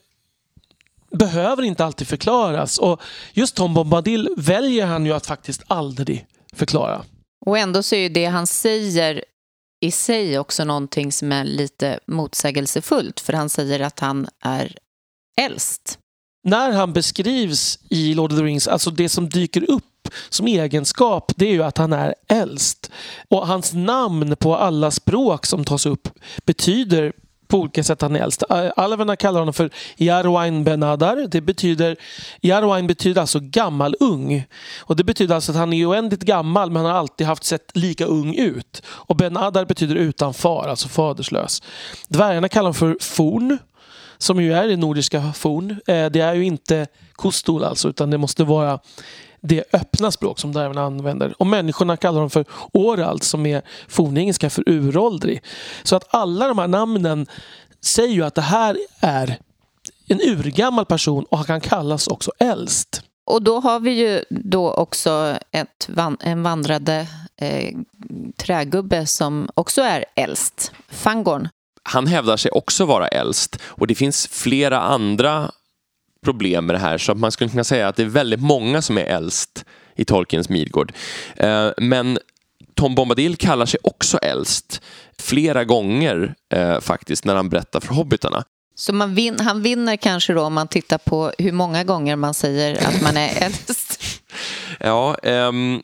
behöver 1.11 1.63
inte 1.63 1.85
alltid 1.85 2.07
förklaras 2.07 2.77
och 2.77 3.01
just 3.33 3.55
Tom 3.55 3.73
Bombadil 3.73 4.29
väljer 4.37 4.85
han 4.85 5.05
ju 5.05 5.13
att 5.13 5.25
faktiskt 5.25 5.63
aldrig 5.67 6.25
förklara. 6.55 7.01
Och 7.45 7.57
ändå 7.57 7.83
så 7.83 7.95
är 7.95 7.99
ju 7.99 8.09
det 8.09 8.25
han 8.25 8.47
säger 8.47 9.23
i 9.81 9.91
sig 9.91 10.39
också 10.39 10.63
någonting 10.63 11.11
som 11.11 11.31
är 11.31 11.43
lite 11.43 11.99
motsägelsefullt 12.07 13.19
för 13.19 13.33
han 13.33 13.49
säger 13.49 13.79
att 13.79 13.99
han 13.99 14.27
är 14.43 14.77
äldst. 15.41 15.99
När 16.43 16.71
han 16.71 16.93
beskrivs 16.93 17.79
i 17.89 18.13
Lord 18.13 18.31
of 18.31 18.37
the 18.39 18.43
Rings, 18.43 18.67
alltså 18.67 18.91
det 18.91 19.09
som 19.09 19.29
dyker 19.29 19.71
upp 19.71 19.83
som 20.29 20.47
egenskap 20.47 21.31
det 21.35 21.45
är 21.45 21.51
ju 21.51 21.63
att 21.63 21.77
han 21.77 21.93
är 21.93 22.15
äldst. 22.27 22.91
Och 23.29 23.47
hans 23.47 23.73
namn 23.73 24.35
på 24.35 24.55
alla 24.55 24.91
språk 24.91 25.45
som 25.45 25.65
tas 25.65 25.85
upp 25.85 26.09
betyder 26.45 27.13
på 27.47 27.57
olika 27.57 27.83
sätt 27.83 28.01
han 28.01 28.15
är 28.15 28.19
äldst. 28.19 28.43
Alverna 28.75 29.15
kallar 29.15 29.39
honom 29.39 29.53
för 29.53 29.69
Jarwain 29.95 30.63
Benadar. 30.63 31.27
Det 31.31 31.41
betyder, 31.41 31.95
Jarwain 32.41 32.87
betyder 32.87 33.21
alltså 33.21 33.39
gammal 33.41 33.95
ung. 33.99 34.45
Och 34.79 34.95
det 34.95 35.03
betyder 35.03 35.35
alltså 35.35 35.51
att 35.51 35.57
han 35.57 35.73
är 35.73 35.89
oändligt 35.89 36.23
gammal 36.23 36.71
men 36.71 36.81
han 36.85 36.91
har 36.91 36.99
alltid 36.99 37.27
haft 37.27 37.43
sett 37.43 37.71
lika 37.77 38.05
ung 38.05 38.35
ut. 38.35 38.81
Och 38.87 39.15
Benadar 39.15 39.65
betyder 39.65 39.95
utan 39.95 40.33
far, 40.33 40.67
alltså 40.67 40.87
faderslös. 40.87 41.61
Dvärgarna 42.07 42.49
kallar 42.49 42.63
honom 42.63 42.73
för 42.73 42.97
Forn. 43.01 43.57
som 44.17 44.41
ju 44.41 44.53
är 44.53 44.67
det 44.67 44.77
nordiska 44.77 45.33
forn. 45.33 45.79
Det 45.85 46.19
är 46.19 46.33
ju 46.33 46.45
inte 46.45 46.87
kostol 47.11 47.63
alltså, 47.63 47.89
utan 47.89 48.09
det 48.09 48.17
måste 48.17 48.43
vara 48.43 48.79
det 49.41 49.63
öppna 49.73 50.11
språk 50.11 50.39
som 50.39 50.51
dvärgarna 50.51 50.81
använder. 50.81 51.33
Och 51.37 51.47
människorna 51.47 51.97
kallar 51.97 52.19
dem 52.19 52.29
för 52.29 52.45
oralt 52.73 53.23
som 53.23 53.45
är 53.45 53.61
fornengelska 53.87 54.49
för 54.49 54.63
uråldrig. 54.69 55.43
Så 55.83 55.95
att 55.95 56.15
alla 56.15 56.47
de 56.47 56.57
här 56.57 56.67
namnen 56.67 57.27
säger 57.81 58.13
ju 58.13 58.23
att 58.23 58.35
det 58.35 58.41
här 58.41 58.77
är 58.99 59.37
en 60.07 60.21
urgammal 60.21 60.85
person 60.85 61.25
och 61.29 61.37
han 61.37 61.47
kan 61.47 61.61
kallas 61.61 62.07
också 62.07 62.31
äldst. 62.39 63.01
Och 63.25 63.43
då 63.43 63.59
har 63.59 63.79
vi 63.79 63.91
ju 63.91 64.23
då 64.29 64.71
också 64.71 65.37
ett, 65.51 65.89
en 66.19 66.43
vandrade 66.43 67.07
eh, 67.41 67.75
trägubbe 68.37 69.05
som 69.05 69.49
också 69.53 69.81
är 69.81 70.05
äldst, 70.15 70.71
Fangorn. 70.89 71.49
Han 71.83 72.07
hävdar 72.07 72.37
sig 72.37 72.51
också 72.51 72.85
vara 72.85 73.07
äldst 73.07 73.59
och 73.65 73.87
det 73.87 73.95
finns 73.95 74.27
flera 74.27 74.81
andra 74.81 75.51
problem 76.27 76.65
med 76.65 76.75
det 76.75 76.79
här 76.79 76.97
så 76.97 77.11
att 77.11 77.17
man 77.17 77.31
skulle 77.31 77.49
kunna 77.49 77.63
säga 77.63 77.87
att 77.87 77.95
det 77.95 78.03
är 78.03 78.07
väldigt 78.07 78.41
många 78.41 78.81
som 78.81 78.97
är 78.97 79.05
äldst 79.05 79.65
i 79.95 80.05
Tolkiens 80.05 80.49
Midgård. 80.49 80.93
Eh, 81.35 81.69
men 81.77 82.19
Tom 82.75 82.95
Bombadil 82.95 83.35
kallar 83.35 83.65
sig 83.65 83.79
också 83.83 84.17
äldst 84.17 84.81
flera 85.19 85.63
gånger 85.63 86.35
eh, 86.53 86.79
faktiskt 86.79 87.25
när 87.25 87.35
han 87.35 87.49
berättar 87.49 87.79
för 87.79 87.93
hobbitarna. 87.93 88.43
Så 88.75 88.93
man 88.93 89.15
vin 89.15 89.39
han 89.39 89.61
vinner 89.61 89.95
kanske 89.95 90.33
då 90.33 90.41
om 90.41 90.53
man 90.53 90.67
tittar 90.67 90.97
på 90.97 91.31
hur 91.37 91.51
många 91.51 91.83
gånger 91.83 92.15
man 92.15 92.33
säger 92.33 92.87
att 92.87 93.01
man 93.01 93.17
är 93.17 93.29
äldst? 93.43 94.03
ja, 94.79 95.17
um, 95.23 95.81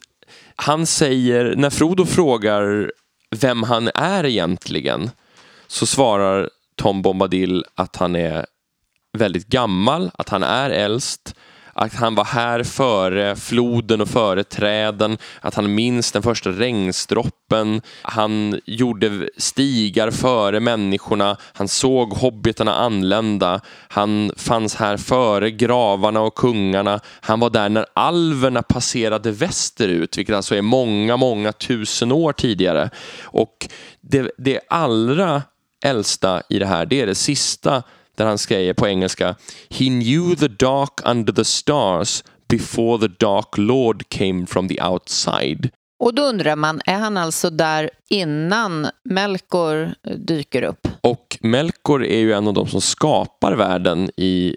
han 0.55 0.85
säger, 0.85 1.55
när 1.55 1.69
Frodo 1.69 2.05
frågar 2.05 2.91
vem 3.35 3.63
han 3.63 3.89
är 3.95 4.25
egentligen 4.25 5.11
så 5.67 5.85
svarar 5.85 6.49
Tom 6.75 7.01
Bombadil 7.01 7.65
att 7.75 7.95
han 7.95 8.15
är 8.15 8.45
väldigt 9.17 9.47
gammal, 9.47 10.11
att 10.13 10.29
han 10.29 10.43
är 10.43 10.69
äldst 10.69 11.35
att 11.73 11.93
han 11.93 12.15
var 12.15 12.25
här 12.25 12.63
före 12.63 13.35
floden 13.35 14.01
och 14.01 14.07
före 14.07 14.43
träden, 14.43 15.17
att 15.41 15.55
han 15.55 15.75
minns 15.75 16.11
den 16.11 16.23
första 16.23 16.49
regnsdroppen, 16.49 17.81
han 18.01 18.59
gjorde 18.65 19.29
stigar 19.37 20.11
före 20.11 20.59
människorna, 20.59 21.37
han 21.53 21.67
såg 21.67 22.13
hobbitarna 22.13 22.73
anlända, 22.73 23.61
han 23.87 24.31
fanns 24.37 24.75
här 24.75 24.97
före 24.97 25.51
gravarna 25.51 26.21
och 26.21 26.35
kungarna, 26.35 26.99
han 27.21 27.39
var 27.39 27.49
där 27.49 27.69
när 27.69 27.85
alverna 27.93 28.61
passerade 28.61 29.31
västerut, 29.31 30.17
vilket 30.17 30.35
alltså 30.35 30.55
är 30.55 30.61
många, 30.61 31.17
många 31.17 31.51
tusen 31.51 32.11
år 32.11 32.33
tidigare. 32.33 32.89
Och 33.23 33.67
det, 34.01 34.31
det 34.37 34.59
allra 34.69 35.41
äldsta 35.85 36.41
i 36.49 36.59
det 36.59 36.65
här, 36.65 36.85
det 36.85 37.01
är 37.01 37.07
det 37.07 37.15
sista 37.15 37.83
där 38.17 38.25
han 38.25 38.37
säger 38.37 38.73
på 38.73 38.87
engelska 38.87 39.35
He 39.69 39.85
knew 39.85 40.35
the 40.35 40.47
dark 40.47 40.99
under 41.05 41.33
the 41.33 41.45
stars 41.45 42.23
before 42.49 43.07
the 43.07 43.15
dark 43.19 43.57
lord 43.57 44.09
came 44.09 44.45
from 44.45 44.67
the 44.67 44.83
outside. 44.83 45.69
Och 45.99 46.13
då 46.13 46.21
undrar 46.21 46.55
man, 46.55 46.81
är 46.85 46.97
han 46.97 47.17
alltså 47.17 47.49
där 47.49 47.89
innan 48.09 48.87
Melkor 49.03 49.93
dyker 50.17 50.61
upp? 50.61 50.87
Och 51.01 51.37
Melkor 51.41 52.05
är 52.05 52.19
ju 52.19 52.33
en 52.33 52.47
av 52.47 52.53
de 52.53 52.67
som 52.67 52.81
skapar 52.81 53.55
världen 53.55 54.09
i 54.17 54.55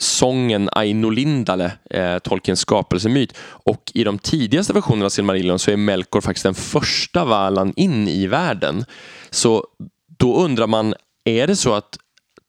sången 0.00 0.68
Aino 0.72 1.10
Lindale, 1.10 1.72
eh, 1.90 2.18
Tolkiens 2.18 2.60
skapelsemyt. 2.60 3.36
Och 3.40 3.92
i 3.94 4.04
de 4.04 4.18
tidigaste 4.18 4.72
versionerna 4.72 5.04
av 5.04 5.10
Silmarillion 5.10 5.58
så 5.58 5.70
är 5.70 5.76
Melkor 5.76 6.20
faktiskt 6.20 6.44
den 6.44 6.54
första 6.54 7.24
valan 7.24 7.72
in 7.76 8.08
i 8.08 8.26
världen. 8.26 8.84
Så 9.30 9.64
då 10.18 10.36
undrar 10.36 10.66
man, 10.66 10.94
är 11.24 11.46
det 11.46 11.56
så 11.56 11.74
att 11.74 11.98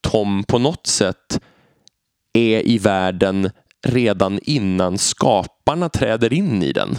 Tom 0.02 0.44
på 0.44 0.60
något 0.60 0.88
sätt 0.88 1.40
är 2.34 2.68
i 2.68 2.78
världen 2.78 3.50
redan 3.88 4.40
innan 4.44 4.98
skaparna 4.98 5.90
träder 5.90 6.34
in 6.34 6.64
i 6.64 6.72
den. 6.72 6.98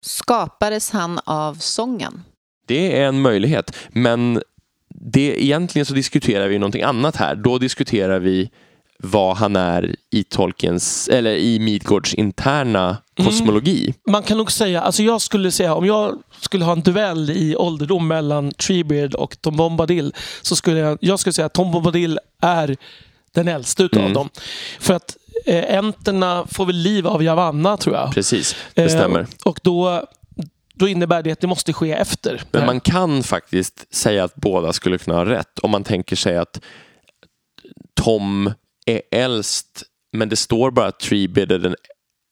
Skapades 0.00 0.90
han 0.90 1.18
av 1.24 1.54
sången? 1.54 2.22
Det 2.66 3.00
är 3.00 3.06
en 3.06 3.20
möjlighet, 3.20 3.76
men 3.88 4.42
det, 4.88 5.44
egentligen 5.44 5.86
så 5.86 5.94
diskuterar 5.94 6.48
vi 6.48 6.58
någonting 6.58 6.82
annat 6.82 7.16
här. 7.16 7.36
Då 7.36 7.58
diskuterar 7.58 8.18
vi 8.18 8.50
vad 9.02 9.36
han 9.36 9.56
är 9.56 9.96
i 10.10 10.24
Tolkiens, 10.24 11.08
eller 11.08 11.34
i 11.34 11.58
Midgårds 11.58 12.14
interna 12.14 12.96
mm. 13.18 13.30
kosmologi. 13.30 13.82
Mm. 13.84 13.94
Man 14.06 14.22
kan 14.22 14.38
nog 14.38 14.52
säga, 14.52 14.80
alltså 14.80 15.02
jag 15.02 15.20
skulle 15.20 15.50
säga 15.50 15.74
om 15.74 15.86
jag 15.86 16.18
skulle 16.40 16.64
ha 16.64 16.72
en 16.72 16.80
duell 16.80 17.30
i 17.30 17.56
ålderdom 17.56 18.08
mellan 18.08 18.52
Treebeard 18.52 19.14
och 19.14 19.40
Tom 19.40 19.56
Bombadil 19.56 20.14
så 20.42 20.56
skulle 20.56 20.78
jag, 20.78 20.98
jag 21.00 21.20
skulle 21.20 21.32
säga 21.32 21.46
att 21.46 21.54
Tom 21.54 21.72
Bombadil 21.72 22.18
är 22.42 22.76
den 23.32 23.48
äldste 23.48 23.82
utav 23.82 24.00
mm. 24.00 24.12
dem. 24.12 24.28
För 24.80 24.94
att 24.94 25.16
eh, 25.46 25.78
enterna 25.78 26.46
får 26.50 26.66
väl 26.66 26.76
liv 26.76 27.06
av 27.06 27.22
Javanna 27.22 27.76
tror 27.76 27.96
jag. 27.96 28.14
Precis, 28.14 28.56
det 28.74 28.82
eh, 28.82 28.88
stämmer. 28.88 29.20
Eh, 29.20 29.26
och 29.44 29.60
då 29.62 30.06
då 30.74 30.88
innebär 30.88 31.22
det 31.22 31.32
att 31.32 31.40
det 31.40 31.46
måste 31.46 31.72
ske 31.72 31.92
efter. 31.92 32.42
Men 32.50 32.66
man 32.66 32.80
kan 32.80 33.22
faktiskt 33.22 33.94
säga 33.94 34.24
att 34.24 34.34
båda 34.34 34.72
skulle 34.72 34.98
kunna 34.98 35.16
ha 35.16 35.24
rätt 35.24 35.58
om 35.58 35.70
man 35.70 35.84
tänker 35.84 36.16
sig 36.16 36.36
att 36.36 36.60
Tom 37.94 38.52
är 38.88 39.02
äldst, 39.10 39.82
men 40.12 40.28
det 40.28 40.36
står 40.36 40.70
bara 40.70 40.86
att 40.86 41.00
Treebid 41.00 41.52
är 41.52 41.58
den 41.58 41.74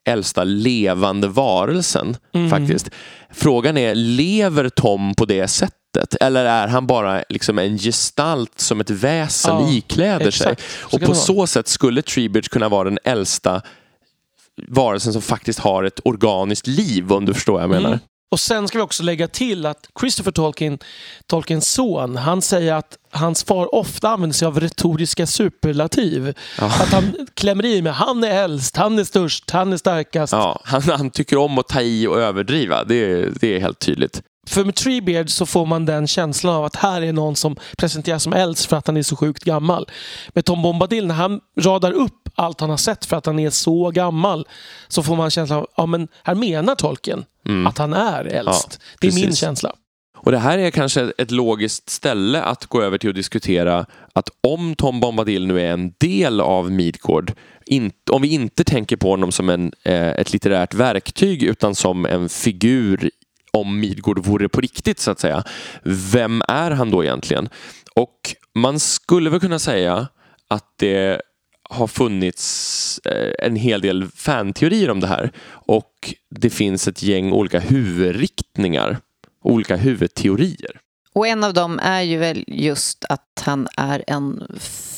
äldsta 0.07 0.45
levande 0.45 1.29
varelsen. 1.29 2.17
Mm. 2.35 2.51
faktiskt. 2.51 2.91
Frågan 3.31 3.77
är, 3.77 3.95
lever 3.95 4.69
Tom 4.69 5.15
på 5.15 5.25
det 5.25 5.49
sättet? 5.49 6.15
Eller 6.21 6.45
är 6.45 6.69
han 6.69 6.87
bara 6.87 7.25
liksom 7.29 7.59
en 7.59 7.79
gestalt 7.79 8.61
som 8.61 8.81
ett 8.81 8.91
väsen 8.91 9.55
ja, 9.55 9.71
ikläder 9.71 10.29
exakt. 10.29 10.61
sig? 10.61 10.69
Och 10.81 11.01
på 11.01 11.15
så 11.15 11.47
sätt 11.47 11.69
skulle 11.69 12.03
Treebridge 12.03 12.49
kunna 12.49 12.69
vara 12.69 12.85
den 12.85 12.99
äldsta 13.05 13.63
varelsen 14.69 15.13
som 15.13 15.23
faktiskt 15.23 15.59
har 15.59 15.85
ett 15.85 16.01
organiskt 16.05 16.67
liv, 16.67 17.13
om 17.13 17.25
du 17.25 17.35
förstår 17.35 17.53
vad 17.53 17.63
jag 17.63 17.71
menar. 17.71 17.89
Mm. 17.89 18.01
Och 18.31 18.41
sen 18.41 18.69
ska 18.69 18.79
vi 18.79 18.85
också 18.85 19.03
lägga 19.03 19.29
till 19.29 19.67
att 19.67 19.89
Christopher 20.01 20.33
Tolkien, 20.33 20.79
Tolkiens 21.27 21.71
son, 21.71 22.17
han 22.17 22.43
säger 22.43 22.75
att 22.75 22.99
hans 23.11 23.45
far 23.45 23.75
ofta 23.75 24.09
använder 24.09 24.35
sig 24.35 24.47
av 24.47 24.61
retoriska 24.61 25.27
superlativ. 25.27 26.35
Ja. 26.59 26.65
Att 26.65 26.93
han 26.93 27.27
klämmer 27.35 27.65
i 27.65 27.83
med 27.83 27.95
han 27.95 28.25
är 28.25 28.45
äldst, 28.45 28.77
han 28.77 28.99
är 28.99 29.05
störst, 29.05 29.51
han 29.51 29.73
är 29.73 29.77
starkast. 29.77 30.33
Ja, 30.33 30.61
han, 30.65 30.83
han 30.83 31.11
tycker 31.11 31.37
om 31.37 31.59
att 31.59 31.69
ta 31.69 31.81
i 31.81 32.07
och 32.07 32.21
överdriva, 32.21 32.85
det, 32.85 33.29
det 33.41 33.57
är 33.57 33.61
helt 33.61 33.79
tydligt. 33.79 34.23
För 34.49 34.65
med 34.65 34.75
Treebeard 34.75 35.31
så 35.31 35.47
får 35.47 35.67
man 35.67 35.87
den 35.87 36.07
känslan 36.07 36.55
av 36.55 36.65
att 36.65 36.77
här 36.77 37.03
är 37.03 37.13
någon 37.13 37.37
som 37.37 37.57
presenteras 37.79 38.23
som 38.23 38.33
äldst 38.33 38.67
för 38.67 38.77
att 38.77 38.87
han 38.87 38.97
är 38.97 39.03
så 39.03 39.17
sjukt 39.17 39.45
gammal. 39.45 39.89
Med 40.29 40.45
Tom 40.45 40.63
Bombadil, 40.63 41.07
när 41.07 41.15
han 41.15 41.41
radar 41.61 41.93
upp 41.93 42.26
allt 42.37 42.61
han 42.61 42.71
har 42.71 42.77
sett 42.77 43.05
för 43.05 43.17
att 43.17 43.27
han 43.27 43.39
är 43.39 43.51
så 43.51 43.91
gammal, 43.91 44.49
så 44.89 45.03
får 45.03 45.17
man 45.17 45.31
känslan 45.31 45.59
av 45.59 45.67
ja 45.77 45.87
men 45.87 46.09
här 46.23 46.35
menar 46.35 46.75
tolken 46.75 47.25
mm. 47.49 47.67
att 47.67 47.79
han 47.79 47.93
är 47.93 48.25
äldst. 48.25 48.79
Ja, 48.81 48.97
det 49.01 49.09
är 49.09 49.13
min 49.13 49.37
känsla. 49.37 49.73
Och 50.17 50.33
Det 50.33 50.39
här 50.39 50.59
är 50.59 50.71
kanske 50.71 51.13
ett 51.19 51.31
logiskt 51.31 51.91
ställe 51.91 52.43
att 52.43 52.67
gå 52.67 52.83
över 52.83 52.99
till 52.99 53.11
att 53.11 53.17
diskutera 53.17 53.87
att 54.13 54.31
om 54.41 54.75
Tom 54.75 55.01
Bombadil 55.01 55.47
nu 55.47 55.61
är 55.61 55.73
en 55.73 55.93
del 55.99 56.41
av 56.41 56.71
Midgård, 56.71 57.33
om 58.11 58.23
vi 58.23 58.29
inte 58.29 58.65
tänker 58.65 58.97
på 58.97 59.11
honom 59.11 59.33
som 59.33 59.49
en, 59.49 59.73
eh, 59.83 60.09
ett 60.09 60.33
litterärt 60.33 60.75
verktyg 60.75 61.43
utan 61.43 61.75
som 61.75 62.07
en 62.07 62.29
figur 62.29 63.11
om 63.53 63.81
Midgård 63.81 64.19
vore 64.19 64.49
på 64.49 64.61
riktigt 64.61 65.01
så 65.01 65.11
att 65.11 65.21
säga. 65.21 65.45
Vem 65.83 66.43
är 66.49 66.71
han 66.71 66.91
då 66.91 67.05
egentligen? 67.05 67.49
Och 67.95 68.35
man 68.55 68.81
skulle 68.81 69.31
väl 69.31 69.41
kunna 69.41 69.59
säga 69.59 70.09
att 70.49 70.65
det 70.77 71.23
har 71.71 71.87
funnits 71.87 73.01
eh, 73.05 73.47
en 73.47 73.57
hel 73.57 73.81
del 73.81 74.09
fanteorier 74.15 74.91
om 74.91 75.01
det 75.01 75.07
här 75.07 75.31
och 75.49 76.15
det 76.31 76.51
finns 76.51 76.89
ett 76.89 77.03
gäng 77.03 77.33
olika 77.33 77.59
huvudriktningar, 77.59 78.99
olika 79.45 79.77
huvudteorier. 79.77 80.81
Och 81.13 81.27
en 81.27 81.45
av 81.45 81.55
dem 81.55 81.79
är 81.83 82.03
ju 82.03 82.17
väl 82.19 82.45
just 82.47 83.05
att 83.09 83.43
han 83.45 83.69
är 83.77 84.05
en 84.07 84.43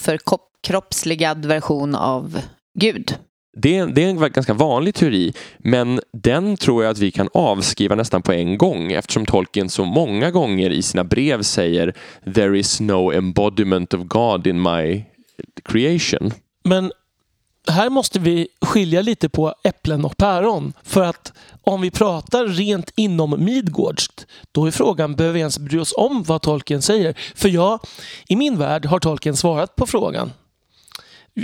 förkroppsligad 0.02 1.44
version 1.44 1.94
av 1.94 2.40
Gud. 2.78 3.14
Det, 3.56 3.84
det, 3.84 4.04
är 4.04 4.08
en 4.08 4.32
ganska 4.32 4.54
vanlig 4.54 4.94
teori, 4.94 5.32
men 5.58 6.00
den 6.12 6.56
tror 6.56 6.84
jag 6.84 6.90
att 6.90 6.98
vi 6.98 7.10
kan 7.10 7.28
avskriva 7.34 7.94
nästan 7.94 8.22
på 8.22 8.32
en 8.32 8.58
gång 8.58 8.92
eftersom 8.92 9.26
Tolkien 9.26 9.68
så 9.68 9.84
många 9.84 10.30
gånger 10.30 10.70
i 10.70 10.82
sina 10.82 11.04
brev 11.04 11.42
säger 11.42 11.94
“There 12.34 12.58
is 12.58 12.80
no 12.80 13.12
embodiment 13.12 13.94
of 13.94 14.00
God 14.04 14.46
in 14.46 14.62
my 14.62 15.04
creation”. 15.64 16.32
Men 16.68 16.92
här 17.68 17.90
måste 17.90 18.18
vi 18.18 18.48
skilja 18.60 19.02
lite 19.02 19.28
på 19.28 19.54
äpplen 19.64 20.04
och 20.04 20.16
päron. 20.16 20.72
För 20.82 21.02
att 21.02 21.32
om 21.62 21.80
vi 21.80 21.90
pratar 21.90 22.46
rent 22.46 22.92
inom 22.96 23.44
Midgårds, 23.44 24.10
då 24.52 24.66
är 24.66 24.70
frågan, 24.70 25.14
behöver 25.14 25.34
vi 25.34 25.40
ens 25.40 25.58
bry 25.58 25.78
oss 25.78 25.94
om 25.96 26.22
vad 26.22 26.42
Tolkien 26.42 26.82
säger? 26.82 27.18
För 27.34 27.48
jag, 27.48 27.80
i 28.28 28.36
min 28.36 28.58
värld 28.58 28.86
har 28.86 28.98
Tolkien 28.98 29.36
svarat 29.36 29.76
på 29.76 29.86
frågan. 29.86 30.32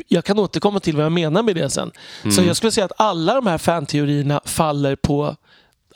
Jag 0.09 0.25
kan 0.25 0.39
återkomma 0.39 0.81
till 0.81 0.97
vad 0.97 1.05
jag 1.05 1.13
menar 1.13 1.43
med 1.43 1.57
det 1.57 1.71
sen. 1.71 1.91
Mm. 2.23 2.33
Så 2.33 2.43
jag 2.43 2.57
skulle 2.57 2.73
säga 2.73 2.85
att 2.85 3.01
alla 3.01 3.35
de 3.35 3.47
här 3.47 3.59
fanteorierna 3.59 4.41
faller 4.45 4.97
på 4.97 5.37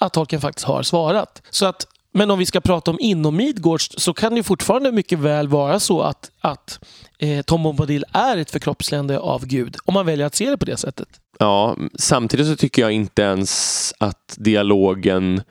att 0.01 0.13
Tolkien 0.13 0.41
faktiskt 0.41 0.67
har 0.67 0.83
svarat. 0.83 1.43
Så 1.51 1.67
att 1.67 1.87
men 2.13 2.31
om 2.31 2.39
vi 2.39 2.47
ska 2.47 2.61
prata 2.61 2.91
om 2.91 2.97
inom 3.01 3.37
Midgårds 3.37 3.91
så 3.97 4.15
kan 4.15 4.35
det 4.35 4.43
fortfarande 4.43 4.93
mycket 4.93 5.19
väl 5.19 5.49
vara 5.49 5.81
så 5.81 6.01
att, 6.03 6.31
att 6.41 6.81
eh, 7.19 7.43
Tom 7.43 7.63
Bombadil 7.63 8.05
är 8.13 8.37
ett 8.37 8.51
förkroppsligande 8.51 9.19
av 9.19 9.47
Gud. 9.47 9.77
Om 9.85 9.95
man 9.95 10.07
väljer 10.07 10.27
att 10.27 10.35
se 10.35 10.51
det 10.51 10.59
på 10.59 10.65
det 10.65 10.77
sättet. 10.77 11.09
Ja, 11.39 11.77
samtidigt 11.95 12.47
så 12.47 12.57
tycker 12.57 12.83
jag 12.83 12.93
inte 12.93 13.23
ens 13.23 13.95
att 13.99 14.35
dialogen 14.37 15.43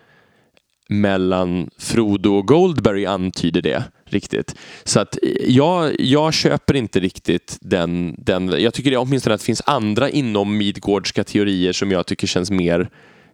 mellan 0.90 1.70
Frodo 1.78 2.36
och 2.36 2.48
Goldberry 2.48 3.06
antyder 3.06 3.62
det 3.62 3.84
riktigt. 4.06 4.56
Så 4.84 5.00
att 5.00 5.18
eh, 5.24 5.30
jag, 5.48 5.96
jag 6.00 6.34
köper 6.34 6.76
inte 6.76 7.00
riktigt 7.00 7.58
den, 7.62 8.16
den... 8.18 8.62
Jag 8.62 8.74
tycker 8.74 8.92
det, 8.92 8.98
åtminstone 8.98 9.36
att 9.36 9.42
det 9.42 9.46
finns 9.46 9.64
andra 9.66 10.10
inom 10.10 10.58
Midgårdska 10.58 11.24
teorier 11.24 11.74
som 11.74 11.92
jag 11.92 12.06
tycker 12.06 12.28
känns 12.28 12.52
mer 12.52 12.90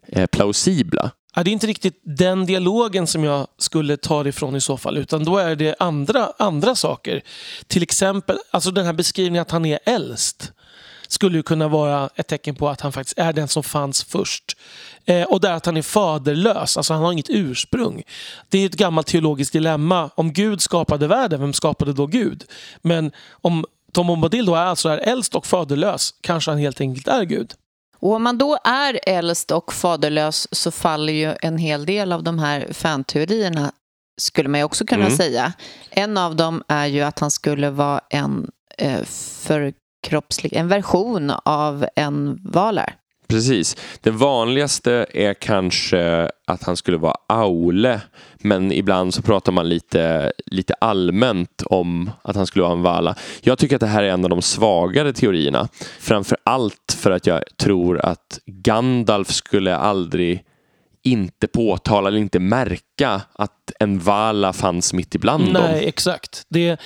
eh, 0.08 0.26
plausibla. 0.26 1.12
Ja, 1.36 1.44
det 1.44 1.50
är 1.50 1.54
inte 1.54 1.68
riktigt 1.68 2.02
den 2.04 2.46
dialogen 2.46 3.08
som 3.08 3.24
jag 3.24 3.48
skulle 3.58 3.98
ta 3.98 4.24
det 4.24 4.30
ifrån 4.30 4.56
i 4.56 4.62
så 4.62 4.78
fall, 4.78 4.98
utan 4.98 5.24
då 5.24 5.38
är 5.38 5.56
det 5.56 5.76
andra, 5.80 6.32
andra 6.40 6.76
saker. 6.76 7.22
Till 7.68 7.84
exempel 7.84 8.38
alltså 8.52 8.72
den 8.72 8.86
här 8.86 8.94
beskrivningen 8.94 9.42
att 9.42 9.52
han 9.52 9.66
är 9.66 9.80
äldst 9.86 10.52
skulle 11.08 11.38
ju 11.38 11.44
kunna 11.44 11.68
vara 11.68 12.10
ett 12.16 12.28
tecken 12.28 12.56
på 12.56 12.70
att 12.70 12.82
han 12.82 12.92
faktiskt 12.92 13.18
är 13.18 13.34
den 13.34 13.48
som 13.48 13.64
fanns 13.64 14.04
först. 14.04 14.58
Eh, 15.06 15.24
och 15.24 15.42
där 15.42 15.54
att 15.54 15.66
han 15.66 15.78
är 15.78 15.82
faderlös, 15.82 16.78
alltså 16.78 16.94
han 16.94 17.04
har 17.04 17.12
inget 17.12 17.30
ursprung. 17.30 18.04
Det 18.50 18.60
är 18.60 18.66
ett 18.66 18.76
gammalt 18.76 19.08
teologiskt 19.08 19.54
dilemma. 19.54 20.10
Om 20.16 20.34
Gud 20.34 20.62
skapade 20.62 21.08
världen, 21.08 21.42
vem 21.42 21.54
skapade 21.54 21.94
då 21.94 22.08
Gud? 22.08 22.44
Men 22.82 23.12
om 23.32 23.66
Tom 23.92 24.08
Bombadil 24.08 24.46
då 24.46 24.56
är 24.56 24.66
alltså 24.66 24.90
är 24.90 24.98
äldst 24.98 25.36
och 25.36 25.46
faderlös, 25.46 26.14
kanske 26.22 26.52
han 26.52 26.60
helt 26.60 26.82
enkelt 26.82 27.08
är 27.08 27.24
Gud. 27.24 27.54
Och 28.04 28.14
om 28.14 28.24
man 28.24 28.38
då 28.38 28.58
är 28.64 29.00
äldst 29.04 29.52
och 29.52 29.74
faderlös 29.74 30.48
så 30.52 30.72
faller 30.72 31.14
ju 31.14 31.36
en 31.42 31.58
hel 31.58 31.86
del 31.86 32.12
av 32.12 32.24
de 32.24 32.40
här 32.40 32.68
fanteorierna 32.74 33.72
skulle 34.22 34.50
man 34.50 34.60
ju 34.60 34.64
också 34.64 34.86
kunna 34.86 35.06
mm. 35.06 35.18
säga. 35.18 35.54
En 35.90 36.18
av 36.18 36.36
dem 36.36 36.64
är 36.68 36.86
ju 36.86 37.02
att 37.02 37.20
han 37.20 37.32
skulle 37.32 37.70
vara 37.70 38.02
en 38.10 38.52
eh, 38.78 39.04
förkroppslig, 39.42 40.54
en 40.54 40.68
version 40.68 41.32
av 41.46 41.86
en 41.96 42.40
Valar. 42.44 42.96
Precis. 43.34 43.78
Det 44.02 44.12
vanligaste 44.12 45.06
är 45.14 45.34
kanske 45.34 46.30
att 46.48 46.64
han 46.64 46.78
skulle 46.78 46.98
vara 46.98 47.16
Aule, 47.28 48.02
men 48.38 48.72
ibland 48.72 49.14
så 49.14 49.22
pratar 49.22 49.52
man 49.52 49.70
lite, 49.70 50.32
lite 50.46 50.74
allmänt 50.74 51.64
om 51.66 52.12
att 52.22 52.36
han 52.36 52.48
skulle 52.48 52.64
vara 52.64 52.74
en 52.74 52.82
Vala. 52.82 53.16
Jag 53.42 53.58
tycker 53.58 53.76
att 53.76 53.80
det 53.80 53.88
här 53.88 54.04
är 54.04 54.10
en 54.10 54.24
av 54.24 54.30
de 54.30 54.42
svagare 54.42 55.14
teorierna. 55.14 55.68
Framför 56.00 56.38
allt 56.44 56.98
för 57.00 57.12
att 57.12 57.28
jag 57.28 57.44
tror 57.58 58.06
att 58.06 58.40
Gandalf 58.46 59.32
skulle 59.32 59.76
aldrig 59.76 60.44
inte 61.04 61.48
påtala 61.48 62.08
eller 62.08 62.20
inte 62.20 62.40
märka 62.40 63.22
att 63.34 63.72
en 63.80 64.00
Vala 64.00 64.54
fanns 64.54 64.94
mitt 64.94 65.16
ibland 65.16 65.44
Nej, 65.44 65.54
dem. 65.54 65.64
Nej, 65.72 65.86
exakt. 65.86 66.46
Det, 66.50 66.78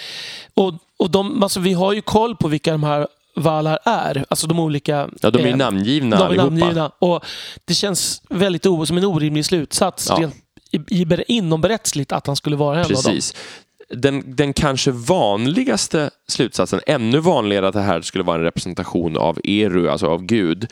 och 0.54 0.74
och 1.00 1.12
de, 1.12 1.43
alltså, 1.43 1.60
vi 1.60 1.74
har 1.74 1.93
ju 1.93 2.02
koll 2.02 2.36
på 2.36 2.48
vilka 2.48 2.72
de 2.72 2.84
här 2.84 3.08
valar 3.38 3.79
är. 3.85 4.25
Alltså 4.29 4.47
de 4.47 4.59
olika... 4.59 5.09
Ja, 5.21 5.31
de 5.31 5.39
är 5.39 5.47
eh, 5.47 5.55
namngivna 5.55 6.17
de 6.17 6.23
är 6.23 6.25
allihopa. 6.25 6.49
Namngivna. 6.49 6.91
Och 6.99 7.25
det 7.65 7.73
känns 7.73 8.21
väldigt 8.29 8.65
o, 8.65 8.85
som 8.85 8.97
en 8.97 9.05
orimlig 9.05 9.45
slutsats 9.45 10.07
ja. 10.09 10.17
rent 10.19 10.35
i, 10.71 10.77
i, 10.77 11.23
inomberättsligt 11.27 12.11
att 12.11 12.27
han 12.27 12.35
skulle 12.35 12.55
vara 12.55 12.79
en 12.79 12.85
Precis. 12.85 13.05
av 13.07 13.11
dem. 13.11 14.01
Den, 14.01 14.35
den 14.35 14.53
kanske 14.53 14.91
vanligaste 14.91 16.09
slutsatsen, 16.27 16.79
ännu 16.88 17.19
vanligare 17.19 17.67
att 17.67 17.73
det 17.73 17.81
här 17.81 18.01
skulle 18.01 18.23
vara 18.23 18.38
en 18.38 18.43
representation 18.43 19.17
av 19.17 19.39
Eru, 19.43 19.89
alltså 19.89 20.07
av 20.07 20.23
Gud, 20.23 20.67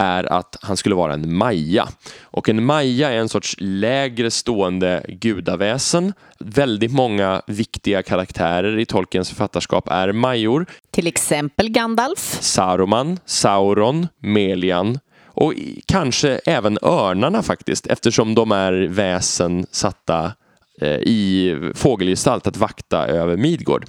är 0.00 0.32
att 0.32 0.56
han 0.62 0.76
skulle 0.76 0.94
vara 0.94 1.14
en 1.14 1.34
maja. 1.34 1.88
Och 2.22 2.48
en 2.48 2.64
maja 2.64 3.10
är 3.10 3.16
en 3.16 3.28
sorts 3.28 3.56
lägre 3.58 4.30
stående 4.30 5.04
gudaväsen. 5.08 6.12
Väldigt 6.38 6.92
många 6.92 7.42
viktiga 7.46 8.02
karaktärer 8.02 8.78
i 8.78 8.86
Tolkiens 8.86 9.28
författarskap 9.28 9.88
är 9.90 10.12
major. 10.12 10.66
Till 10.90 11.06
exempel 11.06 11.68
Gandalf. 11.68 12.38
Saruman, 12.40 13.18
Sauron, 13.24 14.08
Melian 14.18 14.98
och 15.26 15.54
kanske 15.86 16.40
även 16.46 16.78
örnarna 16.82 17.42
faktiskt 17.42 17.86
eftersom 17.86 18.34
de 18.34 18.52
är 18.52 18.72
väsen 18.72 19.66
satta 19.70 20.32
eh, 20.80 20.88
i 20.88 21.56
fågelgestalt 21.74 22.46
att 22.46 22.56
vakta 22.56 23.06
över 23.06 23.36
Midgård. 23.36 23.86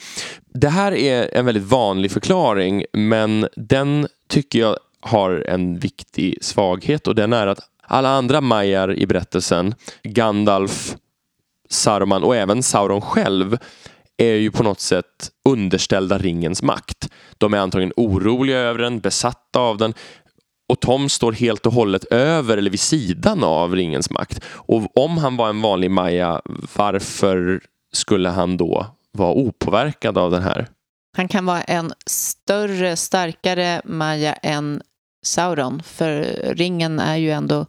Det 0.54 0.70
här 0.70 0.92
är 0.92 1.38
en 1.38 1.46
väldigt 1.46 1.64
vanlig 1.64 2.12
förklaring 2.12 2.86
men 2.94 3.48
den 3.56 4.08
tycker 4.28 4.60
jag 4.60 4.78
har 5.02 5.46
en 5.48 5.80
viktig 5.80 6.38
svaghet 6.42 7.08
och 7.08 7.16
den 7.16 7.34
är 7.34 7.48
att 7.48 7.60
alla 7.84 8.10
andra 8.10 8.42
majar 8.42 9.00
i 9.00 9.08
berättelsen, 9.08 9.76
Gandalf, 10.04 10.96
Saruman 11.70 12.24
och 12.24 12.36
även 12.36 12.64
Sauron 12.64 13.02
själv 13.02 13.58
är 14.18 14.36
ju 14.36 14.52
på 14.52 14.64
något 14.64 14.80
sätt 14.80 15.32
underställda 15.50 16.18
ringens 16.18 16.64
makt. 16.64 17.10
De 17.38 17.54
är 17.54 17.58
antagligen 17.58 17.94
oroliga 17.98 18.58
över 18.58 18.80
den, 18.80 19.00
besatta 19.00 19.60
av 19.60 19.78
den 19.78 19.94
och 20.72 20.80
Tom 20.80 21.10
står 21.10 21.32
helt 21.32 21.66
och 21.66 21.74
hållet 21.74 22.04
över 22.04 22.58
eller 22.58 22.70
vid 22.70 22.80
sidan 22.80 23.44
av 23.44 23.76
ringens 23.76 24.10
makt. 24.10 24.44
Och 24.46 24.98
om 24.98 25.18
han 25.18 25.38
var 25.38 25.50
en 25.50 25.62
vanlig 25.62 25.92
maja, 25.92 26.42
varför 26.76 27.62
skulle 27.94 28.30
han 28.30 28.58
då 28.58 28.86
vara 29.12 29.34
opåverkad 29.34 30.18
av 30.18 30.32
den 30.32 30.44
här? 30.44 30.68
Han 31.18 31.28
kan 31.28 31.46
vara 31.46 31.62
en 31.62 31.94
större, 32.06 32.96
starkare 32.96 33.82
maja 33.86 34.34
än 34.34 34.82
Sauron. 35.22 35.84
För 35.84 36.24
ringen 36.56 37.00
är 37.00 37.16
ju 37.16 37.32
ändå 37.32 37.66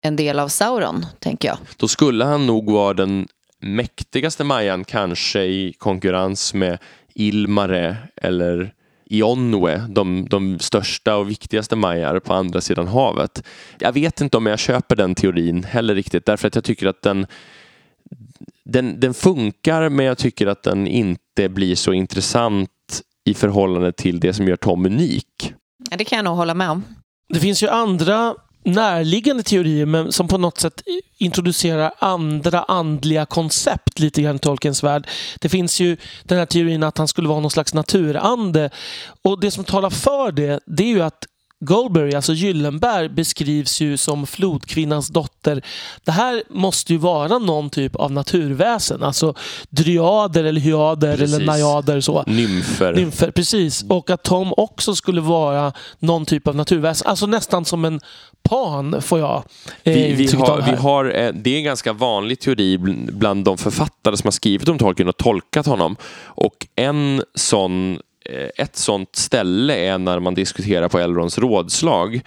en 0.00 0.16
del 0.16 0.38
av 0.38 0.48
Sauron, 0.48 1.06
tänker 1.18 1.48
jag. 1.48 1.58
Då 1.76 1.88
skulle 1.88 2.24
han 2.24 2.46
nog 2.46 2.70
vara 2.70 2.94
den 2.94 3.28
mäktigaste 3.60 4.44
Majan, 4.44 4.84
kanske 4.84 5.42
i 5.42 5.72
konkurrens 5.78 6.54
med 6.54 6.78
Ilmare 7.14 7.96
eller 8.16 8.74
Ionwe, 9.10 9.86
de, 9.88 10.26
de 10.30 10.58
största 10.58 11.16
och 11.16 11.30
viktigaste 11.30 11.76
majar 11.76 12.18
på 12.18 12.34
andra 12.34 12.60
sidan 12.60 12.88
havet. 12.88 13.42
Jag 13.78 13.92
vet 13.92 14.20
inte 14.20 14.36
om 14.36 14.46
jag 14.46 14.58
köper 14.58 14.96
den 14.96 15.14
teorin 15.14 15.64
heller 15.64 15.94
riktigt, 15.94 16.26
därför 16.26 16.48
att 16.48 16.54
jag 16.54 16.64
tycker 16.64 16.86
att 16.86 17.02
den, 17.02 17.26
den, 18.64 19.00
den 19.00 19.14
funkar, 19.14 19.88
men 19.88 20.06
jag 20.06 20.18
tycker 20.18 20.46
att 20.46 20.62
den 20.62 20.86
inte 20.86 21.48
blir 21.48 21.74
så 21.74 21.92
intressant 21.92 22.70
i 23.24 23.34
förhållande 23.34 23.92
till 23.92 24.20
det 24.20 24.32
som 24.32 24.48
gör 24.48 24.56
Tom 24.56 24.86
unik. 24.86 25.54
Ja, 25.90 25.96
det 25.96 26.04
kan 26.04 26.16
jag 26.16 26.24
nog 26.24 26.36
hålla 26.36 26.54
med 26.54 26.70
om. 26.70 26.84
Det 27.28 27.40
finns 27.40 27.62
ju 27.62 27.68
andra 27.68 28.34
närliggande 28.64 29.42
teorier 29.42 29.86
men 29.86 30.12
som 30.12 30.28
på 30.28 30.38
något 30.38 30.58
sätt 30.58 30.82
introducerar 31.18 31.92
andra 31.98 32.62
andliga 32.62 33.26
koncept 33.26 33.98
lite 33.98 34.22
grann 34.22 34.36
i 34.36 34.38
Tolkiens 34.38 34.82
värld. 34.82 35.08
Det 35.40 35.48
finns 35.48 35.80
ju 35.80 35.96
den 36.24 36.38
här 36.38 36.46
teorin 36.46 36.82
att 36.82 36.98
han 36.98 37.08
skulle 37.08 37.28
vara 37.28 37.40
någon 37.40 37.50
slags 37.50 37.74
naturande. 37.74 38.70
Och 39.24 39.40
det 39.40 39.50
som 39.50 39.64
talar 39.64 39.90
för 39.90 40.32
det, 40.32 40.60
det 40.66 40.82
är 40.82 40.88
ju 40.88 41.02
att 41.02 41.26
Goldberry, 41.64 42.14
alltså 42.14 42.32
Gyllenberg, 42.32 43.08
beskrivs 43.08 43.80
ju 43.80 43.96
som 43.96 44.26
flodkvinnans 44.26 45.08
dotter. 45.08 45.62
Det 46.04 46.12
här 46.12 46.42
måste 46.50 46.92
ju 46.92 46.98
vara 46.98 47.38
någon 47.38 47.70
typ 47.70 47.96
av 47.96 48.12
naturväsen, 48.12 49.02
alltså 49.02 49.34
dryader 49.70 50.44
eller 50.44 50.60
hyader 50.60 51.16
precis. 51.16 51.34
eller 51.34 51.46
najader. 51.46 52.00
Så. 52.00 52.24
Nymfer. 52.26 52.92
Nymfer. 52.92 53.30
Precis, 53.30 53.84
och 53.88 54.10
att 54.10 54.22
Tom 54.22 54.54
också 54.56 54.94
skulle 54.94 55.20
vara 55.20 55.72
någon 55.98 56.26
typ 56.26 56.48
av 56.48 56.56
naturväsen, 56.56 57.08
alltså 57.08 57.26
nästan 57.26 57.64
som 57.64 57.84
en 57.84 58.00
pan 58.42 59.02
får 59.02 59.18
jag 59.18 59.42
eh, 59.82 59.94
vi, 59.94 60.12
vi 60.12 60.36
har, 60.36 60.62
vi 60.62 60.76
har, 60.76 61.04
eh, 61.04 61.32
Det 61.34 61.50
är 61.50 61.56
en 61.56 61.64
ganska 61.64 61.92
vanlig 61.92 62.40
teori 62.40 62.78
bland 63.12 63.44
de 63.44 63.58
författare 63.58 64.16
som 64.16 64.26
har 64.26 64.32
skrivit 64.32 64.68
om 64.68 64.78
Tolkien 64.78 65.08
och 65.08 65.16
tolkat 65.16 65.66
honom. 65.66 65.96
Och 66.24 66.66
en 66.76 67.22
sån 67.34 67.98
Eh, 68.24 68.48
ett 68.56 68.76
sånt 68.76 69.16
ställe 69.16 69.76
är 69.76 69.98
när 69.98 70.20
man 70.20 70.34
diskuterar 70.34 70.88
på 70.88 70.98
Elrons 70.98 71.38
rådslag 71.38 72.20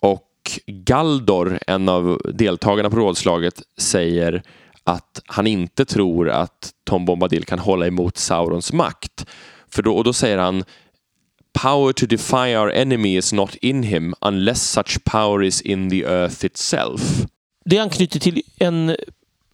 och 0.00 0.24
Galdor, 0.66 1.58
en 1.66 1.88
av 1.88 2.20
deltagarna 2.34 2.90
på 2.90 2.96
rådslaget, 2.96 3.62
säger 3.78 4.42
att 4.84 5.22
han 5.26 5.46
inte 5.46 5.84
tror 5.84 6.30
att 6.30 6.70
Tom 6.84 7.04
Bombadil 7.04 7.44
kan 7.44 7.58
hålla 7.58 7.86
emot 7.86 8.16
Saurons 8.16 8.72
makt. 8.72 9.26
För 9.70 9.82
då, 9.82 9.96
och 9.96 10.04
då 10.04 10.12
säger 10.12 10.38
han 10.38 10.64
Power 11.62 11.92
to 11.92 12.06
defy 12.06 12.56
our 12.56 12.70
enemy 12.70 13.16
is 13.16 13.32
not 13.32 13.54
in 13.54 13.82
him 13.82 14.14
unless 14.20 14.70
such 14.70 15.04
power 15.04 15.42
is 15.42 15.62
in 15.62 15.90
the 15.90 16.04
earth 16.04 16.44
itself. 16.44 17.00
Det 17.64 17.78
anknyter 17.78 18.20
till 18.20 18.42
en 18.58 18.96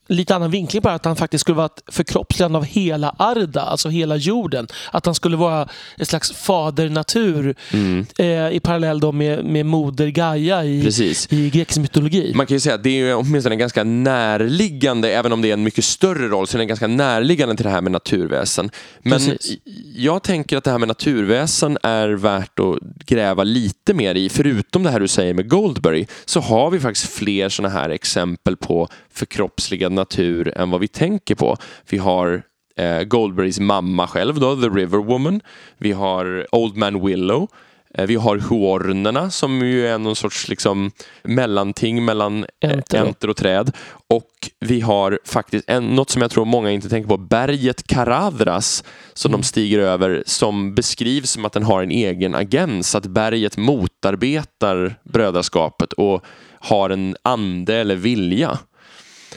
lite 0.06 0.34
annan 0.36 0.50
vinkling 0.50 0.82
på 0.82 0.88
att 0.88 1.04
han 1.04 1.16
faktiskt 1.16 1.40
skulle 1.40 1.56
vara 1.56 1.66
ett 1.66 1.82
förkroppsligande 1.86 2.58
av 2.58 2.64
hela 2.64 3.14
Arda, 3.18 3.60
alltså 3.60 3.88
hela 3.88 4.16
jorden. 4.16 4.66
Att 4.90 5.06
han 5.06 5.14
skulle 5.14 5.36
vara 5.36 5.68
ett 5.98 6.08
slags 6.08 6.32
fadernatur 6.32 7.54
mm. 7.72 8.06
eh, 8.18 8.48
i 8.48 8.60
parallell 8.60 9.00
då 9.00 9.12
med, 9.12 9.44
med 9.44 9.66
moder 9.66 10.08
Gaia 10.08 10.64
i, 10.64 10.90
i 11.28 11.50
grekisk 11.50 11.78
mytologi. 11.78 12.32
Man 12.34 12.46
kan 12.46 12.54
ju 12.54 12.60
säga 12.60 12.74
att 12.74 12.82
det 12.82 13.00
är 13.00 13.16
åtminstone 13.16 13.56
ganska 13.56 13.84
närliggande, 13.84 15.10
även 15.10 15.32
om 15.32 15.42
det 15.42 15.48
är 15.48 15.52
en 15.52 15.62
mycket 15.62 15.84
större 15.84 16.28
roll, 16.28 16.46
så 16.46 16.56
är 16.56 16.58
det 16.58 16.66
ganska 16.66 16.86
närliggande 16.86 17.56
till 17.56 17.64
det 17.64 17.70
här 17.70 17.80
med 17.80 17.92
naturväsen. 17.92 18.70
Men 19.02 19.18
Precis. 19.18 19.58
jag 19.96 20.22
tänker 20.22 20.56
att 20.56 20.64
det 20.64 20.70
här 20.70 20.78
med 20.78 20.88
naturväsen 20.88 21.78
är 21.82 22.08
värt 22.08 22.58
att 22.58 22.78
gräva 23.06 23.44
lite 23.44 23.94
mer 23.94 24.14
i. 24.14 24.28
Förutom 24.28 24.82
det 24.82 24.90
här 24.90 25.00
du 25.00 25.08
säger 25.08 25.34
med 25.34 25.48
Goldberry 25.48 26.06
så 26.24 26.40
har 26.40 26.70
vi 26.70 26.80
faktiskt 26.80 27.12
fler 27.12 27.48
sådana 27.48 27.74
här 27.74 27.90
exempel 27.90 28.56
på 28.56 28.88
förkroppsligande 29.12 29.93
natur 29.94 30.58
än 30.58 30.70
vad 30.70 30.80
vi 30.80 30.88
tänker 30.88 31.34
på. 31.34 31.56
Vi 31.90 31.98
har 31.98 32.42
eh, 32.76 33.02
Goldbergs 33.02 33.60
mamma 33.60 34.06
själv 34.06 34.40
då, 34.40 34.56
The 34.56 34.68
River 34.68 34.98
Woman. 34.98 35.40
Vi 35.78 35.92
har 35.92 36.46
Old 36.52 36.76
Man 36.76 37.06
Willow. 37.06 37.48
Eh, 37.98 38.06
vi 38.06 38.14
har 38.14 38.36
huornerna 38.36 39.30
som 39.30 39.66
ju 39.66 39.86
är 39.86 39.98
någon 39.98 40.16
sorts 40.16 40.48
liksom 40.48 40.90
mellanting 41.22 42.04
mellan 42.04 42.46
Enter. 42.60 42.98
enter 42.98 43.30
och 43.30 43.36
träd. 43.36 43.72
Och 44.08 44.30
vi 44.60 44.80
har 44.80 45.18
faktiskt 45.24 45.64
en, 45.70 45.86
något 45.86 46.10
som 46.10 46.22
jag 46.22 46.30
tror 46.30 46.44
många 46.44 46.70
inte 46.70 46.88
tänker 46.88 47.08
på, 47.08 47.16
berget 47.16 47.86
Karadras 47.86 48.84
som 49.14 49.32
de 49.32 49.42
stiger 49.42 49.78
över 49.78 50.22
som 50.26 50.74
beskrivs 50.74 51.30
som 51.30 51.44
att 51.44 51.52
den 51.52 51.62
har 51.62 51.82
en 51.82 51.90
egen 51.90 52.34
agens, 52.34 52.94
att 52.94 53.06
berget 53.06 53.56
motarbetar 53.56 54.94
brödraskapet 55.04 55.92
och 55.92 56.24
har 56.58 56.90
en 56.90 57.16
ande 57.22 57.74
eller 57.74 57.96
vilja. 57.96 58.58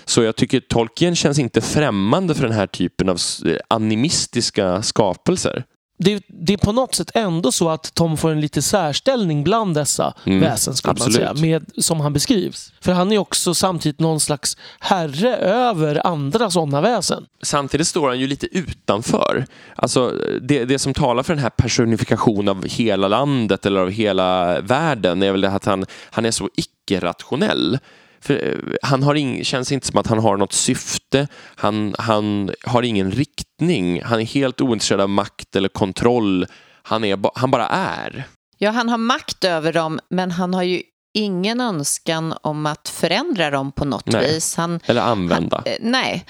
Så 0.07 0.23
jag 0.23 0.35
tycker 0.35 0.59
Tolkien 0.59 1.15
känns 1.15 1.39
inte 1.39 1.61
främmande 1.61 2.35
för 2.35 2.43
den 2.43 2.51
här 2.55 2.67
typen 2.67 3.09
av 3.09 3.15
s- 3.15 3.41
animistiska 3.67 4.81
skapelser. 4.81 5.63
det, 5.99 6.23
det 6.27 6.53
är 6.53 6.57
på 6.57 6.71
något 6.71 6.95
sätt 6.95 7.11
ändå 7.13 7.51
så 7.51 7.69
att 7.69 7.93
Tom 7.93 8.17
får 8.17 8.31
en 8.31 8.41
lite 8.41 8.61
särställning 8.61 9.43
bland 9.43 9.75
dessa 9.75 10.13
Mm, 10.25 10.39
väsen, 10.39 10.75
skulle 10.75 10.89
man 10.91 10.95
absolut. 11.07 11.15
säga, 11.15 11.33
med, 11.33 11.83
som 11.83 11.99
han 11.99 12.13
beskrivs. 12.13 12.73
För 12.81 12.91
han 12.91 13.11
är 13.11 13.17
också 13.17 13.53
samtidigt 13.53 13.99
någon 13.99 14.19
slags 14.19 14.57
herre 14.79 15.35
över 15.37 16.07
andra 16.07 16.49
sådana 16.51 16.81
väsen. 16.81 17.25
Samtidigt 17.43 17.87
står 17.87 18.07
han 18.09 18.19
ju 18.19 18.27
lite 18.27 18.47
utanför. 18.57 19.45
Alltså, 19.75 20.13
det, 20.41 20.65
det 20.65 20.79
som 20.79 20.93
talar 20.93 21.23
för 21.23 21.33
den 21.33 21.43
här 21.43 21.49
personifikationen 21.49 22.49
av 22.49 22.65
hela 22.67 23.07
landet 23.07 23.65
eller 23.65 23.79
av 23.81 23.89
hela 23.89 24.61
världen 24.61 25.23
är 25.23 25.31
väl 25.31 25.41
det 25.41 25.49
att 25.49 25.65
han, 25.65 25.85
han 26.11 26.25
är 26.25 26.31
så 26.31 26.49
icke-rationell. 26.55 27.79
För, 28.21 28.47
eh, 28.47 28.75
han 28.81 29.03
har 29.03 29.15
ing, 29.15 29.43
känns 29.43 29.71
inte 29.71 29.87
som 29.87 29.99
att 29.99 30.07
han 30.07 30.19
har 30.19 30.37
något 30.37 30.53
syfte. 30.53 31.27
Han, 31.55 31.95
han 31.99 32.51
har 32.63 32.83
ingen 32.83 33.11
riktning. 33.11 34.01
Han 34.03 34.19
är 34.19 34.25
helt 34.25 34.61
ointresserad 34.61 35.01
av 35.01 35.09
makt 35.09 35.55
eller 35.55 35.69
kontroll. 35.69 36.45
Han, 36.83 37.03
är, 37.03 37.19
han 37.35 37.51
bara 37.51 37.67
är. 37.67 38.23
Ja, 38.57 38.71
han 38.71 38.89
har 38.89 38.97
makt 38.97 39.43
över 39.43 39.73
dem, 39.73 39.99
men 40.09 40.31
han 40.31 40.53
har 40.53 40.63
ju 40.63 40.81
ingen 41.13 41.61
önskan 41.61 42.33
om 42.41 42.65
att 42.65 42.89
förändra 42.89 43.49
dem 43.49 43.71
på 43.71 43.85
något 43.85 44.05
Nej. 44.05 44.33
vis. 44.33 44.55
Han, 44.55 44.79
Eller 44.85 45.01
använda. 45.01 45.57
Han, 45.57 45.73
eh, 45.73 45.77
nej. 45.81 46.25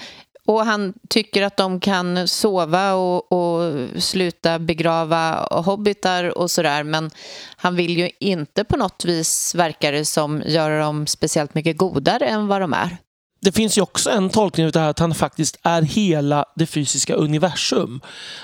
Och 0.48 0.64
han 0.64 0.94
tycker 1.08 1.42
att 1.42 1.56
de 1.56 1.80
kan 1.80 2.28
sova 2.28 2.94
och, 2.94 3.32
och 3.32 3.74
sluta 4.02 4.58
begrava 4.58 5.48
hobbitar 5.50 6.38
och 6.38 6.50
sådär. 6.50 6.82
Men 6.82 7.10
han 7.56 7.76
vill 7.76 7.98
ju 7.98 8.10
inte 8.20 8.64
på 8.64 8.76
något 8.76 9.04
vis, 9.04 9.54
verkar 9.54 9.92
det 9.92 10.04
som, 10.04 10.42
göra 10.46 10.80
dem 10.80 11.06
speciellt 11.06 11.54
mycket 11.54 11.76
godare 11.76 12.26
än 12.26 12.46
vad 12.46 12.60
de 12.60 12.72
är. 12.72 12.96
Det 13.40 13.52
finns 13.52 13.78
ju 13.78 13.82
också 13.82 14.10
en 14.10 14.30
tolkning 14.30 14.66
av 14.66 14.72
det 14.72 14.80
här 14.80 14.90
att 14.90 14.98
han 14.98 15.14
faktiskt 15.14 15.58
är 15.62 15.82
hela 15.82 16.44
det 16.56 16.66
fysiska 16.66 17.14
universum. 17.14 18.00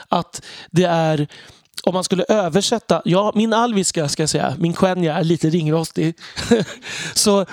Att 0.09 0.43
det 0.71 0.85
är 0.85 1.29
om 1.83 1.95
man 1.95 2.05
skulle 2.05 2.25
översätta, 2.29 3.03
ja 3.05 3.33
min 3.35 3.53
alviska 3.53 4.09
ska 4.09 4.23
jag 4.23 4.31
säga, 4.31 4.55
min 4.59 4.73
quenya 4.73 5.15
är 5.15 5.25
lite 5.25 5.51
ringrostig. 5.51 6.15
Så 7.15 7.47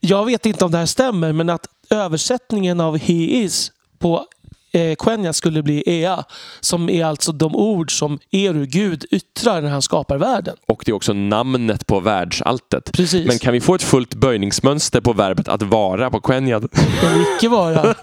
jag 0.00 0.26
vet 0.26 0.46
inte 0.46 0.64
om 0.64 0.70
det 0.70 0.78
här 0.78 0.86
stämmer 0.86 1.32
men 1.32 1.50
att 1.50 1.66
översättningen 1.90 2.80
av 2.80 2.98
he 2.98 3.12
is 3.12 3.72
på 3.98 4.26
eh, 4.72 4.94
quenya 4.94 5.32
skulle 5.32 5.62
bli 5.62 5.82
ea. 5.86 6.24
Som 6.60 6.88
är 6.88 7.04
alltså 7.04 7.32
de 7.32 7.56
ord 7.56 7.98
som 7.98 8.18
Eru, 8.30 8.66
Gud, 8.66 9.04
yttrar 9.10 9.62
när 9.62 9.70
han 9.70 9.82
skapar 9.82 10.18
världen. 10.18 10.56
Och 10.66 10.82
det 10.86 10.90
är 10.90 10.94
också 10.94 11.12
namnet 11.12 11.86
på 11.86 12.00
världsalltet. 12.00 12.92
Precis. 12.92 13.26
Men 13.26 13.38
kan 13.38 13.52
vi 13.52 13.60
få 13.60 13.74
ett 13.74 13.82
fullt 13.82 14.14
böjningsmönster 14.14 15.00
på 15.00 15.12
verbet 15.12 15.48
att 15.48 15.62
vara 15.62 16.10
på 16.10 16.20
Quenjad? 16.20 16.68
En 17.02 17.22
icke 17.22 17.48
vara. 17.48 17.94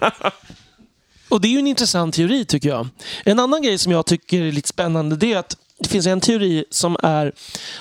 Och 1.28 1.40
det 1.40 1.48
är 1.48 1.52
ju 1.52 1.58
en 1.58 1.66
intressant 1.66 2.14
teori 2.14 2.44
tycker 2.44 2.68
jag. 2.68 2.88
En 3.24 3.38
annan 3.38 3.62
grej 3.62 3.78
som 3.78 3.92
jag 3.92 4.06
tycker 4.06 4.42
är 4.42 4.52
lite 4.52 4.68
spännande 4.68 5.16
det 5.16 5.32
är 5.32 5.38
att 5.38 5.56
det 5.78 5.88
finns 5.88 6.06
en 6.06 6.20
teori 6.20 6.64
som 6.70 6.96
är 7.02 7.32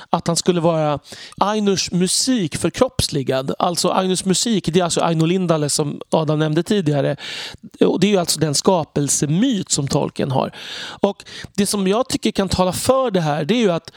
att 0.09 0.27
han 0.27 0.35
skulle 0.35 0.61
vara 0.61 0.99
Ainurs 1.37 1.91
musik 1.91 2.57
förkroppsligad. 2.57 3.53
Alltså 3.59 3.89
Ainurs 3.89 4.25
musik, 4.25 4.69
det 4.73 4.79
är 4.79 4.83
alltså 4.83 5.01
Aino 5.01 5.25
Lindale 5.25 5.69
som 5.69 6.01
Adam 6.09 6.39
nämnde 6.39 6.63
tidigare. 6.63 7.15
Och 7.79 7.99
det 7.99 8.07
är 8.07 8.11
ju 8.11 8.17
alltså 8.17 8.39
den 8.39 8.55
skapelsemyt 8.55 9.71
som 9.71 9.87
Tolkien 9.87 10.31
har. 10.31 10.55
Och 10.99 11.23
det 11.55 11.65
som 11.65 11.87
jag 11.87 12.09
tycker 12.09 12.31
kan 12.31 12.49
tala 12.49 12.73
för 12.73 13.11
det 13.11 13.21
här 13.21 13.45
det 13.45 13.53
är 13.53 13.59
ju 13.59 13.71
att 13.71 13.91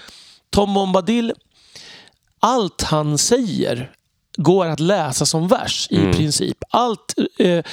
Tom 0.51 0.75
Bombadil 0.75 1.33
allt 2.41 2.83
han 2.83 3.19
säger 3.19 3.91
går 4.37 4.67
att 4.67 4.81
läsa 4.81 5.27
som 5.27 5.49
vers 5.49 5.89
i 5.91 6.13
princip. 6.13 6.57
Allt, 6.71 7.15
eh, 7.39 7.65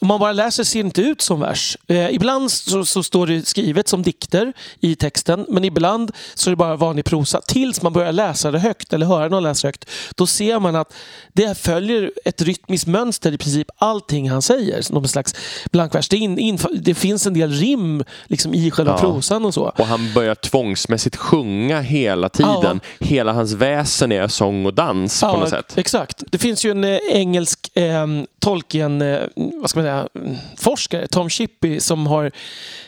om 0.00 0.08
man 0.08 0.20
bara 0.20 0.32
läser 0.32 0.64
ser 0.64 0.82
det 0.82 0.86
inte 0.86 1.02
ut 1.02 1.20
som 1.20 1.40
vers. 1.40 1.76
Eh, 1.86 2.14
ibland 2.14 2.50
så, 2.52 2.84
så 2.84 3.02
står 3.02 3.26
det 3.26 3.48
skrivet 3.48 3.88
som 3.88 4.02
dikter 4.02 4.52
i 4.80 4.94
texten 4.96 5.46
men 5.48 5.64
ibland 5.64 6.12
så 6.34 6.50
är 6.50 6.52
det 6.52 6.56
bara 6.56 6.76
vanlig 6.76 7.04
prosa. 7.04 7.40
Tills 7.40 7.82
man 7.82 7.92
börjar 7.92 8.12
läsa 8.12 8.50
det 8.50 8.58
högt 8.58 8.92
eller 8.92 9.06
höra 9.06 9.28
någon 9.28 9.42
läsa 9.42 9.68
högt. 9.68 9.84
Då 10.16 10.26
ser 10.26 10.60
man 10.60 10.76
att 10.76 10.92
det 11.32 11.58
följer 11.58 12.12
ett 12.24 12.42
rytmiskt 12.42 12.86
mönster 12.86 13.32
i 13.32 13.38
princip 13.38 13.68
allting 13.78 14.30
han 14.30 14.42
säger. 14.42 14.92
Någon 14.92 15.08
slags 15.08 15.34
blankvers. 15.72 16.08
Det, 16.08 16.16
in, 16.16 16.38
in, 16.38 16.58
det 16.74 16.94
finns 16.94 17.26
en 17.26 17.34
del 17.34 17.52
rim 17.52 18.04
liksom, 18.26 18.54
i 18.54 18.70
själva 18.70 18.92
Ja. 18.92 18.98
prosan 18.98 19.44
och 19.44 19.54
så. 19.54 19.62
Och 19.78 19.86
han 19.86 20.12
börjar 20.14 20.34
tvångsmässigt 20.34 21.16
sjunga 21.16 21.80
hela 21.80 22.28
tiden. 22.28 22.80
Hela 23.00 23.32
hans 23.32 23.52
väsen 23.52 24.12
är 24.12 24.28
sång 24.28 24.66
och 24.66 24.74
dans 24.74 25.20
på 25.20 25.36
något 25.36 25.48
sätt. 25.48 25.72
Exakt. 25.78 26.22
Det 26.30 26.38
finns 26.38 26.64
ju 26.64 26.70
en 26.70 26.84
eh, 26.84 26.98
engelsk 27.10 27.76
eh, 27.76 28.06
Tolkien, 28.40 29.02
eh, 29.02 29.20
vad 29.36 29.70
ska 29.70 29.80
man 29.80 29.84
säga, 29.84 30.08
mm, 30.14 30.36
forskare, 30.56 31.06
Tom 31.06 31.30
Shippey, 31.30 31.80
som 31.80 32.06
har 32.06 32.30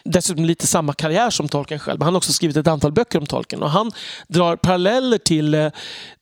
dessutom 0.05 0.45
lite 0.45 0.67
samma 0.67 0.93
karriär 0.93 1.31
som 1.31 1.49
Tolkien 1.49 1.81
själv. 1.81 1.99
Men 1.99 2.05
Han 2.05 2.15
har 2.15 2.19
också 2.19 2.33
skrivit 2.33 2.57
ett 2.57 2.67
antal 2.67 2.93
böcker 2.93 3.19
om 3.19 3.27
Tolkien 3.27 3.63
och 3.63 3.71
han 3.71 3.93
drar 4.29 4.57
paralleller 4.57 5.19
till 5.19 5.55
eh, 5.55 5.69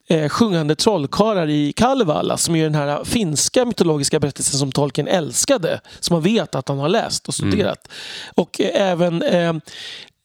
eh, 0.08 0.28
sjungande 0.28 0.74
trollkarlar 0.74 1.48
i 1.48 1.72
Kalevala 1.72 2.36
som 2.36 2.56
är 2.56 2.64
den 2.64 2.74
här 2.74 3.04
finska 3.04 3.64
mytologiska 3.64 4.20
berättelsen 4.20 4.58
som 4.58 4.72
Tolkien 4.72 5.08
älskade. 5.08 5.80
Som 6.00 6.14
man 6.14 6.22
vet 6.22 6.54
att 6.54 6.68
han 6.68 6.78
har 6.78 6.88
läst 6.88 7.28
och 7.28 7.34
studerat. 7.34 7.88
Och 8.34 8.60
eh, 8.60 8.90
även 8.90 9.22
eh, 9.22 9.52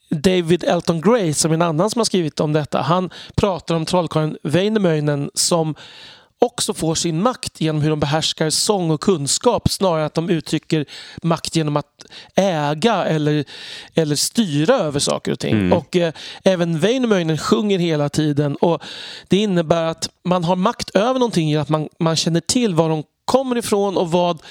David 0.10 0.64
Elton 0.64 1.01
Gray, 1.01 1.34
som 1.34 1.51
är 1.51 1.56
en 1.56 1.62
annan 1.62 1.89
som 1.89 1.99
har 1.99 2.06
skrivit 2.06 2.39
om 2.39 2.53
detta, 2.53 2.82
han 2.82 3.10
pratar 3.36 3.76
om 3.76 3.86
trollkarlen 3.86 4.38
Väinämöinen 4.43 5.30
som 5.34 5.76
också 6.42 6.74
får 6.74 6.96
sin 6.96 7.22
makt 7.22 7.62
genom 7.62 7.82
hur 7.82 7.90
de 7.90 8.00
behärskar 8.00 8.50
sång 8.50 8.92
och 8.92 9.02
kunskap 9.02 9.70
snarare 9.70 10.00
än 10.00 10.06
att 10.06 10.14
de 10.14 10.30
uttrycker 10.30 10.86
makt 11.24 11.56
genom 11.56 11.78
att 11.78 12.06
äga 12.36 13.06
eller, 13.06 13.46
eller 13.94 14.16
styra 14.16 14.76
över 14.76 15.00
saker 15.00 15.32
och 15.32 15.40
ting. 15.40 15.72
Och 15.74 15.96
eh, 15.96 16.14
även 16.44 16.80
Väinämöinen 16.80 17.38
sjunger 17.38 17.80
hela 17.80 18.10
tiden 18.10 18.56
och 18.56 18.84
det 19.28 19.38
innebär 19.38 19.84
att 19.84 20.10
man 20.24 20.44
har 20.44 20.56
makt 20.56 20.90
över 20.90 21.20
någonting 21.20 21.50
genom 21.50 21.62
att 21.62 21.70
man, 21.70 21.90
man 22.00 22.16
känner 22.16 22.40
till 22.40 22.76
var 22.76 22.90
de 22.90 23.04
kommer 23.26 23.58
ifrån 23.58 23.98
och 23.98 24.12
vad 24.12 24.42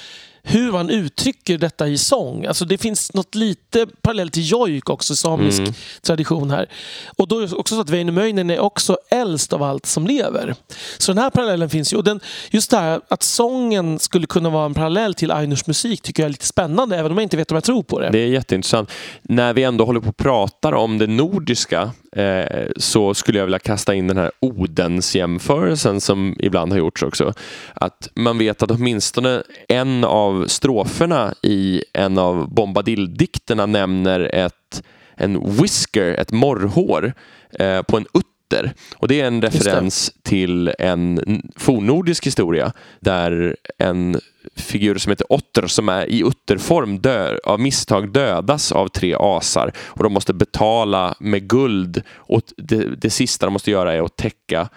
hur 0.47 0.72
man 0.72 0.90
uttrycker 0.90 1.59
detta 1.59 1.88
i 1.88 1.99
sång. 1.99 2.47
Alltså 2.47 2.64
det 2.64 2.78
finns 2.78 3.14
något 3.14 3.34
lite 3.34 3.86
parallellt 4.03 4.32
till 4.32 4.51
jojk 4.51 4.90
också, 4.90 5.16
samisk 5.16 5.62
tradition 6.03 6.51
här. 6.51 6.68
Och 7.16 7.28
då 7.28 7.38
är 7.38 7.47
det 7.47 7.57
också 7.57 7.74
så 7.74 7.80
att 7.80 7.90
Väinämöinen 7.90 8.51
är 8.51 8.59
också 8.59 8.97
äldst 9.11 9.53
av 9.53 9.62
allt 9.62 9.86
som 9.86 10.07
lever. 10.07 10.55
Så 10.99 11.12
den 11.12 11.22
här 11.22 11.30
parallellen 11.30 11.70
finns 11.70 11.92
ju. 11.92 11.97
Och 11.97 12.05
den, 12.05 12.20
just 12.51 12.70
det 12.70 12.76
här 12.76 13.01
att 13.09 13.22
sången 13.22 13.99
skulle 13.99 14.26
kunna 14.26 14.51
vara 14.51 14.66
en 14.66 14.74
parallell 14.74 15.14
till 15.14 15.30
Ainurs 15.30 15.66
musik 15.66 16.03
tycker 16.03 16.22
jag 16.22 16.28
är 16.28 16.32
lite 16.32 16.47
spännande, 16.47 16.97
även 16.97 17.12
om 17.12 17.18
jag 17.18 17.22
inte 17.22 17.36
vet 17.36 17.51
om 17.51 17.55
jag 17.55 17.64
tror 17.64 17.82
på 17.82 18.01
det. 18.01 18.11
Det 18.11 18.18
är 18.18 18.26
jätteintressant. 18.26 18.90
När 19.22 19.53
vi 19.53 19.62
ändå 19.62 19.84
håller 19.84 20.01
på 20.01 20.09
och 20.09 20.16
pratar 20.16 20.72
om 20.72 20.99
det 20.99 21.07
nordiska 21.07 21.92
eh, 22.14 22.66
så 22.76 23.14
skulle 23.14 23.38
jag 23.38 23.46
vilja 23.46 23.58
kasta 23.58 23.94
in 23.94 24.08
den 24.08 24.16
här 24.16 24.30
Odens-jämförelsen 24.40 26.00
som 26.00 26.36
ibland 26.38 26.72
har 26.72 26.78
gjorts 26.78 27.02
också. 27.02 27.32
Att 27.74 28.08
man 28.14 28.38
vet 28.38 28.62
att 28.62 28.70
åtminstone 28.70 29.42
en 29.68 30.04
av 30.04 30.46
stroferna 30.46 31.34
i 31.42 31.82
en 31.92 32.18
av 32.18 32.54
Bombadil-dikterna 32.54 33.66
nämner 33.66 34.20
ett, 34.20 34.82
en 35.16 35.56
whisker, 35.56 36.14
ett 36.14 36.32
morrhår, 36.32 37.12
eh, 37.58 37.82
på 37.82 37.96
en 37.96 38.06
utter. 38.14 38.72
Och 38.96 39.08
det 39.08 39.20
är 39.20 39.26
en 39.26 39.42
referens 39.42 40.12
till 40.22 40.72
en 40.78 41.42
fornnordisk 41.56 42.26
historia 42.26 42.72
där 43.00 43.56
en 43.78 44.20
figur 44.57 44.98
som 44.98 45.11
heter 45.11 45.32
Otter 45.32 45.66
som 45.66 45.88
är 45.88 46.07
i 46.07 46.22
utterform 46.26 46.98
dör, 46.98 47.40
av 47.44 47.61
misstag 47.61 48.12
dödas 48.12 48.72
av 48.72 48.88
tre 48.88 49.16
asar 49.18 49.72
och 49.78 50.02
de 50.02 50.12
måste 50.12 50.34
betala 50.34 51.14
med 51.20 51.48
guld 51.48 52.02
och 52.14 52.42
det, 52.57 53.00
det 53.00 53.11
sista 53.11 53.46
de 53.46 53.52
måste 53.52 53.70
göra 53.70 53.92
är 53.92 54.02
att 54.02 54.16
täcka 54.16 54.68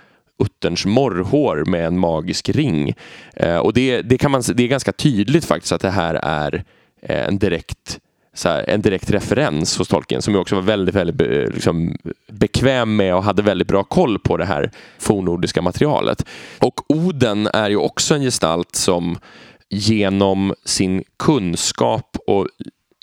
utterns 0.44 0.86
morrhår 0.86 1.64
med 1.68 1.86
en 1.86 2.00
magisk 2.00 2.50
ring. 2.50 2.94
Eh, 3.34 3.58
och 3.58 3.74
det, 3.74 4.02
det, 4.02 4.18
kan 4.18 4.32
man, 4.32 4.44
det 4.56 4.64
är 4.64 4.68
ganska 4.68 4.92
tydligt 4.92 5.46
faktiskt 5.46 5.72
att 5.72 5.82
det 5.82 5.90
här 5.90 6.14
är 6.24 6.64
eh, 7.02 7.28
en 7.28 7.38
direkt 7.38 8.00
så 8.34 8.50
här, 8.50 8.70
en 8.70 8.82
direkt 8.82 9.12
referens 9.12 9.78
hos 9.78 9.88
Tolkien 9.88 10.22
som 10.22 10.36
också 10.36 10.56
var 10.56 10.62
väldigt, 10.62 10.96
väldigt 10.96 11.16
be, 11.16 11.50
liksom, 11.54 11.98
bekväm 12.32 12.96
med 12.96 13.16
och 13.16 13.24
hade 13.24 13.42
väldigt 13.42 13.68
bra 13.68 13.84
koll 13.84 14.20
på 14.20 14.38
det 14.38 14.46
här 14.46 14.72
fornnordiska 15.00 15.62
materialet. 15.62 16.26
Och 16.60 16.82
Oden 16.88 17.48
är 17.54 17.70
ju 17.70 17.78
också 17.78 18.16
en 18.16 18.22
gestalt 18.22 18.76
som 18.76 19.18
genom 19.70 20.54
sin 20.66 21.04
kunskap 21.18 22.18
och 22.28 22.48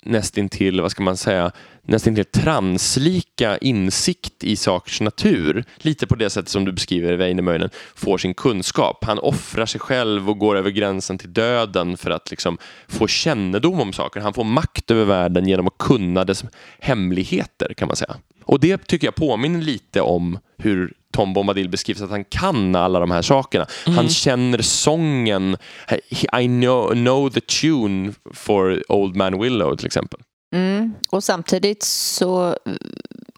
nästintill, 0.05 0.81
vad 0.81 0.91
ska 0.91 1.03
man 1.03 1.17
säga, 1.17 1.51
nästintill 1.81 2.25
translika 2.25 3.57
insikt 3.57 4.43
i 4.43 4.55
sakers 4.55 5.01
natur. 5.01 5.65
Lite 5.77 6.07
på 6.07 6.15
det 6.15 6.29
sättet 6.29 6.49
som 6.49 6.65
du 6.65 6.71
beskriver 6.71 7.13
Väinämöinen 7.13 7.69
får 7.95 8.17
sin 8.17 8.33
kunskap. 8.33 9.03
Han 9.03 9.19
offrar 9.19 9.65
sig 9.65 9.81
själv 9.81 10.29
och 10.29 10.39
går 10.39 10.55
över 10.55 10.69
gränsen 10.71 11.17
till 11.17 11.33
döden 11.33 11.97
för 11.97 12.11
att 12.11 12.31
liksom 12.31 12.57
få 12.87 13.07
kännedom 13.07 13.79
om 13.79 13.93
saker. 13.93 14.19
Han 14.19 14.33
får 14.33 14.43
makt 14.43 14.91
över 14.91 15.05
världen 15.05 15.47
genom 15.47 15.67
att 15.67 15.77
kunna 15.77 16.23
dess 16.23 16.43
hemligheter 16.79 17.73
kan 17.73 17.87
man 17.87 17.95
säga. 17.95 18.15
Och 18.43 18.59
det 18.59 18.77
tycker 18.87 19.07
jag 19.07 19.15
påminner 19.15 19.61
lite 19.61 20.01
om 20.01 20.39
hur 20.57 20.93
Tom 21.15 21.33
Bombadil 21.33 21.69
beskrivs 21.69 22.01
att 22.01 22.09
han 22.09 22.25
kan 22.25 22.75
alla 22.75 22.99
de 22.99 23.11
här 23.11 23.21
sakerna. 23.21 23.67
Mm. 23.85 23.97
Han 23.97 24.09
känner 24.09 24.61
sången. 24.61 25.57
I 26.39 26.47
know, 26.47 26.91
know 26.91 27.29
the 27.29 27.41
tune 27.41 28.13
for 28.33 28.91
Old 28.91 29.15
Man 29.15 29.41
Willow 29.41 29.75
till 29.75 29.85
exempel. 29.85 30.19
Mm. 30.55 30.93
Och 31.09 31.23
samtidigt 31.23 31.83
så 31.83 32.47
eh, 32.47 32.55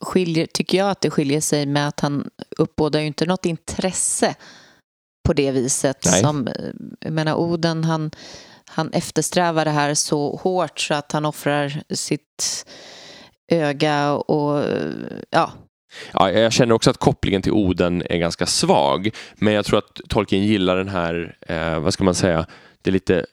skiljer, 0.01 0.45
tycker 0.45 0.77
jag 0.77 0.89
att 0.89 1.01
det 1.01 1.09
skiljer 1.09 1.41
sig 1.41 1.65
med 1.65 1.87
att 1.87 1.99
han 1.99 2.29
uppbådar 2.57 2.99
ju 2.99 3.07
inte 3.07 3.25
något 3.25 3.45
intresse 3.45 4.35
på 5.27 5.33
det 5.33 5.51
viset. 5.51 6.05
Nej. 6.05 6.21
Som, 6.21 6.47
eh, 6.47 6.53
jag 6.99 7.13
menar, 7.13 7.35
Oden 7.35 7.83
han, 7.83 8.11
han 8.65 8.93
eftersträvar 8.93 9.65
det 9.65 9.71
här 9.71 9.93
så 9.93 10.35
hårt 10.35 10.79
så 10.79 10.93
att 10.93 11.11
han 11.11 11.25
offrar 11.25 11.83
sitt 11.89 12.65
öga 13.51 14.11
och 14.13 14.63
ja. 15.29 15.51
Ja, 16.13 16.31
jag 16.31 16.53
känner 16.53 16.75
också 16.75 16.89
att 16.89 16.97
kopplingen 16.97 17.41
till 17.41 17.51
Oden 17.51 18.03
är 18.09 18.17
ganska 18.17 18.45
svag. 18.45 19.09
Men 19.35 19.53
jag 19.53 19.65
tror 19.65 19.77
att 19.79 20.01
Tolkien 20.09 20.43
gillar 20.43 20.77
den 20.77 20.89
här, 20.89 21.35
eh, 21.41 21.79
vad 21.79 21.93
ska 21.93 22.03
man 22.03 22.15
säga, 22.15 22.45
det 22.81 22.89
är 22.89 22.91
lite 22.91 23.25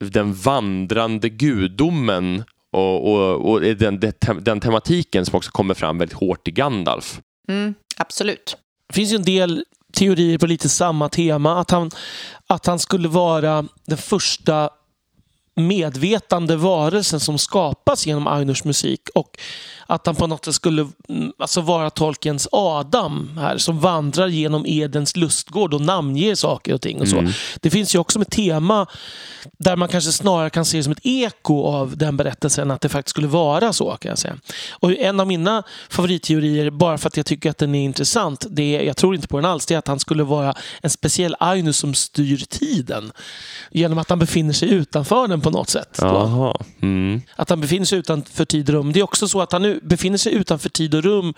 den 0.00 0.34
vandrande 0.34 1.28
gudomen 1.28 2.44
och, 2.72 3.12
och, 3.12 3.50
och 3.50 3.60
den, 3.60 4.00
den 4.40 4.60
tematiken 4.60 5.26
som 5.26 5.36
också 5.36 5.50
kommer 5.50 5.74
fram 5.74 5.98
väldigt 5.98 6.18
hårt 6.18 6.48
i 6.48 6.50
Gandalf. 6.50 7.20
Mm, 7.48 7.74
absolut. 7.96 8.56
Det 8.88 8.94
finns 8.94 9.12
ju 9.12 9.16
en 9.16 9.22
del 9.22 9.64
teorier 9.92 10.38
på 10.38 10.46
lite 10.46 10.68
samma 10.68 11.08
tema. 11.08 11.60
Att 11.60 11.70
han, 11.70 11.90
att 12.46 12.66
han 12.66 12.78
skulle 12.78 13.08
vara 13.08 13.64
den 13.86 13.98
första 13.98 14.70
medvetande 15.56 16.56
varelsen 16.56 17.20
som 17.20 17.38
skapas 17.38 18.06
genom 18.06 18.26
Ainurs 18.26 18.64
musik 18.64 19.00
och 19.14 19.38
att 19.86 20.06
han 20.06 20.14
på 20.14 20.26
något 20.26 20.44
sätt 20.44 20.54
skulle 20.54 20.88
mm, 21.08 21.32
alltså 21.38 21.60
vara 21.60 21.90
Tolkiens 21.90 22.48
Adam 22.52 23.38
här 23.38 23.58
som 23.58 23.80
vandrar 23.80 24.28
genom 24.28 24.66
Edens 24.66 25.16
lustgård 25.16 25.74
och 25.74 25.80
namnger 25.80 26.34
saker 26.34 26.74
och 26.74 26.80
ting. 26.80 27.00
och 27.00 27.08
så. 27.08 27.18
Mm. 27.18 27.32
Det 27.60 27.70
finns 27.70 27.94
ju 27.94 27.98
också 27.98 28.20
ett 28.22 28.30
tema 28.30 28.86
där 29.58 29.76
man 29.76 29.88
kanske 29.88 30.12
snarare 30.12 30.50
kan 30.50 30.64
se 30.64 30.76
det 30.76 30.82
som 30.82 30.92
ett 30.92 31.06
eko 31.06 31.62
av 31.62 31.96
den 31.96 32.16
berättelsen 32.16 32.70
att 32.70 32.80
det 32.80 32.88
faktiskt 32.88 33.10
skulle 33.10 33.28
vara 33.28 33.72
så. 33.72 33.96
kan 33.96 34.08
jag 34.08 34.18
säga. 34.18 34.36
Och 34.70 34.92
En 34.92 35.20
av 35.20 35.26
mina 35.26 35.62
favoritteorier, 35.88 36.70
bara 36.70 36.98
för 36.98 37.08
att 37.08 37.16
jag 37.16 37.26
tycker 37.26 37.50
att 37.50 37.58
den 37.58 37.74
är 37.74 37.84
intressant, 37.84 38.46
det 38.50 38.76
är, 38.76 38.82
jag 38.82 38.96
tror 38.96 39.14
inte 39.14 39.28
på 39.28 39.36
den 39.36 39.44
alls, 39.44 39.66
det 39.66 39.74
är 39.74 39.78
att 39.78 39.88
han 39.88 39.98
skulle 39.98 40.22
vara 40.22 40.54
en 40.82 40.90
speciell 40.90 41.36
Ainus 41.40 41.76
som 41.76 41.94
styr 41.94 42.36
tiden 42.36 43.12
genom 43.70 43.98
att 43.98 44.10
han 44.10 44.18
befinner 44.18 44.52
sig 44.52 44.70
utanför 44.70 45.28
den 45.28 45.40
på 45.40 45.50
något 45.50 45.68
sätt. 45.68 45.98
Mm. 46.82 47.22
Att 47.36 47.50
han 47.50 47.60
befinner 47.60 47.86
sig 47.86 47.98
utanför 47.98 48.44
tid 48.44 48.68
och 48.68 48.74
rum. 48.74 48.92
Det 48.92 49.00
är 49.00 49.04
också 49.04 49.28
så 49.28 49.40
att 49.40 49.52
han 49.52 49.62
nu 49.62 49.73
befinner 49.82 50.18
sig 50.18 50.34
utanför 50.34 50.68
tid 50.68 50.94
och 50.94 51.02
rum 51.02 51.34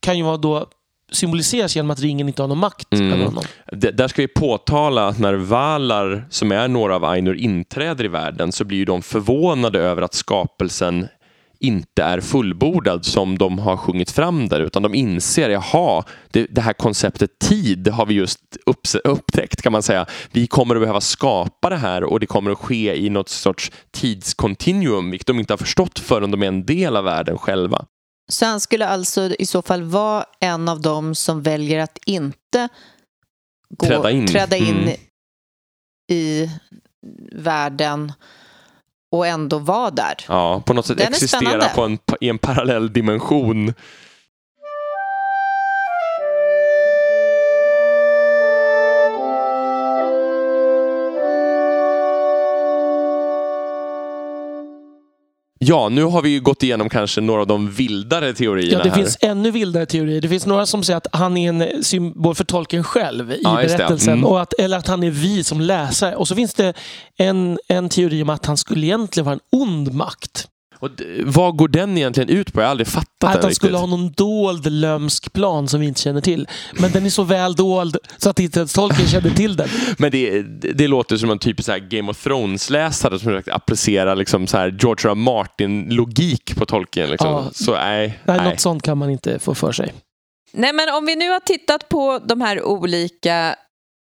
kan 0.00 0.18
ju 0.18 0.24
vara 0.24 0.36
då 0.36 0.68
symboliseras 1.12 1.76
genom 1.76 1.90
att 1.90 2.00
ringen 2.00 2.28
inte 2.28 2.42
har 2.42 2.48
någon 2.48 2.58
makt 2.58 2.92
mm. 2.92 3.12
över 3.12 3.24
honom. 3.24 3.44
D 3.72 3.90
där 3.90 4.08
ska 4.08 4.22
vi 4.22 4.28
påtala 4.28 5.08
att 5.08 5.18
när 5.18 5.34
Valar, 5.34 6.26
som 6.30 6.52
är 6.52 6.68
några 6.68 6.96
av 6.96 7.04
Ainur, 7.04 7.34
inträder 7.34 8.04
i 8.04 8.08
världen 8.08 8.52
så 8.52 8.64
blir 8.64 8.86
de 8.86 9.02
förvånade 9.02 9.78
över 9.78 10.02
att 10.02 10.14
skapelsen 10.14 11.08
inte 11.60 12.02
är 12.02 12.20
fullbordad 12.20 13.04
som 13.04 13.38
de 13.38 13.58
har 13.58 13.76
sjungit 13.76 14.10
fram 14.10 14.48
där 14.48 14.60
utan 14.60 14.82
de 14.82 14.94
inser, 14.94 15.50
jaha, 15.50 16.04
det, 16.30 16.46
det 16.50 16.60
här 16.60 16.72
konceptet 16.72 17.38
tid 17.38 17.88
har 17.88 18.06
vi 18.06 18.14
just 18.14 18.40
upp, 18.66 18.80
upptäckt 19.04 19.62
kan 19.62 19.72
man 19.72 19.82
säga. 19.82 20.06
Vi 20.32 20.46
kommer 20.46 20.74
att 20.74 20.80
behöva 20.80 21.00
skapa 21.00 21.70
det 21.70 21.76
här 21.76 22.04
och 22.04 22.20
det 22.20 22.26
kommer 22.26 22.50
att 22.50 22.58
ske 22.58 22.96
i 22.96 23.10
något 23.10 23.28
sorts 23.28 23.72
tidskontinuum 23.90 25.10
vilket 25.10 25.26
de 25.26 25.38
inte 25.38 25.52
har 25.52 25.58
förstått 25.58 25.98
förrän 25.98 26.30
de 26.30 26.42
är 26.42 26.46
en 26.46 26.66
del 26.66 26.96
av 26.96 27.04
världen 27.04 27.38
själva. 27.38 27.84
Så 28.30 28.46
han 28.46 28.60
skulle 28.60 28.86
alltså 28.86 29.34
i 29.38 29.46
så 29.46 29.62
fall 29.62 29.82
vara 29.82 30.24
en 30.40 30.68
av 30.68 30.80
dem 30.80 31.14
som 31.14 31.42
väljer 31.42 31.78
att 31.78 31.98
inte 32.06 32.68
gå, 33.68 33.86
träda 33.86 34.10
in, 34.10 34.26
träda 34.26 34.56
in 34.56 34.78
mm. 34.78 34.94
i 36.10 36.50
världen 37.32 38.12
och 39.10 39.26
ändå 39.26 39.58
vara 39.58 39.90
där. 39.90 40.14
Ja, 40.28 40.62
på 40.66 40.74
något 40.74 40.86
sätt 40.86 40.98
Den 40.98 41.06
existera 41.06 41.68
på 41.68 41.82
en, 41.82 41.98
i 42.20 42.28
en 42.28 42.38
parallell 42.38 42.92
dimension 42.92 43.74
Ja, 55.64 55.88
nu 55.88 56.04
har 56.04 56.22
vi 56.22 56.28
ju 56.28 56.40
gått 56.40 56.62
igenom 56.62 56.88
kanske 56.88 57.20
några 57.20 57.40
av 57.40 57.46
de 57.46 57.70
vildare 57.70 58.34
teorierna. 58.34 58.72
Ja, 58.72 58.82
det 58.82 58.90
här. 58.90 58.96
finns 58.96 59.18
ännu 59.20 59.50
vildare 59.50 59.86
teorier. 59.86 60.20
Det 60.20 60.28
finns 60.28 60.46
några 60.46 60.66
som 60.66 60.82
säger 60.82 60.96
att 60.96 61.06
han 61.12 61.36
är 61.36 61.48
en 61.48 61.84
symbol 61.84 62.34
för 62.34 62.44
tolken 62.44 62.84
själv 62.84 63.32
i 63.32 63.40
ja, 63.42 63.54
berättelsen. 63.54 64.12
Mm. 64.12 64.24
Och 64.24 64.40
att, 64.40 64.52
eller 64.52 64.76
att 64.76 64.86
han 64.86 65.02
är 65.02 65.10
vi 65.10 65.44
som 65.44 65.60
läsare. 65.60 66.16
Och 66.16 66.28
så 66.28 66.34
finns 66.34 66.54
det 66.54 66.72
en, 67.16 67.58
en 67.68 67.88
teori 67.88 68.22
om 68.22 68.30
att 68.30 68.46
han 68.46 68.56
skulle 68.56 68.86
egentligen 68.86 69.24
vara 69.24 69.34
en 69.34 69.60
ond 69.60 69.94
makt. 69.94 70.48
Och 70.80 70.90
vad 71.24 71.56
går 71.56 71.68
den 71.68 71.98
egentligen 71.98 72.28
ut 72.28 72.52
på? 72.52 72.60
Jag 72.60 72.66
har 72.66 72.70
aldrig 72.70 72.86
fattat 72.86 73.06
att 73.24 73.32
den 73.32 73.38
Att 73.38 73.44
han 73.44 73.54
skulle 73.54 73.78
ha 73.78 73.86
någon 73.86 74.12
dold 74.12 74.72
lömsk 74.72 75.32
plan 75.32 75.68
som 75.68 75.80
vi 75.80 75.86
inte 75.86 76.00
känner 76.00 76.20
till. 76.20 76.48
Men 76.72 76.92
den 76.92 77.06
är 77.06 77.10
så 77.10 77.22
väl 77.22 77.54
dold 77.54 77.96
så 78.18 78.30
att 78.30 78.40
inte 78.40 78.58
ens 78.58 78.72
Tolkien 78.72 79.08
känner 79.08 79.30
till 79.30 79.56
den. 79.56 79.68
Men 79.98 80.10
det, 80.10 80.42
det 80.74 80.88
låter 80.88 81.16
som 81.16 81.30
en 81.30 81.38
typisk 81.38 81.66
så 81.66 81.78
Game 81.88 82.10
of 82.10 82.26
Thrones-läsare 82.26 83.18
som 83.18 83.18
försöker 83.18 83.52
applicera 83.52 84.14
liksom 84.14 84.46
så 84.46 84.56
här 84.56 84.76
George 84.80 85.10
R. 85.10 85.14
Martin-logik 85.14 86.56
på 86.56 86.66
Tolkien. 86.66 87.10
Liksom. 87.10 87.30
Ja. 87.30 87.50
Så, 87.52 87.72
nej, 87.72 88.20
nej, 88.24 88.36
nej, 88.38 88.50
något 88.50 88.60
sånt 88.60 88.82
kan 88.82 88.98
man 88.98 89.10
inte 89.10 89.38
få 89.38 89.54
för 89.54 89.72
sig. 89.72 89.92
Nej, 90.52 90.72
men 90.72 90.94
om 90.94 91.06
vi 91.06 91.16
nu 91.16 91.30
har 91.30 91.40
tittat 91.40 91.88
på 91.88 92.20
de 92.24 92.40
här 92.40 92.62
olika 92.62 93.54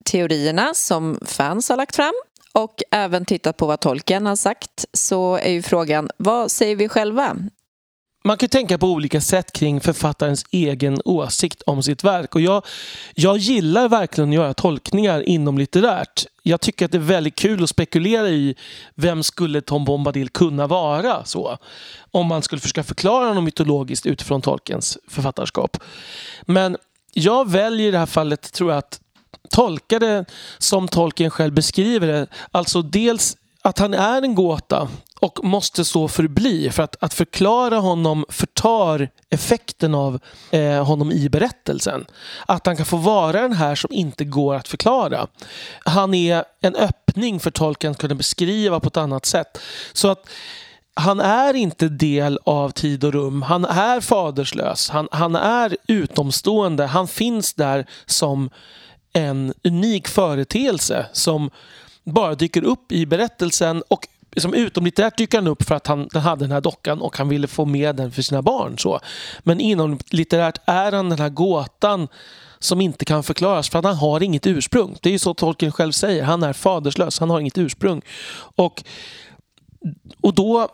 teorierna 0.04 0.74
som 0.74 1.18
fans 1.26 1.68
har 1.68 1.76
lagt 1.76 1.96
fram 1.96 2.14
och 2.54 2.82
även 2.90 3.24
tittat 3.24 3.56
på 3.56 3.66
vad 3.66 3.80
tolken 3.80 4.26
har 4.26 4.36
sagt 4.36 4.84
så 4.92 5.36
är 5.36 5.50
ju 5.50 5.62
frågan, 5.62 6.10
vad 6.16 6.50
säger 6.50 6.76
vi 6.76 6.88
själva? 6.88 7.36
Man 8.26 8.36
kan 8.36 8.48
tänka 8.48 8.78
på 8.78 8.86
olika 8.86 9.20
sätt 9.20 9.52
kring 9.52 9.80
författarens 9.80 10.44
egen 10.50 11.00
åsikt 11.04 11.62
om 11.62 11.82
sitt 11.82 12.04
verk. 12.04 12.34
Och 12.34 12.40
jag, 12.40 12.66
jag 13.14 13.36
gillar 13.36 13.88
verkligen 13.88 14.30
att 14.30 14.34
göra 14.34 14.54
tolkningar 14.54 15.28
inom 15.28 15.58
litterärt. 15.58 16.26
Jag 16.42 16.60
tycker 16.60 16.84
att 16.84 16.92
det 16.92 16.98
är 16.98 17.02
väldigt 17.02 17.34
kul 17.34 17.62
att 17.62 17.68
spekulera 17.68 18.28
i 18.28 18.54
vem 18.94 19.22
skulle 19.22 19.60
Tom 19.60 19.84
Bombadil 19.84 20.28
kunna 20.28 20.66
vara 20.66 21.24
så. 21.24 21.58
Om 22.10 22.26
man 22.26 22.42
skulle 22.42 22.60
försöka 22.60 22.82
förklara 22.82 23.28
honom 23.28 23.44
mytologiskt 23.44 24.06
utifrån 24.06 24.42
tolkens 24.42 24.98
författarskap. 25.08 25.76
Men 26.42 26.76
jag 27.12 27.50
väljer 27.50 27.88
i 27.88 27.90
det 27.90 27.98
här 27.98 28.06
fallet, 28.06 28.52
tror 28.52 28.70
jag, 28.70 28.78
att 28.78 29.00
tolka 29.50 29.98
det 29.98 30.24
som 30.58 30.88
Tolkien 30.88 31.30
själv 31.30 31.54
beskriver 31.54 32.06
det. 32.06 32.26
Alltså 32.50 32.82
dels 32.82 33.36
att 33.62 33.78
han 33.78 33.94
är 33.94 34.22
en 34.22 34.34
gåta 34.34 34.88
och 35.20 35.44
måste 35.44 35.84
så 35.84 36.08
förbli. 36.08 36.70
För 36.70 36.82
att, 36.82 36.96
att 37.00 37.14
förklara 37.14 37.78
honom 37.78 38.24
förtar 38.28 39.08
effekten 39.30 39.94
av 39.94 40.20
eh, 40.50 40.84
honom 40.84 41.12
i 41.12 41.28
berättelsen. 41.28 42.06
Att 42.46 42.66
han 42.66 42.76
kan 42.76 42.86
få 42.86 42.96
vara 42.96 43.42
den 43.42 43.52
här 43.52 43.74
som 43.74 43.92
inte 43.92 44.24
går 44.24 44.54
att 44.54 44.68
förklara. 44.68 45.26
Han 45.84 46.14
är 46.14 46.44
en 46.60 46.76
öppning 46.76 47.40
för 47.40 47.50
tolken 47.50 47.90
att 47.90 47.98
kunna 47.98 48.14
beskriva 48.14 48.80
på 48.80 48.88
ett 48.88 48.96
annat 48.96 49.26
sätt. 49.26 49.58
Så 49.92 50.08
att 50.08 50.28
han 50.94 51.20
är 51.20 51.54
inte 51.54 51.88
del 51.88 52.38
av 52.44 52.70
tid 52.70 53.04
och 53.04 53.12
rum. 53.12 53.42
Han 53.42 53.64
är 53.64 54.00
faderslös. 54.00 54.90
Han, 54.90 55.08
han 55.12 55.36
är 55.36 55.76
utomstående. 55.86 56.86
Han 56.86 57.08
finns 57.08 57.54
där 57.54 57.86
som 58.06 58.50
en 59.14 59.54
unik 59.64 60.08
företeelse 60.08 61.06
som 61.12 61.50
bara 62.04 62.34
dyker 62.34 62.64
upp 62.64 62.92
i 62.92 63.06
berättelsen 63.06 63.82
och 63.88 64.08
som 64.36 64.54
utomlitterärt 64.54 65.18
dyker 65.18 65.38
han 65.38 65.46
upp 65.46 65.62
för 65.62 65.74
att 65.74 65.86
han, 65.86 66.08
hade 66.14 66.44
den 66.44 66.52
här 66.52 66.60
dockan 66.60 67.00
och 67.00 67.18
han 67.18 67.28
ville 67.28 67.46
få 67.46 67.64
med 67.64 67.96
den 67.96 68.12
för 68.12 68.22
sina 68.22 68.42
barn. 68.42 68.78
Så. 68.78 69.00
Men 69.42 69.60
inomlitterärt 69.60 70.58
är 70.64 70.92
han 70.92 71.08
den 71.08 71.18
här 71.18 71.28
gåtan 71.28 72.08
som 72.58 72.80
inte 72.80 73.04
kan 73.04 73.22
förklaras 73.22 73.70
för 73.70 73.78
att 73.78 73.84
han 73.84 73.96
har 73.96 74.22
inget 74.22 74.46
ursprung. 74.46 74.96
Det 75.02 75.08
är 75.08 75.12
ju 75.12 75.18
så 75.18 75.34
Tolkien 75.34 75.72
själv 75.72 75.92
säger. 75.92 76.22
Han 76.22 76.42
är 76.42 76.52
faderslös, 76.52 77.20
han 77.20 77.30
har 77.30 77.40
inget 77.40 77.58
ursprung. 77.58 78.02
Och, 78.56 78.84
och 80.20 80.34
då 80.34 80.68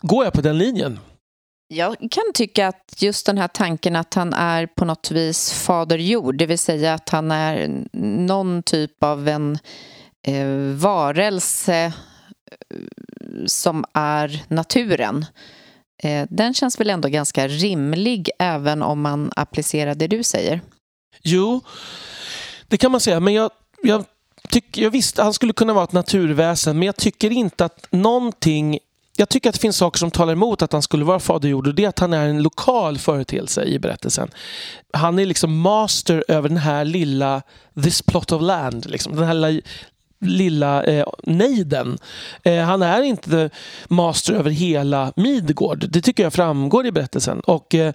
går 0.00 0.24
jag 0.24 0.32
på 0.32 0.40
den 0.40 0.58
linjen. 0.58 0.98
Jag 1.72 1.96
kan 2.10 2.24
tycka 2.34 2.68
att 2.68 2.94
just 2.98 3.26
den 3.26 3.38
här 3.38 3.48
tanken 3.48 3.96
att 3.96 4.14
han 4.14 4.32
är 4.32 4.66
på 4.66 4.84
något 4.84 5.10
vis 5.10 5.52
fader 5.52 5.98
jord, 5.98 6.36
det 6.36 6.46
vill 6.46 6.58
säga 6.58 6.94
att 6.94 7.08
han 7.08 7.30
är 7.30 7.84
någon 8.26 8.62
typ 8.62 9.04
av 9.04 9.28
en 9.28 9.58
eh, 10.26 10.46
varelse 10.74 11.84
eh, 11.84 11.92
som 13.46 13.84
är 13.94 14.44
naturen. 14.48 15.26
Eh, 16.02 16.26
den 16.30 16.54
känns 16.54 16.80
väl 16.80 16.90
ändå 16.90 17.08
ganska 17.08 17.48
rimlig 17.48 18.30
även 18.38 18.82
om 18.82 19.00
man 19.00 19.32
applicerar 19.36 19.94
det 19.94 20.06
du 20.06 20.22
säger? 20.22 20.60
Jo, 21.22 21.60
det 22.68 22.76
kan 22.76 22.90
man 22.90 23.00
säga. 23.00 23.20
Men 23.20 23.34
jag, 23.34 23.50
jag 23.82 24.04
tyck, 24.48 24.78
jag 24.78 24.90
visst, 24.90 25.18
han 25.18 25.32
skulle 25.32 25.52
kunna 25.52 25.72
vara 25.72 25.84
ett 25.84 25.92
naturväsen, 25.92 26.78
men 26.78 26.86
jag 26.86 26.96
tycker 26.96 27.30
inte 27.30 27.64
att 27.64 27.86
någonting 27.90 28.78
jag 29.20 29.28
tycker 29.28 29.48
att 29.48 29.54
det 29.54 29.60
finns 29.60 29.76
saker 29.76 29.98
som 29.98 30.10
talar 30.10 30.32
emot 30.32 30.62
att 30.62 30.72
han 30.72 30.82
skulle 30.82 31.04
vara 31.04 31.20
Fader 31.20 31.48
Jord 31.48 31.66
och 31.66 31.74
det 31.74 31.84
är 31.84 31.88
att 31.88 31.98
han 31.98 32.12
är 32.12 32.28
en 32.28 32.42
lokal 32.42 32.98
företeelse 32.98 33.64
i 33.64 33.78
berättelsen. 33.78 34.30
Han 34.92 35.18
är 35.18 35.26
liksom 35.26 35.60
master 35.60 36.24
över 36.28 36.48
den 36.48 36.58
här 36.58 36.84
lilla 36.84 37.42
this 37.82 38.02
plot 38.02 38.32
of 38.32 38.42
land. 38.42 38.90
Liksom. 38.90 39.16
Den 39.16 39.24
här 39.24 39.60
lilla 40.20 40.84
eh, 40.84 41.06
nejden. 41.22 41.98
Eh, 42.42 42.64
han 42.64 42.82
är 42.82 43.02
inte 43.02 43.50
master 43.88 44.34
över 44.34 44.50
hela 44.50 45.12
Midgård. 45.16 45.86
Det 45.88 46.02
tycker 46.02 46.22
jag 46.22 46.32
framgår 46.32 46.86
i 46.86 46.92
berättelsen. 46.92 47.40
Och 47.40 47.74
eh, 47.74 47.94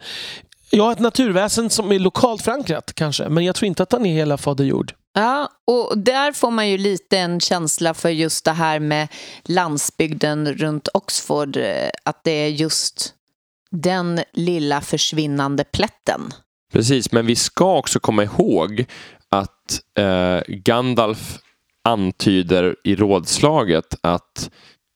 Ja, 0.70 0.92
ett 0.92 1.00
naturväsen 1.00 1.70
som 1.70 1.92
är 1.92 2.00
lokalt 2.00 2.42
förankrat 2.42 2.94
kanske, 2.94 3.30
men 3.30 3.46
jag 3.46 3.56
tror 3.56 3.68
inte 3.68 3.84
att 3.84 3.92
han 3.92 4.06
är 4.06 4.14
hela 4.14 4.38
Fader 4.38 4.66
Jord. 4.66 4.94
Ja, 5.18 5.50
och 5.66 5.98
där 5.98 6.32
får 6.32 6.52
man 6.52 6.70
ju 6.70 6.78
lite 6.78 7.18
en 7.18 7.40
känsla 7.40 7.94
för 7.94 8.10
just 8.10 8.46
det 8.46 8.52
här 8.52 8.80
med 8.80 9.08
landsbygden 9.44 10.54
runt 10.54 10.88
Oxford, 10.94 11.58
eh, 11.58 11.90
att 12.06 12.24
det 12.24 12.32
är 12.32 12.48
just 12.48 13.14
den 13.72 14.20
lilla 14.34 14.82
försvinnande 14.82 15.64
plätten. 15.64 16.22
Precis, 16.74 17.12
men 17.12 17.26
vi 17.26 17.36
ska 17.36 17.78
också 17.78 18.00
komma 18.00 18.24
ihåg 18.24 18.86
att 19.30 19.82
eh, 19.98 20.40
Gandalf 20.48 21.38
antyder 21.84 22.76
i 22.84 22.96
rådslaget 22.96 23.96
att 24.02 24.50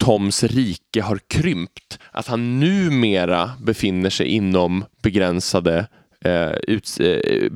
Toms 0.03 0.43
rike 0.43 1.01
har 1.01 1.20
krympt. 1.28 1.99
Att 2.11 2.28
han 2.28 2.59
numera 2.59 3.51
befinner 3.61 4.09
sig 4.09 4.28
inom 4.28 4.86
begränsade 5.03 5.88
eh, 6.26 6.51
ut, 6.67 6.99
eh, 6.99 7.05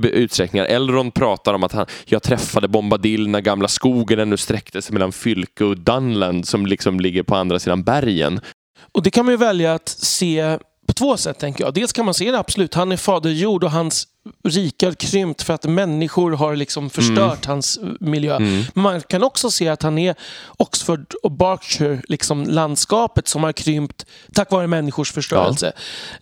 utsträckningar. 0.03 0.65
Elrond 0.65 1.13
pratar 1.13 1.53
om 1.53 1.63
att 1.63 1.71
han, 1.71 1.85
jag 2.05 2.23
träffade 2.23 2.67
Bombadil 2.67 3.27
när 3.27 3.41
gamla 3.41 3.67
skogen 3.67 4.19
ännu 4.19 4.37
sträckte 4.37 4.81
sig 4.81 4.93
mellan 4.93 5.11
Fylke 5.11 5.63
och 5.63 5.77
Dunland 5.77 6.47
som 6.47 6.65
liksom 6.65 6.99
ligger 6.99 7.23
på 7.23 7.35
andra 7.35 7.59
sidan 7.59 7.83
bergen. 7.83 8.41
Och 8.91 9.03
det 9.03 9.09
kan 9.09 9.25
man 9.25 9.33
ju 9.33 9.37
välja 9.37 9.73
att 9.73 9.89
se 9.89 10.57
på 10.87 10.93
två 10.93 11.17
sätt 11.17 11.39
tänker 11.39 11.63
jag. 11.63 11.73
Dels 11.73 11.93
kan 11.93 12.05
man 12.05 12.13
se 12.13 12.31
det 12.31 12.39
absolut, 12.39 12.73
han 12.73 12.91
är 12.91 12.97
fader 12.97 13.29
jord 13.29 13.63
och 13.63 13.71
hans 13.71 14.07
rike 14.43 14.85
har 14.85 14.93
krympt 14.93 15.41
för 15.41 15.53
att 15.53 15.63
människor 15.63 16.31
har 16.31 16.55
liksom 16.55 16.89
förstört 16.89 17.45
mm. 17.45 17.47
hans 17.47 17.79
miljö. 17.99 18.35
Mm. 18.35 18.63
Men 18.73 18.83
man 18.83 19.01
kan 19.01 19.23
också 19.23 19.51
se 19.51 19.67
att 19.67 19.83
han 19.83 19.97
är 19.97 20.15
Oxford 20.57 21.13
och 21.23 21.31
Berkshire, 21.31 22.01
liksom 22.07 22.43
landskapet 22.43 23.27
som 23.27 23.43
har 23.43 23.51
krympt 23.51 24.05
tack 24.33 24.51
vare 24.51 24.67
människors 24.67 25.11
förstörelse. 25.11 25.71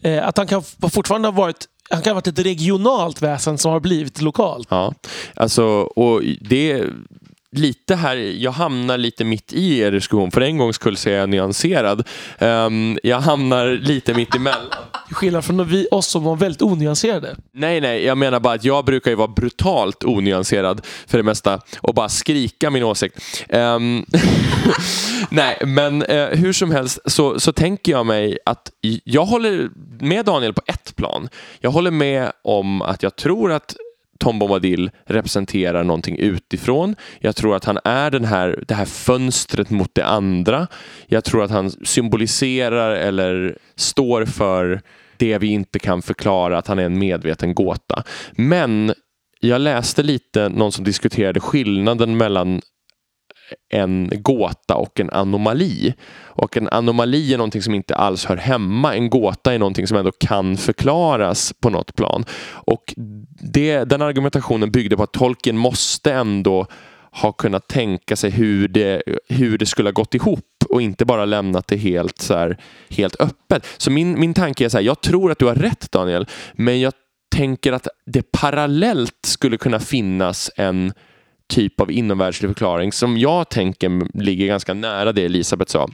Ja. 0.02 0.10
Eh, 0.10 0.28
att 0.28 0.38
han 0.38 0.48
kan 0.48 0.64
fortfarande 0.92 1.28
ha 1.28 1.34
varit 1.34 1.66
han 1.92 2.02
kan 2.02 2.12
ha 2.12 2.16
varit 2.16 2.28
ett 2.28 2.40
regionalt 2.40 3.22
väsen 3.22 3.58
som 3.58 3.72
har 3.72 3.80
blivit 3.80 4.22
lokalt. 4.22 4.68
Ja, 4.72 4.94
alltså, 5.36 5.64
och 5.82 6.22
det 6.42 6.84
lite 7.56 7.96
här, 7.96 8.16
jag 8.16 8.52
hamnar 8.52 8.98
lite 8.98 9.24
mitt 9.24 9.54
i 9.54 9.80
er 9.80 9.92
diskussion. 9.92 10.32
För 10.32 10.42
en 10.42 10.58
gångs 10.58 10.76
skull 10.76 10.98
så 10.98 11.10
är 11.10 11.14
jag 11.14 11.30
nyanserad. 11.30 12.08
Um, 12.40 13.00
jag 13.04 13.20
hamnar 13.20 13.68
lite 13.68 14.14
mitt 14.14 14.36
emellan. 14.36 14.68
Skillnad 15.12 15.46
från 15.46 15.68
vi, 15.68 15.88
oss 15.92 16.08
som 16.08 16.24
var 16.24 16.36
väldigt 16.36 16.62
onyanserade. 16.62 17.36
Nej, 17.54 17.82
nej, 17.82 18.06
jag 18.06 18.18
menar 18.18 18.40
bara 18.40 18.54
att 18.54 18.64
jag 18.64 18.86
brukar 18.86 19.12
ju 19.12 19.16
vara 19.18 19.28
brutalt 19.28 20.04
onyanserad 20.04 20.82
för 21.08 21.18
det 21.18 21.24
mesta 21.24 21.62
och 21.82 21.94
bara 21.94 22.10
skrika 22.10 22.70
min 22.70 22.84
åsikt. 22.84 23.46
Um, 23.50 24.06
nej, 25.30 25.58
men 25.66 26.04
uh, 26.04 26.28
hur 26.28 26.54
som 26.54 26.72
helst 26.72 27.00
så, 27.06 27.40
så 27.40 27.54
tänker 27.54 27.92
jag 27.92 28.06
mig 28.06 28.38
att 28.46 28.72
jag 29.04 29.26
håller 29.26 29.70
med 30.00 30.26
Daniel 30.26 30.54
på 30.54 30.62
ett 30.66 30.96
plan. 30.96 31.30
Jag 31.60 31.72
håller 31.72 31.92
med 31.92 32.32
om 32.44 32.82
att 32.82 33.04
jag 33.04 33.16
tror 33.16 33.52
att 33.52 33.76
Tom 34.22 34.40
Bombadil 34.40 34.92
representerar 35.06 35.84
någonting 35.84 36.18
utifrån. 36.18 36.96
Jag 37.20 37.36
tror 37.36 37.56
att 37.56 37.66
han 37.66 37.80
är 37.84 38.12
den 38.12 38.26
här, 38.26 38.64
det 38.68 38.74
här 38.74 38.86
fönstret 38.86 39.70
mot 39.70 39.96
det 39.96 40.06
andra. 40.06 40.68
Jag 41.08 41.24
tror 41.24 41.44
att 41.44 41.52
han 41.52 41.72
symboliserar 41.72 42.92
eller 42.92 43.58
står 43.76 44.26
för 44.26 44.82
det 45.18 45.38
vi 45.38 45.48
inte 45.48 45.80
kan 45.80 46.02
förklara, 46.02 46.58
att 46.58 46.68
han 46.68 46.80
är 46.80 46.84
en 46.84 47.00
medveten 47.00 47.54
gåta. 47.54 48.04
Men 48.32 48.94
jag 49.40 49.62
läste 49.62 50.04
lite 50.04 50.50
någon 50.50 50.72
som 50.72 50.84
diskuterade 50.84 51.40
skillnaden 51.40 52.18
mellan 52.18 52.62
en 53.70 54.12
gåta 54.14 54.76
och 54.76 55.00
en 55.00 55.10
anomali. 55.10 55.94
Och 56.24 56.58
en 56.58 56.70
anomali 56.70 57.34
är 57.34 57.38
någonting 57.38 57.62
som 57.62 57.74
inte 57.74 57.96
alls 57.96 58.26
hör 58.26 58.38
hemma. 58.38 58.96
En 58.96 59.10
gåta 59.10 59.54
är 59.54 59.60
någonting 59.60 59.88
som 59.88 59.98
ändå 59.98 60.12
kan 60.12 60.58
förklaras 60.58 61.54
på 61.62 61.70
något 61.70 61.96
plan. 61.96 62.26
Och 62.52 62.94
det, 63.54 63.84
den 63.84 64.02
argumentationen 64.02 64.72
byggde 64.72 64.98
på 64.98 65.04
att 65.04 65.14
tolken 65.14 65.58
måste 65.58 66.14
ändå 66.14 66.68
ha 67.12 67.32
kunnat 67.32 67.68
tänka 67.68 68.16
sig 68.16 68.30
hur 68.30 68.68
det, 68.68 69.04
hur 69.30 69.58
det 69.58 69.66
skulle 69.66 69.88
ha 69.88 69.94
gått 69.94 70.16
ihop 70.16 70.40
och 70.70 70.82
inte 70.82 71.06
bara 71.06 71.26
lämnat 71.26 71.68
det 71.68 71.78
helt, 71.78 72.22
så 72.22 72.34
här, 72.34 72.58
helt 72.90 73.22
öppet. 73.22 73.68
Så 73.78 73.92
min, 73.92 74.20
min 74.20 74.34
tanke 74.34 74.66
är 74.66 74.70
så 74.70 74.78
här, 74.78 74.86
jag 74.86 75.02
tror 75.02 75.32
att 75.32 75.40
du 75.40 75.46
har 75.46 75.56
rätt 75.56 75.92
Daniel, 75.92 76.28
men 76.54 76.80
jag 76.82 76.94
tänker 77.36 77.74
att 77.74 77.88
det 78.06 78.32
parallellt 78.32 79.20
skulle 79.26 79.58
kunna 79.58 79.80
finnas 79.80 80.52
en 80.56 80.94
typ 81.52 81.82
av 81.82 81.92
inomvärldslig 81.92 82.50
förklaring 82.50 82.92
som 82.92 83.18
jag 83.18 83.50
tänker 83.50 84.18
ligger 84.24 84.48
ganska 84.48 84.74
nära 84.74 85.12
det 85.12 85.26
Elisabeth 85.26 85.72
sa. 85.72 85.90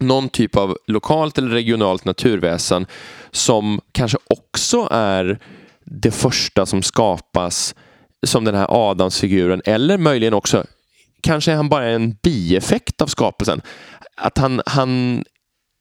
Någon 0.00 0.28
typ 0.28 0.56
av 0.56 0.76
lokalt 0.86 1.38
eller 1.38 1.48
regionalt 1.48 2.04
naturväsen 2.04 2.86
som 3.30 3.80
kanske 3.92 4.18
också 4.26 4.88
är 4.90 5.38
det 5.84 6.10
första 6.10 6.66
som 6.66 6.82
skapas 6.82 7.74
som 8.26 8.44
den 8.44 8.54
här 8.54 8.90
Adamsfiguren 8.90 9.62
eller 9.64 9.98
möjligen 9.98 10.34
också 10.34 10.64
kanske 11.20 11.52
är 11.52 11.56
han 11.56 11.68
bara 11.68 11.86
en 11.86 12.16
bieffekt 12.22 13.02
av 13.02 13.06
skapelsen. 13.06 13.60
Att 14.16 14.38
han, 14.38 14.62
han, 14.66 15.24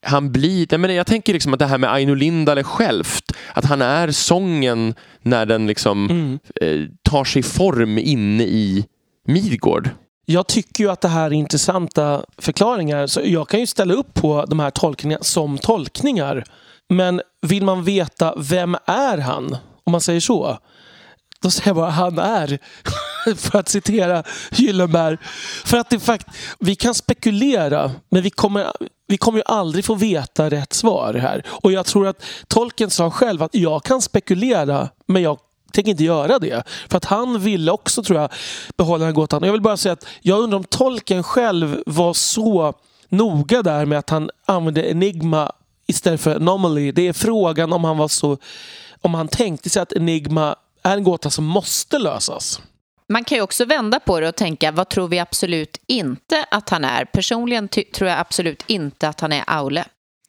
han 0.06 0.32
blir, 0.32 0.78
men 0.78 0.96
jag 0.96 1.08
tänker 1.08 1.34
liksom 1.34 1.54
att 1.54 1.60
det 1.60 1.66
här 1.66 1.78
med 1.78 1.94
Aino 1.94 2.14
Lindale 2.14 2.64
självt, 2.64 3.32
att 3.54 3.66
han 3.66 3.82
är 3.82 4.12
sången 4.12 4.94
när 5.22 5.46
den 5.46 5.68
liksom 5.68 6.10
mm. 6.10 6.40
eh, 6.62 6.90
tar 7.04 7.24
sig 7.24 7.44
form 7.44 7.98
inne 7.98 8.44
i 8.44 8.86
Midgård. 9.30 9.90
Jag 10.26 10.48
tycker 10.48 10.84
ju 10.84 10.92
att 10.92 11.02
det 11.02 11.08
här 11.08 11.26
är 11.26 11.34
intressanta 11.34 12.26
förklaringar. 12.38 13.08
Så 13.08 13.22
jag 13.24 13.50
kan 13.50 13.60
ju 13.60 13.68
ställa 13.68 13.94
upp 13.94 14.14
på 14.14 14.46
de 14.46 14.60
här 14.60 14.70
tolkningarna 14.70 15.24
som 15.24 15.58
tolkningar. 15.58 16.44
Men 16.90 17.22
vill 17.42 17.64
man 17.64 17.84
veta 17.84 18.34
vem 18.38 18.76
är 18.86 19.18
han? 19.18 19.58
Om 19.84 19.92
man 19.92 20.02
säger 20.02 20.20
så. 20.20 20.58
Då 21.42 21.52
säger 21.52 21.70
jag 21.70 21.76
bara 21.76 21.90
han 21.90 22.20
är. 22.20 22.60
för 23.36 23.60
att 23.60 23.70
citera 23.70 24.24
Gyllenberg. 24.52 25.18
För 25.66 25.78
att 25.78 25.90
det 25.90 26.00
fakt 26.00 26.28
vi 26.60 26.76
kan 26.76 26.94
spekulera 26.94 27.92
men 28.10 28.22
vi 28.22 28.30
kommer, 28.30 28.72
vi 29.08 29.18
kommer 29.18 29.40
ju 29.40 29.44
aldrig 29.46 29.86
få 29.86 29.96
veta 29.96 30.50
rätt 30.50 30.74
svar 30.74 31.14
här. 31.14 31.46
Och 31.50 31.72
jag 31.72 31.86
tror 31.86 32.08
att 32.08 32.24
tolken 32.48 32.90
sa 32.90 33.12
själv 33.12 33.44
att 33.44 33.56
jag 33.56 33.84
kan 33.84 34.02
spekulera 34.02 34.90
men 35.08 35.22
jag 35.22 35.38
tänker 35.72 35.92
inte 35.92 36.04
göra 36.04 36.40
det. 36.40 36.64
För 36.90 36.98
att 36.98 37.06
han 37.06 37.40
ville 37.40 37.72
också, 37.72 38.04
tror 38.04 38.20
jag, 38.20 38.30
behålla 38.78 38.98
den 38.98 39.08
här 39.08 39.14
gåtan. 39.14 39.44
Jag 39.44 39.52
vill 39.52 39.62
bara 39.62 39.78
säga 39.78 39.94
att 39.94 40.06
jag 40.22 40.40
undrar 40.40 40.58
om 40.58 40.64
tolken 40.64 41.24
själv 41.24 41.84
var 41.86 42.14
så 42.14 42.74
noga 43.10 43.64
där 43.64 43.86
med 43.86 44.00
att 44.00 44.10
han 44.10 44.30
använde 44.46 44.92
enigma 44.92 45.52
istället 45.88 46.22
för 46.22 46.36
anomaly. 46.36 46.92
Det 46.92 47.08
är 47.08 47.14
frågan 47.14 47.74
om 47.74 47.84
han 47.84 47.98
var 47.98 48.08
så... 48.08 48.38
Om 49.02 49.14
han 49.14 49.28
tänkte 49.28 49.70
sig 49.70 49.82
att 49.82 49.94
enigma 49.94 50.56
är 50.84 50.98
en 50.98 51.04
gåta 51.04 51.30
som 51.30 51.46
måste 51.46 52.00
lösas. 52.00 52.62
Man 53.10 53.24
kan 53.24 53.38
ju 53.38 53.42
också 53.42 53.66
vända 53.66 54.00
på 54.00 54.20
det 54.20 54.28
och 54.30 54.36
tänka, 54.36 54.72
vad 54.72 54.90
tror 54.90 55.08
vi 55.08 55.20
absolut 55.20 55.78
inte 55.88 56.46
att 56.52 56.70
han 56.70 56.84
är? 56.84 57.06
Personligen 57.06 57.68
tror 57.68 58.10
jag 58.10 58.20
absolut 58.20 58.64
inte 58.68 59.10
att 59.10 59.20
han 59.20 59.32
är 59.32 59.44
Aule. 59.48 59.86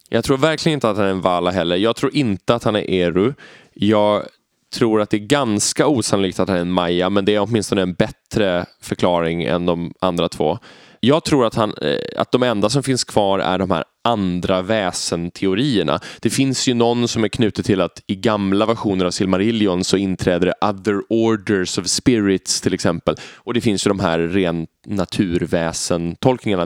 Jag 0.09 0.23
tror 0.23 0.37
verkligen 0.37 0.73
inte 0.73 0.89
att 0.89 0.97
han 0.97 1.05
är 1.05 1.09
en 1.09 1.21
Vala 1.21 1.51
heller. 1.51 1.75
Jag 1.75 1.95
tror 1.95 2.15
inte 2.15 2.55
att 2.55 2.63
han 2.63 2.75
är 2.75 2.89
Eru. 2.89 3.33
Jag 3.73 4.25
tror 4.71 5.01
att 5.01 5.09
det 5.09 5.17
är 5.17 5.27
ganska 5.27 5.87
osannolikt 5.87 6.39
att 6.39 6.49
han 6.49 6.57
är 6.57 6.61
en 6.61 6.71
Maja, 6.71 7.09
men 7.09 7.25
det 7.25 7.35
är 7.35 7.41
åtminstone 7.41 7.81
en 7.81 7.93
bättre 7.93 8.65
förklaring 8.81 9.43
än 9.43 9.65
de 9.65 9.93
andra 9.99 10.29
två. 10.29 10.59
Jag 11.03 11.25
tror 11.25 11.45
att, 11.45 11.55
han, 11.55 11.73
eh, 11.81 11.97
att 12.17 12.31
de 12.31 12.43
enda 12.43 12.69
som 12.69 12.83
finns 12.83 13.03
kvar 13.03 13.39
är 13.39 13.57
de 13.57 13.71
här 13.71 13.83
andra 14.03 14.61
väsenteorierna. 14.61 15.99
Det 16.21 16.29
finns 16.29 16.67
ju 16.67 16.73
någon 16.73 17.07
som 17.07 17.23
är 17.23 17.27
knutet 17.27 17.65
till 17.65 17.81
att 17.81 18.03
i 18.07 18.15
gamla 18.15 18.65
versioner 18.65 19.05
av 19.05 19.11
Silmarillion 19.11 19.83
så 19.83 19.97
inträder 19.97 20.45
det 20.45 20.67
other 20.67 21.01
orders 21.09 21.77
of 21.77 21.87
spirits 21.87 22.61
till 22.61 22.73
exempel. 22.73 23.15
Och 23.35 23.53
det 23.53 23.61
finns 23.61 23.87
ju 23.87 23.89
de 23.89 23.99
här 23.99 24.19
ren 24.19 24.67
naturväsen-tolkningarna. 24.87 26.65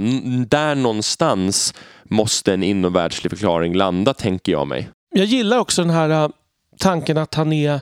Där 0.50 0.76
någonstans 0.76 1.74
måste 2.04 2.54
en 2.54 2.64
inomvärldslig 2.64 3.32
förklaring 3.32 3.74
landa, 3.74 4.14
tänker 4.14 4.52
jag 4.52 4.68
mig. 4.68 4.90
Jag 5.16 5.26
gillar 5.26 5.58
också 5.58 5.82
den 5.82 5.92
här 5.92 6.10
eh, 6.10 6.30
tanken 6.78 7.18
att 7.18 7.36
han 7.36 7.54
är 7.54 7.82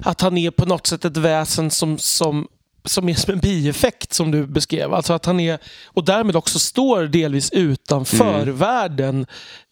att 0.00 0.20
han 0.20 0.38
är 0.38 0.50
på 0.50 0.66
något 0.66 0.86
sätt 0.86 1.04
ett 1.04 1.16
väsen 1.16 1.70
som, 1.70 1.98
som 1.98 2.48
som 2.84 3.08
är 3.08 3.14
som 3.14 3.32
en 3.32 3.40
bieffekt 3.40 4.12
som 4.12 4.30
du 4.30 4.46
beskrev. 4.46 4.94
Alltså 4.94 5.12
att 5.12 5.26
han 5.26 5.40
är, 5.40 5.58
och 5.86 6.04
därmed 6.04 6.36
också 6.36 6.58
står 6.58 7.02
delvis 7.02 7.50
utanför 7.52 8.42
Mm. 8.42 8.56
världen. 8.56 9.26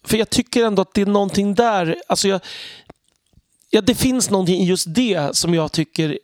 För 0.07 0.17
jag 0.17 0.31
tycker 0.31 0.65
ändå 0.65 0.83
att 0.83 0.95
det 0.95 1.01
är 1.01 1.07
någonting 1.07 1.55
där, 1.55 1.97
alltså 2.07 2.29
jag, 2.29 2.41
ja, 3.71 3.81
det 3.81 3.95
finns 3.95 4.31
någonting 4.31 4.61
i 4.61 4.65
just 4.65 4.95
det 4.95 5.37
som 5.37 5.55
jag 5.55 5.73
tycker 5.73 6.19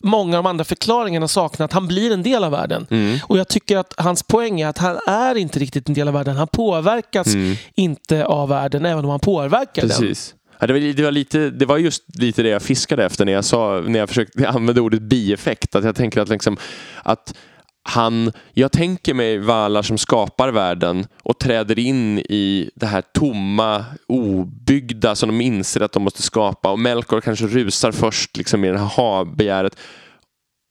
många 0.00 0.38
av 0.38 0.44
de 0.44 0.50
andra 0.50 0.64
förklaringarna 0.64 1.28
saknar. 1.28 1.64
Att 1.64 1.72
han 1.72 1.86
blir 1.86 2.12
en 2.12 2.22
del 2.22 2.44
av 2.44 2.52
världen. 2.52 2.86
Mm. 2.90 3.18
Och 3.24 3.38
jag 3.38 3.48
tycker 3.48 3.76
att 3.78 3.94
hans 3.96 4.22
poäng 4.22 4.60
är 4.60 4.66
att 4.68 4.78
han 4.78 4.98
är 5.06 5.34
inte 5.34 5.58
riktigt 5.58 5.88
en 5.88 5.94
del 5.94 6.08
av 6.08 6.14
världen. 6.14 6.36
Han 6.36 6.48
påverkas 6.48 7.26
inte 7.74 8.26
av 8.26 8.48
världen, 8.48 8.84
även 8.86 9.04
om 9.04 9.10
han 9.10 9.20
påverkar 9.20 9.82
den. 9.82 9.90
Mm. 10.64 10.76
Ja, 10.76 10.80
det, 10.80 10.86
var, 10.86 10.94
det, 10.94 11.02
var 11.02 11.12
lite, 11.12 11.50
det 11.50 11.66
var 11.66 11.78
just 11.78 12.04
lite 12.18 12.42
det 12.42 12.48
jag 12.48 12.62
fiskade 12.62 13.04
efter 13.04 13.24
när 13.24 13.32
jag, 13.32 13.44
sa, 13.44 13.80
när 13.86 13.98
jag 13.98 14.08
försökte 14.08 14.48
använda 14.48 14.82
ordet 14.82 15.02
bieffekt. 15.02 15.74
Att 15.74 15.84
jag 15.84 15.96
tänker 15.96 16.20
att, 16.20 16.28
liksom, 16.28 16.56
att 17.02 17.34
han, 17.88 18.32
jag 18.52 18.72
tänker 18.72 19.14
mig 19.14 19.38
Valar 19.38 19.82
som 19.82 19.98
skapar 19.98 20.48
världen 20.48 21.06
och 21.22 21.38
träder 21.38 21.78
in 21.78 22.18
i 22.18 22.70
det 22.74 22.86
här 22.86 23.02
tomma, 23.14 23.84
obyggda 24.08 25.14
som 25.14 25.28
de 25.28 25.40
inser 25.40 25.80
att 25.80 25.92
de 25.92 26.02
måste 26.02 26.22
skapa. 26.22 26.70
Och 26.70 26.78
Melkor 26.78 27.20
kanske 27.20 27.46
rusar 27.46 27.92
först 27.92 28.36
liksom, 28.36 28.64
i 28.64 28.68
det 28.68 28.78
här 28.78 28.86
ha-begäret. 28.86 29.76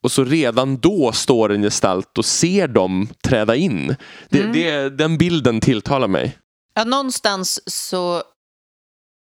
Och 0.02 0.12
så 0.12 0.24
redan 0.24 0.76
då 0.76 1.12
står 1.12 1.52
en 1.52 1.62
gestalt 1.62 2.18
och 2.18 2.24
ser 2.24 2.68
dem 2.68 3.08
träda 3.22 3.56
in. 3.56 3.96
Det, 4.28 4.42
det, 4.52 4.88
den 4.88 5.18
bilden 5.18 5.60
tilltalar 5.60 6.08
mig. 6.08 6.38
Ja, 6.74 6.84
någonstans 6.84 7.60
så, 7.66 8.22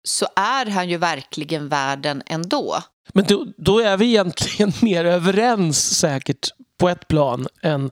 så 0.03 0.27
är 0.35 0.65
han 0.65 0.89
ju 0.89 0.97
verkligen 0.97 1.69
världen 1.69 2.23
ändå. 2.25 2.77
Men 3.13 3.25
då, 3.25 3.45
då 3.57 3.79
är 3.79 3.97
vi 3.97 4.05
egentligen 4.05 4.71
mer 4.81 5.05
överens 5.05 5.99
säkert 5.99 6.49
på 6.79 6.89
ett 6.89 7.07
plan 7.07 7.47
än, 7.61 7.91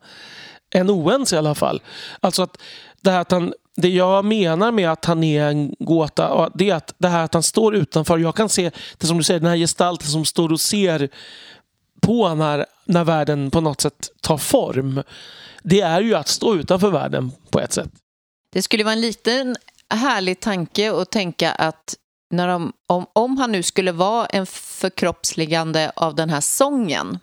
än 0.74 0.90
oense 0.90 1.36
i 1.36 1.40
alla 1.40 1.56
fall. 1.56 1.82
Alltså 2.20 2.44
att 2.44 2.58
det 3.02 3.12
här 3.12 3.20
att 3.20 3.32
han 3.32 3.54
det 3.76 3.90
jag 3.90 4.26
menar 4.26 4.72
med 4.72 4.92
att 4.92 5.06
han 5.06 5.24
är 5.24 5.46
en 5.46 5.76
gåta, 5.80 6.50
det 6.56 6.70
är 6.70 6.76
att 6.76 6.96
det 6.98 7.08
här 7.08 7.24
att 7.24 7.34
han 7.34 7.44
står 7.44 7.76
utanför. 7.76 8.18
Jag 8.18 8.36
kan 8.36 8.50
se 8.50 8.72
det 8.98 9.08
som 9.08 9.18
du 9.18 9.24
säger, 9.24 9.40
den 9.40 9.50
här 9.50 9.58
gestalten 9.58 10.08
som 10.08 10.26
står 10.26 10.52
och 10.52 10.62
ser 10.62 11.10
på 12.02 12.36
när, 12.36 12.66
när 12.86 13.04
världen 13.04 13.52
på 13.52 13.62
något 13.62 13.82
sätt 13.82 14.10
tar 14.22 14.38
form. 14.38 15.04
Det 15.64 15.82
är 15.82 16.02
ju 16.02 16.16
att 16.16 16.28
stå 16.28 16.56
utanför 16.56 16.92
världen 16.92 17.32
på 17.50 17.60
ett 17.60 17.74
sätt. 17.74 17.90
Det 18.54 18.62
skulle 18.62 18.84
vara 18.84 18.94
en 18.94 19.02
liten 19.02 19.56
härlig 19.96 20.40
tanke 20.40 20.92
att 20.92 21.12
tänka 21.12 21.52
att 21.52 21.96
när 22.32 22.48
de, 22.48 22.74
om, 22.88 23.06
om 23.14 23.38
han 23.38 23.52
nu 23.52 23.64
skulle 23.64 23.92
vara 23.92 24.26
en 24.26 24.46
förkroppsligande 24.46 25.92
av 25.96 26.16
den 26.16 26.30
här 26.30 26.42
sången, 26.42 27.20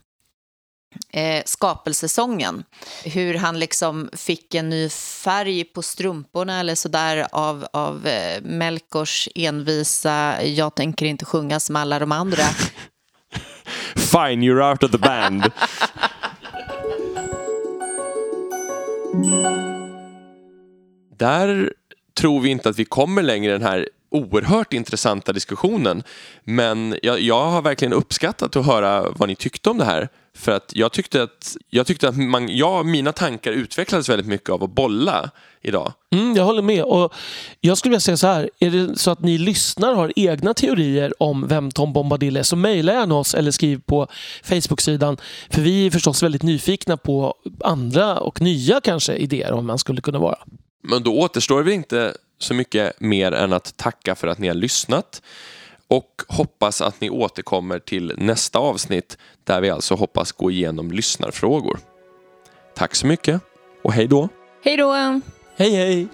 eh, 1.12 1.42
skapelsesången, 1.46 2.64
hur 3.04 3.34
han 3.34 3.58
liksom 3.58 4.10
fick 4.12 4.54
en 4.54 4.68
ny 4.68 4.88
färg 4.88 5.64
på 5.64 5.82
strumporna 5.82 6.60
eller 6.60 6.74
sådär 6.74 7.26
av, 7.32 7.66
av 7.72 8.06
eh, 8.06 8.42
Melkors 8.42 9.28
envisa 9.34 10.44
“jag 10.44 10.74
tänker 10.74 11.06
inte 11.06 11.24
sjunga 11.24 11.60
som 11.60 11.76
alla 11.76 11.98
de 11.98 12.12
andra”. 12.12 12.44
Fine, 13.96 14.42
you're 14.42 14.70
out 14.70 14.82
of 14.82 14.90
the 14.90 14.98
band. 14.98 15.52
Där 21.18 21.72
tror 22.18 22.40
vi 22.40 22.48
inte 22.48 22.68
att 22.68 22.78
vi 22.78 22.84
kommer 22.84 23.22
längre 23.22 23.50
i 23.50 23.52
den 23.52 23.62
här 23.62 23.88
oerhört 24.10 24.72
intressanta 24.72 25.32
diskussionen. 25.32 26.02
Men 26.44 26.96
jag, 27.02 27.20
jag 27.20 27.44
har 27.44 27.62
verkligen 27.62 27.92
uppskattat 27.92 28.56
att 28.56 28.66
höra 28.66 29.10
vad 29.10 29.28
ni 29.28 29.36
tyckte 29.36 29.70
om 29.70 29.78
det 29.78 29.84
här. 29.84 30.08
För 30.34 30.52
att 30.52 30.72
jag 30.74 30.92
tyckte 30.92 31.22
att, 31.22 31.56
jag 31.70 31.86
tyckte 31.86 32.08
att 32.08 32.16
man, 32.16 32.56
jag, 32.56 32.86
mina 32.86 33.12
tankar 33.12 33.52
utvecklades 33.52 34.08
väldigt 34.08 34.26
mycket 34.26 34.50
av 34.50 34.64
att 34.64 34.70
bolla 34.70 35.30
idag. 35.62 35.92
Mm, 36.10 36.36
jag 36.36 36.44
håller 36.44 36.62
med. 36.62 36.84
Och 36.84 37.14
jag 37.60 37.78
skulle 37.78 37.90
vilja 37.90 38.00
säga 38.00 38.16
så 38.16 38.26
här. 38.26 38.50
Är 38.58 38.70
det 38.70 38.98
så 38.98 39.10
att 39.10 39.20
ni 39.20 39.38
lyssnar 39.38 39.90
och 39.90 39.96
har 39.96 40.12
egna 40.16 40.54
teorier 40.54 41.22
om 41.22 41.48
vem 41.48 41.70
Tom 41.70 41.92
Bombadil 41.92 42.36
är 42.36 42.42
så 42.42 42.56
mejla 42.56 42.92
gärna 42.92 43.14
oss 43.14 43.34
eller 43.34 43.50
skriv 43.50 43.80
på 43.86 44.06
Facebook-sidan. 44.42 45.16
För 45.50 45.60
vi 45.60 45.86
är 45.86 45.90
förstås 45.90 46.22
väldigt 46.22 46.42
nyfikna 46.42 46.96
på 46.96 47.34
andra 47.60 48.18
och 48.20 48.40
nya 48.40 48.80
kanske 48.80 49.14
idéer 49.14 49.52
om 49.52 49.66
man 49.66 49.78
skulle 49.78 50.00
kunna 50.00 50.18
vara. 50.18 50.38
Men 50.82 51.02
då 51.02 51.18
återstår 51.20 51.62
väl 51.62 51.72
inte 51.72 52.16
så 52.38 52.54
mycket 52.54 53.00
mer 53.00 53.32
än 53.32 53.52
att 53.52 53.76
tacka 53.76 54.14
för 54.14 54.28
att 54.28 54.38
ni 54.38 54.48
har 54.48 54.54
lyssnat 54.54 55.22
och 55.88 56.22
hoppas 56.28 56.80
att 56.80 57.00
ni 57.00 57.10
återkommer 57.10 57.78
till 57.78 58.12
nästa 58.16 58.58
avsnitt 58.58 59.18
där 59.44 59.60
vi 59.60 59.70
alltså 59.70 59.94
hoppas 59.94 60.32
gå 60.32 60.50
igenom 60.50 60.90
lyssnarfrågor. 60.90 61.78
Tack 62.74 62.94
så 62.94 63.06
mycket 63.06 63.40
och 63.82 63.92
hej 63.92 64.06
då! 64.06 64.28
Hej 64.64 64.76
då! 64.76 64.92
Hej 65.56 65.74
hej! 65.74 66.08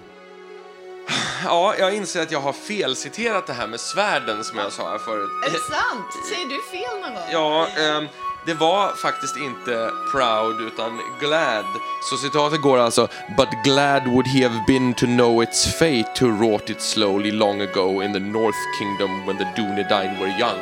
Ja, 1.45 1.75
jag 1.79 1.95
inser 1.95 2.23
att 2.23 2.33
jag 2.33 2.41
har 2.41 2.53
felciterat 2.53 3.47
det 3.47 3.53
här 3.53 3.67
med 3.67 3.81
svärden 3.81 4.45
som 4.45 4.59
jag 4.59 4.73
sa 4.73 4.91
här 4.91 4.99
förut. 4.99 5.31
Är 5.47 5.51
det 5.51 5.59
sant? 5.59 6.07
Säger 6.29 6.47
du 6.49 6.79
fel 6.79 7.01
någon 7.01 7.15
gång? 7.15 7.29
Ja, 7.33 7.67
ehm, 7.67 8.09
det 8.47 8.55
var 8.55 8.93
faktiskt 9.03 9.37
inte 9.37 9.91
proud 10.11 10.61
utan 10.61 11.01
glad. 11.21 11.65
Så 12.11 12.17
citatet 12.17 12.63
går 12.63 12.79
alltså 12.79 13.09
But 13.37 13.49
glad 13.65 14.07
would 14.07 14.27
he 14.27 14.43
have 14.49 14.65
been 14.67 14.95
to 14.95 15.07
know 15.07 15.43
its 15.43 15.79
fate 15.79 16.11
who 16.21 16.31
wrought 16.39 16.71
it 16.71 16.81
slowly 16.81 17.31
long 17.31 17.61
ago 17.61 18.03
in 18.03 18.13
the 18.13 18.21
North 18.21 18.59
Kingdom 18.79 19.27
when 19.27 19.39
the 19.39 19.47
Dunedain 19.57 20.19
were 20.21 20.31
young. 20.41 20.61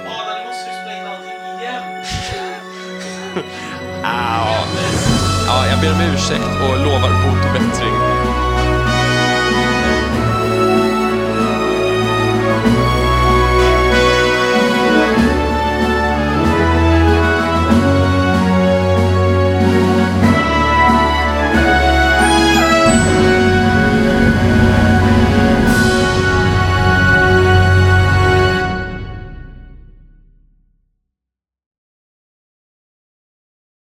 Ja, 4.02 4.64
jag 5.70 5.80
ber 5.80 5.92
om 5.92 6.14
ursäkt 6.14 6.44
och 6.62 6.78
lovar 6.78 7.10
bot 7.10 7.46
och 7.46 7.52
bättring. 7.52 8.21